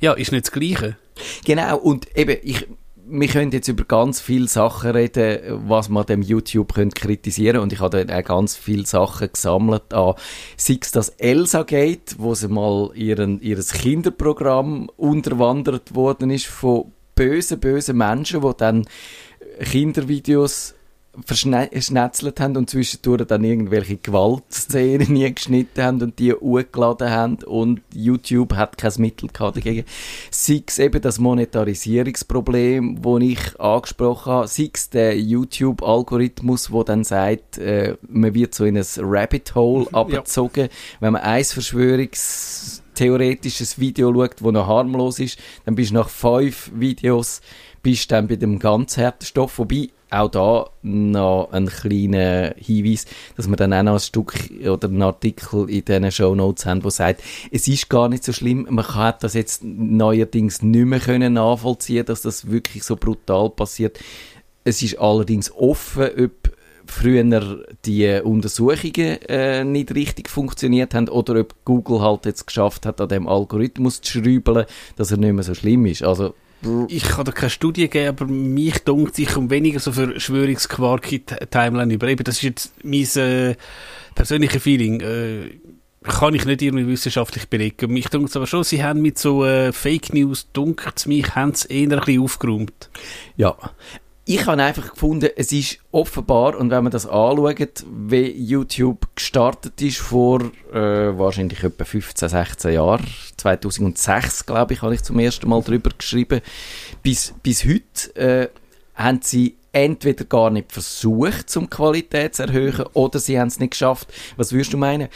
ja, 0.00 0.12
ist 0.14 0.32
nicht 0.32 0.46
das 0.46 0.52
Gleiche. 0.52 0.96
Genau, 1.44 1.76
und 1.78 2.16
eben, 2.16 2.36
ich, 2.42 2.66
wir 3.10 3.28
können 3.28 3.50
jetzt 3.50 3.68
über 3.68 3.84
ganz 3.84 4.20
viele 4.20 4.48
Sachen 4.48 4.90
reden, 4.90 5.60
was 5.68 5.88
man 5.88 6.06
dem 6.06 6.22
YouTube 6.22 6.74
könnte 6.74 7.00
kritisieren 7.00 7.58
und 7.60 7.72
ich 7.72 7.80
habe 7.80 8.04
dann 8.04 8.16
auch 8.16 8.24
ganz 8.24 8.56
viele 8.56 8.86
Sachen 8.86 9.30
gesammelt 9.32 9.92
an, 9.92 10.14
sei 10.56 10.78
es 10.80 10.92
das 10.92 11.08
Elsa 11.10 11.64
Gate, 11.64 12.16
wo 12.18 12.34
sie 12.34 12.48
mal 12.48 12.90
ihren, 12.94 13.40
ihres 13.40 13.72
Kinderprogramm 13.72 14.88
unterwandert 14.96 15.94
worden 15.94 16.30
ist 16.30 16.46
von 16.46 16.92
bösen, 17.14 17.60
bösen 17.60 17.96
Menschen, 17.96 18.42
die 18.42 18.50
dann 18.56 18.86
Kindervideos 19.60 20.74
verschnetzelt 21.26 22.38
haben 22.40 22.56
und 22.56 22.70
zwischendurch 22.70 23.26
dann 23.26 23.42
irgendwelche 23.42 23.96
Gewaltszenen 23.96 25.08
nie 25.12 25.32
geschnitten 25.34 25.82
haben 25.82 26.02
und 26.02 26.18
die 26.18 26.32
hochgeladen 26.32 27.10
haben 27.10 27.38
und 27.44 27.80
YouTube 27.92 28.54
hat 28.54 28.78
kein 28.78 28.92
Mittel 28.98 29.28
gehabt 29.28 29.56
dagegen. 29.56 29.84
Sei 30.30 30.62
es 30.66 30.78
eben 30.78 31.00
das 31.02 31.18
Monetarisierungsproblem, 31.18 33.02
das 33.02 33.22
ich 33.22 33.60
angesprochen 33.60 34.32
habe, 34.32 34.48
sei 34.48 34.70
es 34.72 34.90
der 34.90 35.18
YouTube-Algorithmus, 35.18 36.70
wo 36.70 36.84
dann 36.84 37.02
sagt, 37.02 37.58
äh, 37.58 37.96
man 38.08 38.34
wird 38.34 38.54
so 38.54 38.64
in 38.64 38.78
ein 38.78 38.86
Rabbit 38.98 39.54
Hole 39.54 39.86
abgezogen, 39.92 40.68
wenn 41.00 41.12
man 41.12 41.22
eins 41.22 41.52
Verschwörungs 41.52 42.82
theoretisches 42.94 43.78
Video 43.78 44.12
schaut, 44.12 44.40
das 44.40 44.52
noch 44.52 44.66
harmlos 44.66 45.18
ist, 45.18 45.38
dann 45.64 45.74
bist 45.74 45.90
du 45.90 45.94
nach 45.94 46.08
fünf 46.08 46.70
Videos 46.74 47.40
bist 47.82 48.10
dann 48.12 48.28
bei 48.28 48.36
dem 48.36 48.58
ganz 48.58 48.96
harten 48.98 49.24
Stoff, 49.24 49.58
wobei 49.58 49.88
auch 50.10 50.28
da 50.28 50.70
noch 50.82 51.48
ein 51.52 51.66
kleiner 51.68 52.54
Hinweis, 52.56 53.06
dass 53.36 53.48
wir 53.48 53.56
dann 53.56 53.72
auch 53.72 53.82
noch 53.82 53.94
ein 53.94 54.00
Stück 54.00 54.34
oder 54.66 54.88
einen 54.88 55.02
Artikel 55.02 55.70
in 55.70 55.84
diesen 55.84 56.10
Shownotes 56.10 56.66
haben, 56.66 56.84
wo 56.84 56.90
sagt, 56.90 57.22
es 57.50 57.68
ist 57.68 57.88
gar 57.88 58.08
nicht 58.08 58.24
so 58.24 58.32
schlimm, 58.32 58.66
man 58.68 58.84
kann 58.84 59.14
das 59.20 59.34
jetzt 59.34 59.62
neuerdings 59.64 60.62
nicht 60.62 60.86
mehr 60.86 61.00
können 61.00 61.34
nachvollziehen, 61.34 62.04
dass 62.04 62.22
das 62.22 62.50
wirklich 62.50 62.82
so 62.82 62.96
brutal 62.96 63.50
passiert. 63.50 63.98
Es 64.64 64.82
ist 64.82 64.98
allerdings 64.98 65.52
offen, 65.52 66.08
ob 66.18 66.50
früher 66.90 67.64
die 67.84 68.20
Untersuchungen 68.22 69.22
äh, 69.28 69.64
nicht 69.64 69.94
richtig 69.94 70.28
funktioniert 70.28 70.94
haben 70.94 71.08
oder 71.08 71.40
ob 71.40 71.54
Google 71.64 72.00
halt 72.00 72.26
jetzt 72.26 72.46
geschafft 72.46 72.84
hat, 72.84 73.00
an 73.00 73.08
dem 73.08 73.28
Algorithmus 73.28 74.00
zu 74.00 74.18
schrübeln, 74.18 74.66
dass 74.96 75.10
er 75.10 75.18
nicht 75.18 75.32
mehr 75.32 75.44
so 75.44 75.54
schlimm 75.54 75.86
ist. 75.86 76.02
Also, 76.02 76.34
Ich 76.88 77.04
kann 77.04 77.24
da 77.24 77.32
keine 77.32 77.50
Studie 77.50 77.88
geben, 77.88 78.08
aber 78.08 78.26
mich 78.26 78.80
dunkt 78.80 79.14
sich 79.14 79.34
um 79.36 79.48
weniger 79.48 79.80
so 79.80 79.92
Verschwörungsquark 79.92 81.10
in 81.12 81.22
die 81.26 81.46
Timeline 81.46 81.92
über. 81.92 82.08
Eben, 82.08 82.24
das 82.24 82.36
ist 82.36 82.42
jetzt 82.42 82.72
mein 82.84 83.06
äh, 83.16 83.56
persönliches 84.14 84.62
Feeling. 84.62 85.00
Äh, 85.00 85.58
kann 86.02 86.34
ich 86.34 86.44
nicht 86.46 86.62
irgendwie 86.62 86.86
wissenschaftlich 86.86 87.48
belegen. 87.48 87.92
Mich 87.92 88.08
dunkt 88.08 88.34
aber 88.34 88.46
schon, 88.46 88.64
sie 88.64 88.82
haben 88.82 89.02
mit 89.02 89.18
so 89.18 89.44
äh, 89.44 89.72
Fake 89.72 90.14
News, 90.14 90.48
dunkt 90.52 91.06
mich, 91.06 91.34
haben 91.34 91.54
sie 91.54 91.68
eher 91.68 91.92
ein 91.92 92.00
bisschen 92.00 92.22
aufgeräumt. 92.22 92.90
ja. 93.36 93.56
Ich 94.32 94.46
habe 94.46 94.62
einfach 94.62 94.92
gefunden, 94.92 95.28
es 95.34 95.50
ist 95.50 95.80
offenbar, 95.90 96.56
und 96.56 96.70
wenn 96.70 96.84
man 96.84 96.92
das 96.92 97.04
anschaut, 97.04 97.84
wie 97.90 98.30
YouTube 98.30 99.08
gestartet 99.16 99.82
ist 99.82 99.98
vor 99.98 100.40
äh, 100.72 101.18
wahrscheinlich 101.18 101.64
etwa 101.64 101.84
15, 101.84 102.28
16 102.28 102.74
Jahren, 102.74 103.04
2006, 103.38 104.46
glaube 104.46 104.74
ich, 104.74 104.82
habe 104.82 104.94
ich 104.94 105.02
zum 105.02 105.18
ersten 105.18 105.48
Mal 105.48 105.60
drüber 105.62 105.90
geschrieben, 105.98 106.42
bis, 107.02 107.34
bis 107.42 107.64
heute 107.64 108.14
äh, 108.14 108.48
haben 108.94 109.18
sie 109.20 109.56
entweder 109.72 110.24
gar 110.24 110.50
nicht 110.50 110.70
versucht, 110.70 111.50
zum 111.50 111.68
Qualität 111.68 112.36
zu 112.36 112.44
erhöhen, 112.44 112.86
oder 112.92 113.18
sie 113.18 113.36
haben 113.36 113.48
es 113.48 113.58
nicht 113.58 113.72
geschafft. 113.72 114.12
Was 114.36 114.52
würdest 114.52 114.72
du 114.72 114.76
meinen? 114.76 115.08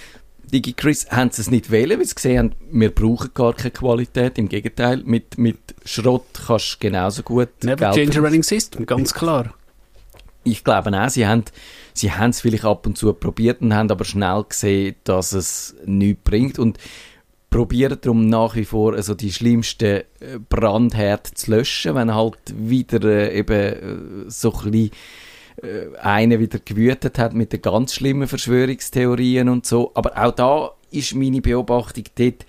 Digi 0.53 0.73
Chris, 0.73 1.07
haben 1.11 1.31
sie 1.31 1.43
es 1.43 1.51
nicht 1.51 1.71
wählen, 1.71 1.99
weil 1.99 2.07
sie 2.07 2.15
gesehen 2.15 2.39
haben, 2.39 2.53
wir 2.71 2.95
brauchen 2.95 3.31
gar 3.35 3.55
keine 3.55 3.71
Qualität. 3.71 4.39
Im 4.39 4.49
Gegenteil, 4.49 5.03
mit, 5.05 5.39
mit 5.39 5.59
Schrott 5.85 6.27
kannst 6.47 6.75
du 6.75 6.79
genauso 6.81 7.23
gut 7.23 7.49
Never 7.63 7.93
Geld 7.93 7.95
change 7.95 8.19
a 8.19 8.23
running 8.23 8.43
system, 8.43 8.87
ganz 8.87 9.13
klar. 9.13 9.55
Ich 10.45 10.63
glaube 10.63 10.93
auch, 11.01 11.09
sie 11.09 11.27
haben 11.27 11.45
sie 11.95 12.13
haben 12.13 12.31
es 12.31 12.43
vielleicht 12.43 12.65
ab 12.65 12.87
und 12.87 12.99
zu 12.99 13.13
probiert 13.15 13.63
und 13.63 13.73
haben 13.73 13.91
aber 13.91 14.05
schnell 14.05 14.45
gesehen, 14.47 14.97
dass 15.05 15.33
es 15.33 15.75
nichts 15.87 16.23
bringt 16.25 16.59
und 16.59 16.79
probieren 17.49 17.99
darum 18.01 18.29
nach 18.29 18.57
wie 18.57 18.65
vor 18.65 18.95
also 18.95 19.15
die 19.15 19.33
schlimmsten 19.33 20.03
äh, 20.19 20.39
Brandherd 20.49 21.27
zu 21.27 21.53
löschen, 21.53 21.95
wenn 21.95 22.13
halt 22.13 22.37
wieder 22.53 23.03
äh, 23.05 23.39
eben 23.39 24.27
äh, 24.27 24.31
so 24.31 24.53
ein 24.53 24.71
bisschen 24.73 24.91
äh, 25.63 25.97
einer 25.99 26.39
wieder 26.39 26.59
gewütet 26.59 27.19
hat 27.19 27.35
mit 27.35 27.53
den 27.53 27.63
ganz 27.63 27.95
schlimmen 27.95 28.29
Verschwörungstheorien 28.29 29.49
und 29.49 29.67
so. 29.67 29.93
Aber 29.95 30.17
auch 30.17 30.33
da 30.33 30.73
ist 30.91 31.15
meine 31.15 31.41
Beobachtung 31.41 32.05
dort, 32.17 32.47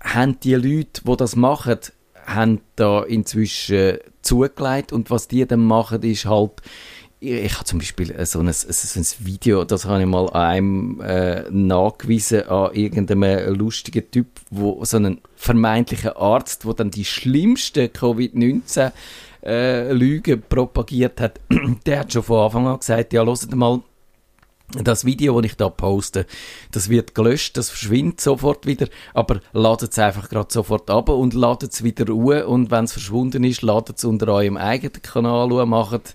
haben 0.00 0.38
die 0.40 0.54
Leute, 0.54 1.02
die 1.04 1.16
das 1.16 1.36
machen, 1.36 1.78
haben 2.24 2.60
da 2.76 3.02
inzwischen 3.02 3.98
zugelegt 4.22 4.92
und 4.92 5.10
was 5.10 5.28
die 5.28 5.46
dann 5.46 5.64
machen, 5.64 6.02
ist 6.02 6.26
halt 6.26 6.62
ich, 7.18 7.54
habe 7.54 7.64
zum 7.64 7.78
Beispiel 7.78 8.14
so 8.26 8.40
ein, 8.40 8.52
so 8.52 9.00
ein 9.00 9.06
Video, 9.20 9.64
das 9.64 9.86
habe 9.86 10.00
ich 10.00 10.06
mal 10.06 10.28
einem 10.30 11.00
äh, 11.00 11.44
nachgewiesen, 11.50 12.46
an 12.48 12.74
irgendeinem 12.74 13.54
lustigen 13.54 14.10
Typ, 14.10 14.26
wo 14.50 14.84
so 14.84 14.98
einen 14.98 15.20
vermeintlichen 15.34 16.10
Arzt, 16.10 16.64
der 16.64 16.74
dann 16.74 16.90
die 16.90 17.06
schlimmsten 17.06 17.86
Covid-19 17.86 18.92
äh, 19.46 19.92
Lügen 19.92 20.42
propagiert 20.48 21.20
hat, 21.20 21.40
der 21.86 22.00
hat 22.00 22.12
schon 22.12 22.22
von 22.22 22.44
Anfang 22.44 22.66
an 22.66 22.78
gesagt, 22.78 23.12
ja, 23.12 23.24
hört 23.24 23.54
mal, 23.54 23.80
das 24.72 25.04
Video, 25.04 25.40
das 25.40 25.50
ich 25.50 25.56
da 25.56 25.68
poste, 25.68 26.26
das 26.72 26.88
wird 26.88 27.14
gelöscht, 27.14 27.56
das 27.56 27.70
verschwindet 27.70 28.20
sofort 28.20 28.66
wieder, 28.66 28.88
aber 29.14 29.40
ladet 29.52 29.92
es 29.92 29.98
einfach 29.98 30.28
gerade 30.28 30.52
sofort 30.52 30.90
ab 30.90 31.08
und 31.08 31.34
ladet 31.34 31.72
es 31.72 31.84
wieder 31.84 32.06
ruhe 32.08 32.46
und 32.46 32.70
wenn 32.70 32.84
es 32.84 32.92
verschwunden 32.92 33.44
ist, 33.44 33.62
ladet 33.62 33.98
es 33.98 34.04
unter 34.04 34.28
eurem 34.28 34.56
eigenen 34.56 35.02
Kanal 35.02 35.48
ruhe, 35.48 35.66
macht 35.66 36.14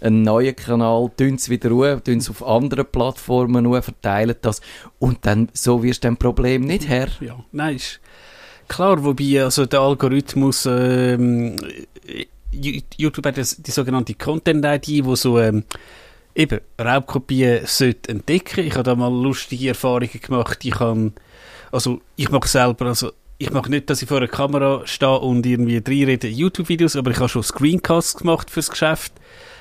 einen 0.00 0.22
neuen 0.22 0.54
Kanal, 0.54 1.10
tun 1.16 1.38
wieder 1.48 1.70
ruhe, 1.70 2.00
es 2.06 2.30
auf 2.30 2.46
anderen 2.46 2.86
Plattformen 2.86 3.66
ruhe, 3.66 3.82
verteilen 3.82 4.36
das 4.42 4.60
und 5.00 5.26
dann, 5.26 5.48
so 5.52 5.82
wirst 5.82 6.04
du 6.04 6.08
dem 6.08 6.16
Problem 6.16 6.62
nicht 6.62 6.88
her. 6.88 7.08
Ja, 7.20 7.44
nein, 7.50 7.80
klar, 8.68 9.02
wobei 9.02 9.42
also 9.42 9.66
der 9.66 9.80
Algorithmus 9.80 10.66
ähm, 10.70 11.56
YouTube 12.96 13.26
hat 13.26 13.36
die 13.36 13.70
sogenannte 13.70 14.14
Content-ID, 14.14 15.04
wo 15.04 15.14
so 15.14 15.38
ähm, 15.38 15.64
eben 16.34 16.60
Raubkopien 16.80 17.66
sollte 17.66 18.10
entdecken. 18.10 18.64
Ich 18.64 18.74
habe 18.74 18.84
da 18.84 18.94
mal 18.94 19.12
lustige 19.12 19.68
Erfahrungen 19.68 20.20
gemacht. 20.20 20.64
Ich 20.64 20.74
kann, 20.74 21.12
also 21.72 22.00
ich 22.16 22.30
mache 22.30 22.48
selber, 22.48 22.86
also 22.86 23.12
ich 23.38 23.50
mache 23.50 23.70
nicht, 23.70 23.88
dass 23.88 24.02
ich 24.02 24.08
vor 24.08 24.18
einer 24.18 24.28
Kamera 24.28 24.82
stehe 24.84 25.18
und 25.18 25.46
irgendwie 25.46 25.80
drei 25.80 26.04
rede 26.04 26.28
YouTube-Videos, 26.28 26.96
aber 26.96 27.12
ich 27.12 27.18
habe 27.18 27.28
schon 27.28 27.42
Screencasts 27.42 28.16
gemacht 28.16 28.50
fürs 28.50 28.70
Geschäft. 28.70 29.12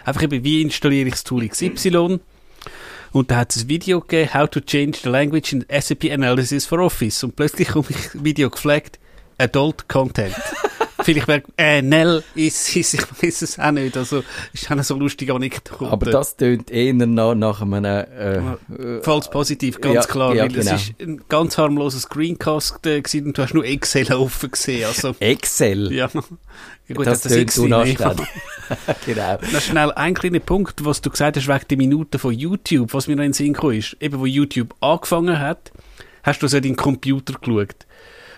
Einfach 0.04 0.24
eben, 0.24 0.43
wie 0.43 0.62
installiere 0.62 1.08
ich 1.08 1.14
das 1.14 1.24
Tool 1.24 1.48
XY? 1.48 2.20
Und 3.12 3.32
da 3.32 3.38
hat 3.38 3.56
es 3.56 3.64
ein 3.64 3.70
Video 3.70 4.02
gegeben, 4.02 4.34
How 4.34 4.50
to 4.50 4.60
Change 4.60 5.00
the 5.04 5.10
Language 5.10 5.54
in 5.54 5.66
SAP 5.70 6.12
Analysis 6.12 6.66
for 6.66 6.80
Office. 6.80 7.24
Und 7.24 7.36
plötzlich 7.36 7.68
kommt 7.70 7.89
ein 7.89 8.24
Video 8.26 8.50
geflaggt, 8.50 9.00
Adult 9.38 9.88
Content. 9.88 10.36
Vielleicht 11.08 11.30
wäre, 11.30 11.43
äh, 11.55 11.82
Nell 11.82 12.22
ist, 12.36 12.76
ist, 12.76 12.93
ich 12.93 13.24
weiß 13.24 13.41
es 13.41 13.58
auch 13.58 13.72
nicht. 13.72 13.95
Also, 13.95 14.26
ist 14.51 14.70
auch 14.70 14.84
so 14.84 14.95
lustig 14.95 15.32
Anekdote. 15.32 15.89
Aber 15.89 16.12
das 16.12 16.36
tönt 16.36 16.70
eher 16.70 16.93
nach, 16.93 17.34
nach 17.34 17.62
einem, 17.62 17.86
äh, 17.86 18.99
Falls 19.03 19.30
positiv, 19.30 19.80
ganz 19.80 19.95
ja, 19.95 20.01
klar. 20.01 20.36
ja, 20.36 20.43
weil 20.43 20.49
genau. 20.49 20.76
es 20.76 20.89
ist 20.89 20.99
ein 20.99 21.22
ganz 21.30 21.58
harmloser 21.58 21.99
Screencast 21.99 22.86
äh, 22.88 23.01
gewesen 23.01 23.28
und 23.28 23.38
du 23.38 23.41
hast 23.41 23.53
nur 23.53 23.64
Excel 23.64 24.12
offen 24.12 24.51
gesehen. 24.51 24.86
Also, 24.86 25.16
Excel. 25.22 25.93
ja. 25.93 26.10
ja 26.89 26.95
gut, 26.95 27.08
das 27.08 27.24
hat 27.24 27.32
tönt 27.32 27.47
nicht. 27.47 27.58
unanständig. 27.58 28.28
genau. 29.05 29.38
Noch 29.53 29.62
schnell 29.62 29.91
ein 29.93 30.14
kleiner 30.14 30.39
Punkt, 30.39 30.84
was 30.84 30.99
du 30.99 31.10
gesagt 31.10 31.38
hast, 31.38 31.47
wegen 31.47 31.68
der 31.70 31.78
Minuten 31.78 32.20
von 32.20 32.34
YouTube, 32.34 32.93
was 32.93 33.08
mir 33.08 33.16
noch 33.16 33.24
in 33.24 33.30
den 33.30 33.34
Sinn 33.34 33.53
gekommen 33.53 33.78
ist. 33.78 33.95
Eben, 34.01 34.20
wo 34.20 34.26
YouTube 34.26 34.76
angefangen 34.82 35.39
hat, 35.39 35.72
hast 36.24 36.43
du 36.43 36.49
so 36.49 36.60
deinen 36.60 36.76
Computer 36.76 37.36
geschaut. 37.39 37.87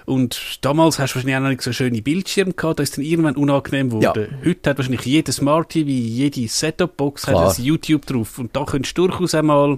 Und 0.09 0.65
damals 0.65 0.97
hast 0.97 1.11
du 1.11 1.15
wahrscheinlich 1.15 1.35
auch 1.37 1.41
noch 1.41 1.49
nicht 1.49 1.61
so 1.61 1.71
schöne 1.71 2.01
Bildschirme 2.01 2.53
gehabt, 2.53 2.79
da 2.79 2.83
ist 2.83 2.97
dann 2.97 3.05
irgendwann 3.05 3.35
unangenehm 3.35 3.89
geworden. 3.91 4.39
Heute 4.43 4.69
hat 4.69 4.77
wahrscheinlich 4.77 5.05
jeder 5.05 5.31
Smart 5.31 5.69
TV, 5.69 5.87
jede 5.87 6.47
Setup-Box 6.47 7.27
hat 7.27 7.59
ein 7.59 7.63
YouTube 7.63 8.07
drauf. 8.07 8.39
Und 8.39 8.55
da 8.55 8.65
könntest 8.65 8.97
du 8.97 9.07
durchaus 9.07 9.35
einmal 9.35 9.77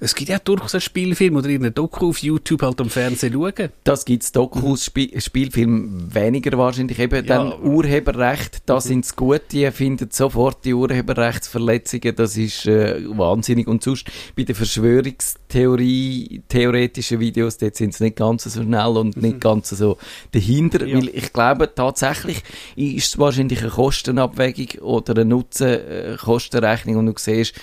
es 0.00 0.14
gibt 0.14 0.28
ja 0.30 0.38
durchaus 0.38 0.74
einen 0.74 0.80
Spielfilm 0.80 1.36
oder 1.36 1.48
irgendeinen 1.48 1.74
Doku 1.74 2.08
auf 2.10 2.18
YouTube 2.18 2.62
halt 2.62 2.80
am 2.80 2.90
Fernsehen 2.90 3.32
schauen. 3.32 3.70
Das 3.84 4.04
gibt's 4.04 4.32
Dokus, 4.32 4.84
Spi 4.86 5.12
Spielfilm 5.18 6.08
weniger 6.14 6.56
wahrscheinlich. 6.58 6.98
Eben 6.98 7.16
Ja. 7.16 7.22
dann 7.22 7.60
Urheberrecht, 7.62 8.62
da 8.66 8.80
sind's 8.80 9.14
gut, 9.16 9.42
die 9.52 9.70
finden 9.70 10.08
sofort 10.10 10.64
die 10.64 10.74
Urheberrechtsverletzungen, 10.74 12.14
das 12.14 12.36
ist 12.36 12.66
äh, 12.66 13.02
wahnsinnig. 13.16 13.66
Und 13.68 13.82
sonst 13.82 14.06
bei 14.36 14.44
den 14.44 14.54
Verschwörungstheorie, 14.54 16.42
theoretischen 16.48 17.20
Videos, 17.20 17.58
dort 17.58 17.76
sind's 17.76 18.00
nicht 18.00 18.16
ganz 18.16 18.44
so 18.44 18.62
schnell 18.62 18.86
und 18.96 19.16
nicht 19.20 19.40
ganz 19.40 19.70
so 19.70 19.96
dahinter, 20.32 20.86
Ja. 20.86 20.98
weil 20.98 21.08
ich 21.08 21.32
glaube 21.32 21.74
tatsächlich 21.74 22.42
ist 22.76 23.06
es 23.08 23.18
wahrscheinlich 23.18 23.60
eine 23.62 23.70
Kostenabwägung 23.70 24.82
oder 24.82 25.14
eine 25.14 25.24
Nutzen-Kostenrechnung 25.24 26.96
und 26.96 27.06
du 27.06 27.12
siehst, 27.16 27.54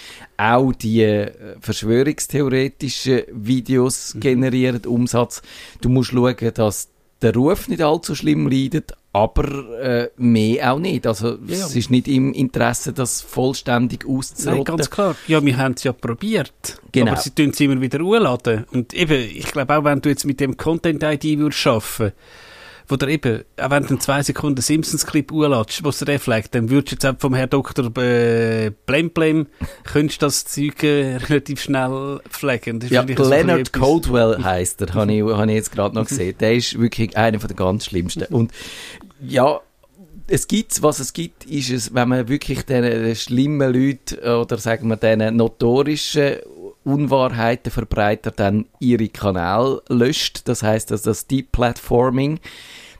auch 0.51 0.73
die 0.73 1.01
äh, 1.03 1.31
verschwörungstheoretischen 1.59 3.21
Videos 3.31 4.15
generieren 4.19 4.85
Umsatz. 4.85 5.41
Du 5.81 5.89
musst 5.89 6.11
schauen, 6.11 6.35
dass 6.53 6.89
der 7.21 7.33
Ruf 7.33 7.67
nicht 7.69 7.81
allzu 7.81 8.15
schlimm 8.15 8.47
leidet, 8.47 8.91
aber 9.13 9.79
äh, 9.79 10.09
mehr 10.17 10.73
auch 10.73 10.79
nicht. 10.79 11.07
Also 11.07 11.37
Ja, 11.47 11.55
ja. 11.55 11.65
es 11.65 11.75
ist 11.75 11.89
nicht 11.89 12.07
im 12.07 12.33
Interesse, 12.33 12.91
das 12.93 13.21
vollständig 13.21 14.03
Nein, 14.05 14.17
auszurotten. 14.17 14.63
ganz 14.65 14.89
klar. 14.89 15.15
Ja, 15.27 15.43
wir 15.43 15.57
haben 15.57 15.73
es 15.77 15.83
ja 15.83 15.93
probiert. 15.93 16.51
Genau. 16.91 17.11
Aber 17.11 17.21
sie 17.21 17.29
tun 17.31 17.51
es 17.51 17.59
immer 17.59 17.79
wieder 17.79 18.01
urladen. 18.01 18.65
Und 18.71 18.93
eben, 18.93 19.13
ich 19.35 19.45
glaube 19.51 19.77
auch, 19.77 19.83
wenn 19.85 20.01
du 20.01 20.09
jetzt 20.09 20.25
mit 20.25 20.39
dem 20.39 20.57
Content-ID 20.57 21.39
würdest 21.39 21.65
arbeiten, 21.67 22.11
wo 22.87 22.95
der 22.95 23.07
eben, 23.09 23.43
auch 23.59 23.69
wenn 23.69 23.83
du 23.83 23.89
einen 23.89 23.99
2 23.99 24.23
Sekunden 24.23 24.61
Simpsons-Clip 24.61 25.31
urladest, 25.31 25.83
was 25.83 25.99
der 25.99 26.19
flaggt, 26.19 26.53
dann 26.55 26.69
würdest 26.69 26.91
du 26.91 26.95
jetzt 26.95 27.05
auch 27.05 27.19
vom 27.19 27.33
Herrn 27.33 27.49
Doktor 27.49 27.85
äh, 27.97 28.71
Blem 28.85 29.09
Blem, 29.11 29.47
könntest 29.83 30.21
das 30.21 30.45
Zeug 30.45 30.83
äh, 30.83 31.15
relativ 31.17 31.61
schnell 31.61 32.19
ist 32.29 32.91
Ja, 32.91 33.05
so 33.17 33.29
Leonard 33.29 33.59
etwas- 33.59 33.71
Caldwell 33.81 34.43
heisst 34.43 34.81
er, 34.81 34.93
habe 34.93 35.13
ich, 35.13 35.23
hab 35.23 35.47
ich 35.47 35.55
jetzt 35.55 35.71
gerade 35.71 35.95
noch 35.95 36.07
gesehen. 36.07 36.35
Der 36.39 36.55
ist 36.55 36.79
wirklich 36.79 37.15
einer 37.17 37.39
von 37.39 37.47
der 37.47 37.55
ganz 37.57 37.85
schlimmsten. 37.85 38.25
Und 38.33 38.51
ja, 39.25 39.59
es 40.27 40.47
gibt, 40.47 40.81
was 40.81 40.99
es 40.99 41.13
gibt, 41.13 41.45
ist 41.45 41.69
es, 41.69 41.93
wenn 41.93 42.09
man 42.09 42.27
wirklich 42.29 42.63
den 42.63 43.15
schlimmen 43.15 43.73
Leuten 43.73 44.19
oder 44.19 44.57
sagen 44.57 44.87
wir 44.87 44.95
den 44.97 45.35
notorischen 45.35 46.35
Unwahrheiten 46.83 47.71
verbreiter 47.71 48.31
dann 48.31 48.65
ihre 48.79 49.09
Kanäle 49.09 49.81
löscht. 49.89 50.41
Das 50.45 50.63
heißt, 50.63 50.91
dass 50.91 51.01
das 51.03 51.27
Deplatforming 51.27 52.39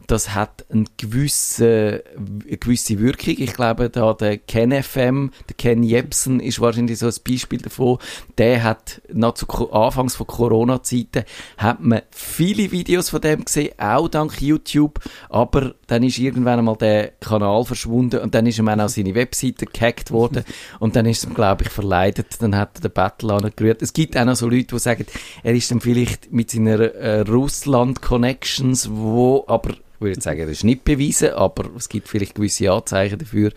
das 0.07 0.33
hat 0.33 0.65
eine 0.71 0.85
gewisse, 0.97 2.03
eine 2.15 2.57
gewisse 2.57 2.99
Wirkung. 2.99 3.35
Ich 3.37 3.53
glaube, 3.53 3.89
da 3.89 4.13
der 4.13 4.37
Ken 4.37 4.71
FM, 4.71 5.31
der 5.49 5.55
Ken 5.55 5.83
Jebsen 5.83 6.39
ist 6.39 6.59
wahrscheinlich 6.59 6.99
so 6.99 7.07
ein 7.07 7.13
Beispiel 7.27 7.59
davon. 7.59 7.97
Der 8.37 8.63
hat, 8.63 9.01
noch 9.11 9.33
zu 9.33 9.71
Anfangs 9.71 10.15
von 10.15 10.27
Corona-Zeiten, 10.27 11.23
hat 11.57 11.81
man 11.81 12.01
viele 12.11 12.71
Videos 12.71 13.09
von 13.09 13.21
dem 13.21 13.45
gesehen, 13.45 13.73
auch 13.77 14.07
dank 14.07 14.41
YouTube, 14.41 14.99
aber 15.29 15.75
dann 15.87 16.03
ist 16.03 16.17
irgendwann 16.17 16.59
einmal 16.59 16.77
der 16.77 17.09
Kanal 17.19 17.63
verschwunden 17.65 18.19
und 18.21 18.33
dann 18.35 18.45
ist 18.45 18.59
ihm 18.59 18.67
auch 18.67 18.89
seine 18.89 19.15
Webseite 19.15 19.65
gehackt 19.65 20.11
worden 20.11 20.43
und 20.79 20.95
dann 20.95 21.05
ist 21.05 21.23
ihm, 21.23 21.33
glaube 21.33 21.63
ich, 21.63 21.69
verleidet, 21.69 22.41
dann 22.41 22.55
hat 22.55 22.77
er 22.77 22.81
den 22.81 22.91
Battle 22.91 23.33
angerührt. 23.33 23.81
Es 23.81 23.93
gibt 23.93 24.17
auch 24.17 24.25
noch 24.25 24.35
so 24.35 24.49
Leute, 24.49 24.75
die 24.75 24.79
sagen, 24.79 25.05
er 25.43 25.53
ist 25.53 25.71
dann 25.71 25.81
vielleicht 25.81 26.31
mit 26.31 26.51
seiner 26.51 26.79
äh, 26.79 27.21
Russland-Connections, 27.21 28.89
wo 28.91 29.45
aber 29.47 29.75
würde 30.03 30.21
sagen, 30.21 30.41
das 30.41 30.51
ist 30.51 30.63
nicht 30.63 30.83
bewiesen, 30.83 31.31
aber 31.31 31.69
es 31.75 31.89
gibt 31.89 32.07
vielleicht 32.07 32.35
gewisse 32.35 32.71
Anzeichen 32.71 33.19
dafür, 33.19 33.51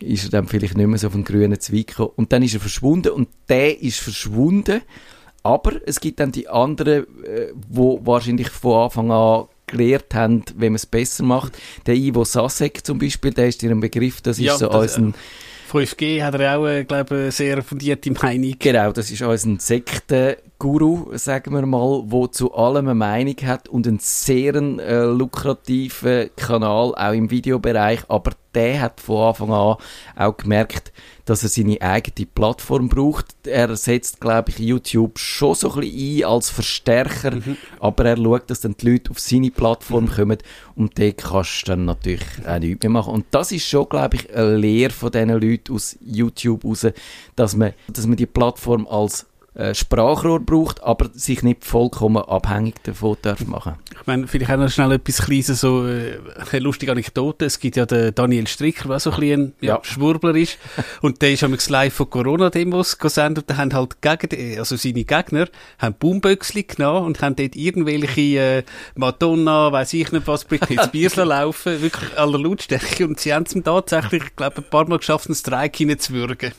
ist 0.00 0.24
er 0.24 0.30
dann 0.30 0.46
vielleicht 0.46 0.76
nicht 0.76 0.86
mehr 0.86 0.98
so 0.98 1.08
auf 1.08 1.12
den 1.12 1.24
grünen 1.24 1.60
Zweig 1.60 1.88
gekommen. 1.88 2.12
Und 2.16 2.32
dann 2.32 2.42
ist 2.42 2.54
er 2.54 2.60
verschwunden 2.60 3.12
und 3.12 3.28
der 3.48 3.82
ist 3.82 4.00
verschwunden, 4.00 4.82
aber 5.42 5.72
es 5.86 6.00
gibt 6.00 6.20
dann 6.20 6.32
die 6.32 6.48
anderen, 6.48 7.04
äh, 7.24 7.48
wo 7.68 8.00
wahrscheinlich 8.04 8.48
von 8.48 8.84
Anfang 8.84 9.10
an 9.10 9.46
gelernt 9.66 10.14
haben, 10.14 10.44
wie 10.56 10.66
man 10.66 10.76
es 10.76 10.86
besser 10.86 11.24
macht. 11.24 11.58
Der 11.86 11.94
Ivo 11.94 12.24
Sasek 12.24 12.84
zum 12.86 12.98
Beispiel, 12.98 13.32
der 13.32 13.48
ist 13.48 13.62
dir 13.62 13.70
ein 13.70 13.80
Begriff, 13.80 14.20
das 14.20 14.38
ist 14.38 14.44
Ja, 14.44 14.56
so 14.56 14.68
das, 14.68 14.98
unser... 14.98 15.16
5G 15.72 16.22
hat 16.22 16.34
er 16.34 16.58
auch, 16.58 16.66
äh, 16.66 16.84
glaube 16.84 17.28
ich, 17.28 17.34
sehr 17.34 17.62
fundierte 17.62 18.10
Meinung. 18.10 18.54
Genau, 18.58 18.92
das 18.92 19.10
ist 19.10 19.22
unser 19.22 19.58
Sektenguru, 20.62 21.10
sagen 21.16 21.54
wir 21.54 21.66
mal, 21.66 22.04
wo 22.06 22.28
zu 22.28 22.54
allem 22.54 22.86
eine 22.86 22.94
Meinung 22.94 23.36
hat 23.42 23.68
und 23.68 23.86
einen 23.86 23.98
sehr 23.98 24.54
äh, 24.54 25.04
lukrativen 25.06 26.30
Kanal, 26.36 26.94
auch 26.94 27.12
im 27.12 27.30
Videobereich, 27.30 28.04
aber 28.08 28.32
der 28.54 28.80
hat 28.82 29.00
von 29.00 29.28
Anfang 29.28 29.50
an 29.50 29.76
auch 30.16 30.36
gemerkt, 30.36 30.92
dass 31.24 31.42
er 31.42 31.48
seine 31.48 31.80
eigene 31.80 32.26
Plattform 32.26 32.88
braucht. 32.88 33.34
Er 33.44 33.74
setzt, 33.76 34.20
glaube 34.20 34.50
ich, 34.50 34.58
YouTube 34.58 35.18
schon 35.18 35.54
so 35.54 35.72
ein 35.72 35.80
bisschen 35.80 36.18
ein 36.18 36.24
als 36.30 36.50
Verstärker, 36.50 37.38
aber 37.80 38.04
er 38.04 38.16
schaut, 38.16 38.50
dass 38.50 38.60
dann 38.60 38.76
die 38.78 38.90
Leute 38.90 39.10
auf 39.10 39.18
seine 39.18 39.50
Plattform 39.50 40.08
kommen 40.08 40.38
und 40.76 40.98
dort 40.98 41.18
kannst 41.18 41.62
du 41.62 41.72
dann 41.72 41.86
natürlich 41.86 42.46
auch 42.46 42.58
nichts 42.58 42.82
mehr 42.82 42.90
machen. 42.90 43.14
Und 43.14 43.26
das 43.32 43.50
ist 43.50 43.66
schon, 43.66 43.88
glaube 43.88 44.16
ich, 44.16 44.32
eine 44.34 44.56
Lehre 44.56 44.92
von 44.92 45.10
diesen 45.10 45.30
Leuten 45.30 45.74
aus 45.74 45.96
YouTube 46.00 46.64
raus, 46.64 46.86
dass 47.34 47.56
man, 47.56 47.72
dass 47.88 48.06
man 48.06 48.16
die 48.16 48.26
Plattform 48.26 48.86
als 48.86 49.26
Sprachrohr 49.74 50.40
braucht, 50.40 50.82
aber 50.82 51.10
sich 51.12 51.42
nicht 51.42 51.64
vollkommen 51.64 52.22
abhängig 52.22 52.82
davon 52.84 53.16
darf 53.20 53.46
machen. 53.46 53.74
Ich 53.90 54.06
meine, 54.06 54.26
vielleicht 54.26 54.50
auch 54.50 54.56
noch 54.56 54.70
schnell 54.70 54.92
etwas 54.92 55.22
Kleines, 55.22 55.60
so 55.60 55.86
äh, 55.86 56.18
eine 56.50 56.60
lustige 56.60 56.92
Anekdote. 56.92 57.44
Es 57.44 57.60
gibt 57.60 57.76
ja 57.76 57.84
den 57.84 58.14
Daniel 58.14 58.46
Stricker, 58.46 58.88
der 58.88 58.98
so 58.98 59.10
ein 59.10 59.20
bisschen 59.20 59.52
ja, 59.60 59.74
Ja. 59.74 59.84
Schwurbler 59.84 60.34
ist. 60.34 60.58
Und 61.02 61.20
der 61.20 61.32
ist 61.32 61.44
am 61.44 61.56
live 61.68 61.92
von 61.92 62.08
Corona-Demos 62.08 62.98
gesendet 62.98 63.44
und 63.44 63.50
da 63.50 63.56
haben 63.56 63.74
halt 63.74 64.00
gegen, 64.00 64.58
also 64.58 64.76
seine 64.76 65.04
Gegner, 65.04 65.48
haben 65.78 65.94
Baumböckchen 65.98 66.66
genommen 66.66 67.06
und 67.06 67.20
haben 67.20 67.36
dort 67.36 67.56
irgendwelche 67.56 68.38
äh, 68.38 68.62
Madonna, 68.94 69.72
weiss 69.72 69.92
ich 69.92 70.12
nicht 70.12 70.26
was, 70.26 70.44
Britney 70.44 70.78
Spears 70.82 71.16
laufen, 71.16 71.82
wirklich 71.82 72.18
aller 72.18 72.38
Lautstärke. 72.38 73.06
Und 73.06 73.20
sie 73.20 73.34
haben 73.34 73.44
es 73.44 73.54
tatsächlich, 73.64 74.22
ich 74.24 74.36
glaube, 74.36 74.58
ein 74.58 74.64
paar 74.64 74.88
Mal 74.88 74.98
geschafft, 74.98 75.26
einen 75.26 75.34
Streik 75.34 75.76
hineinzuwürgen. 75.76 76.52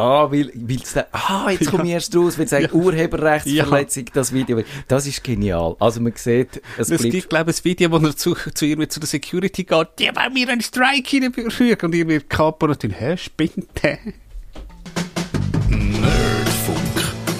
Ah, 0.00 0.32
weil, 0.32 0.50
weil's 0.54 0.94
da, 0.94 1.04
ah, 1.12 1.50
jetzt 1.50 1.70
komme 1.70 1.84
ich 1.84 1.90
erst 1.90 2.16
raus, 2.16 2.38
weil 2.38 2.46
es 2.46 2.50
sagt, 2.50 2.72
Urheberrechtsverletzung, 2.72 4.06
das 4.14 4.32
Video. 4.32 4.62
Das 4.88 5.06
ist 5.06 5.22
genial. 5.22 5.76
Also 5.78 6.00
man 6.00 6.14
sieht, 6.16 6.62
es 6.78 6.88
Es 6.88 7.02
bleibt 7.02 7.12
gibt, 7.12 7.28
glaube 7.28 7.50
ich, 7.50 7.58
ein 7.58 7.64
Video, 7.64 7.90
wo 7.90 7.98
er 7.98 8.16
zu, 8.16 8.34
zu 8.34 8.64
ihr 8.64 8.88
zu 8.88 8.98
der 8.98 9.06
Security 9.06 9.64
geht, 9.64 9.88
die 9.98 10.06
wollen 10.06 10.32
mir 10.32 10.48
einen 10.48 10.62
Strike 10.62 11.06
hineinbürgen. 11.06 11.76
Und 11.82 11.94
ihr 11.94 12.08
wird 12.08 12.30
Kapo 12.30 12.66
natürlich, 12.66 12.98
hä, 12.98 13.14
spinnt 13.18 13.66
der? 13.82 13.98
Nerdfunk. 15.68 16.78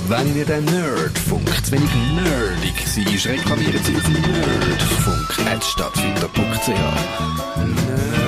Wenn 0.09 0.37
ihr 0.37 0.45
den 0.45 0.67
Nerdfunk 0.67 1.49
zu 1.65 1.73
wenig 1.73 1.89
nerdig 2.15 2.75
seid, 2.87 3.27
reklamiert 3.39 3.83
sie 3.87 3.97
auf 3.97 4.07
nerdfunk.stadtfilter.ch. 4.07 6.69
Nerd 6.69 8.20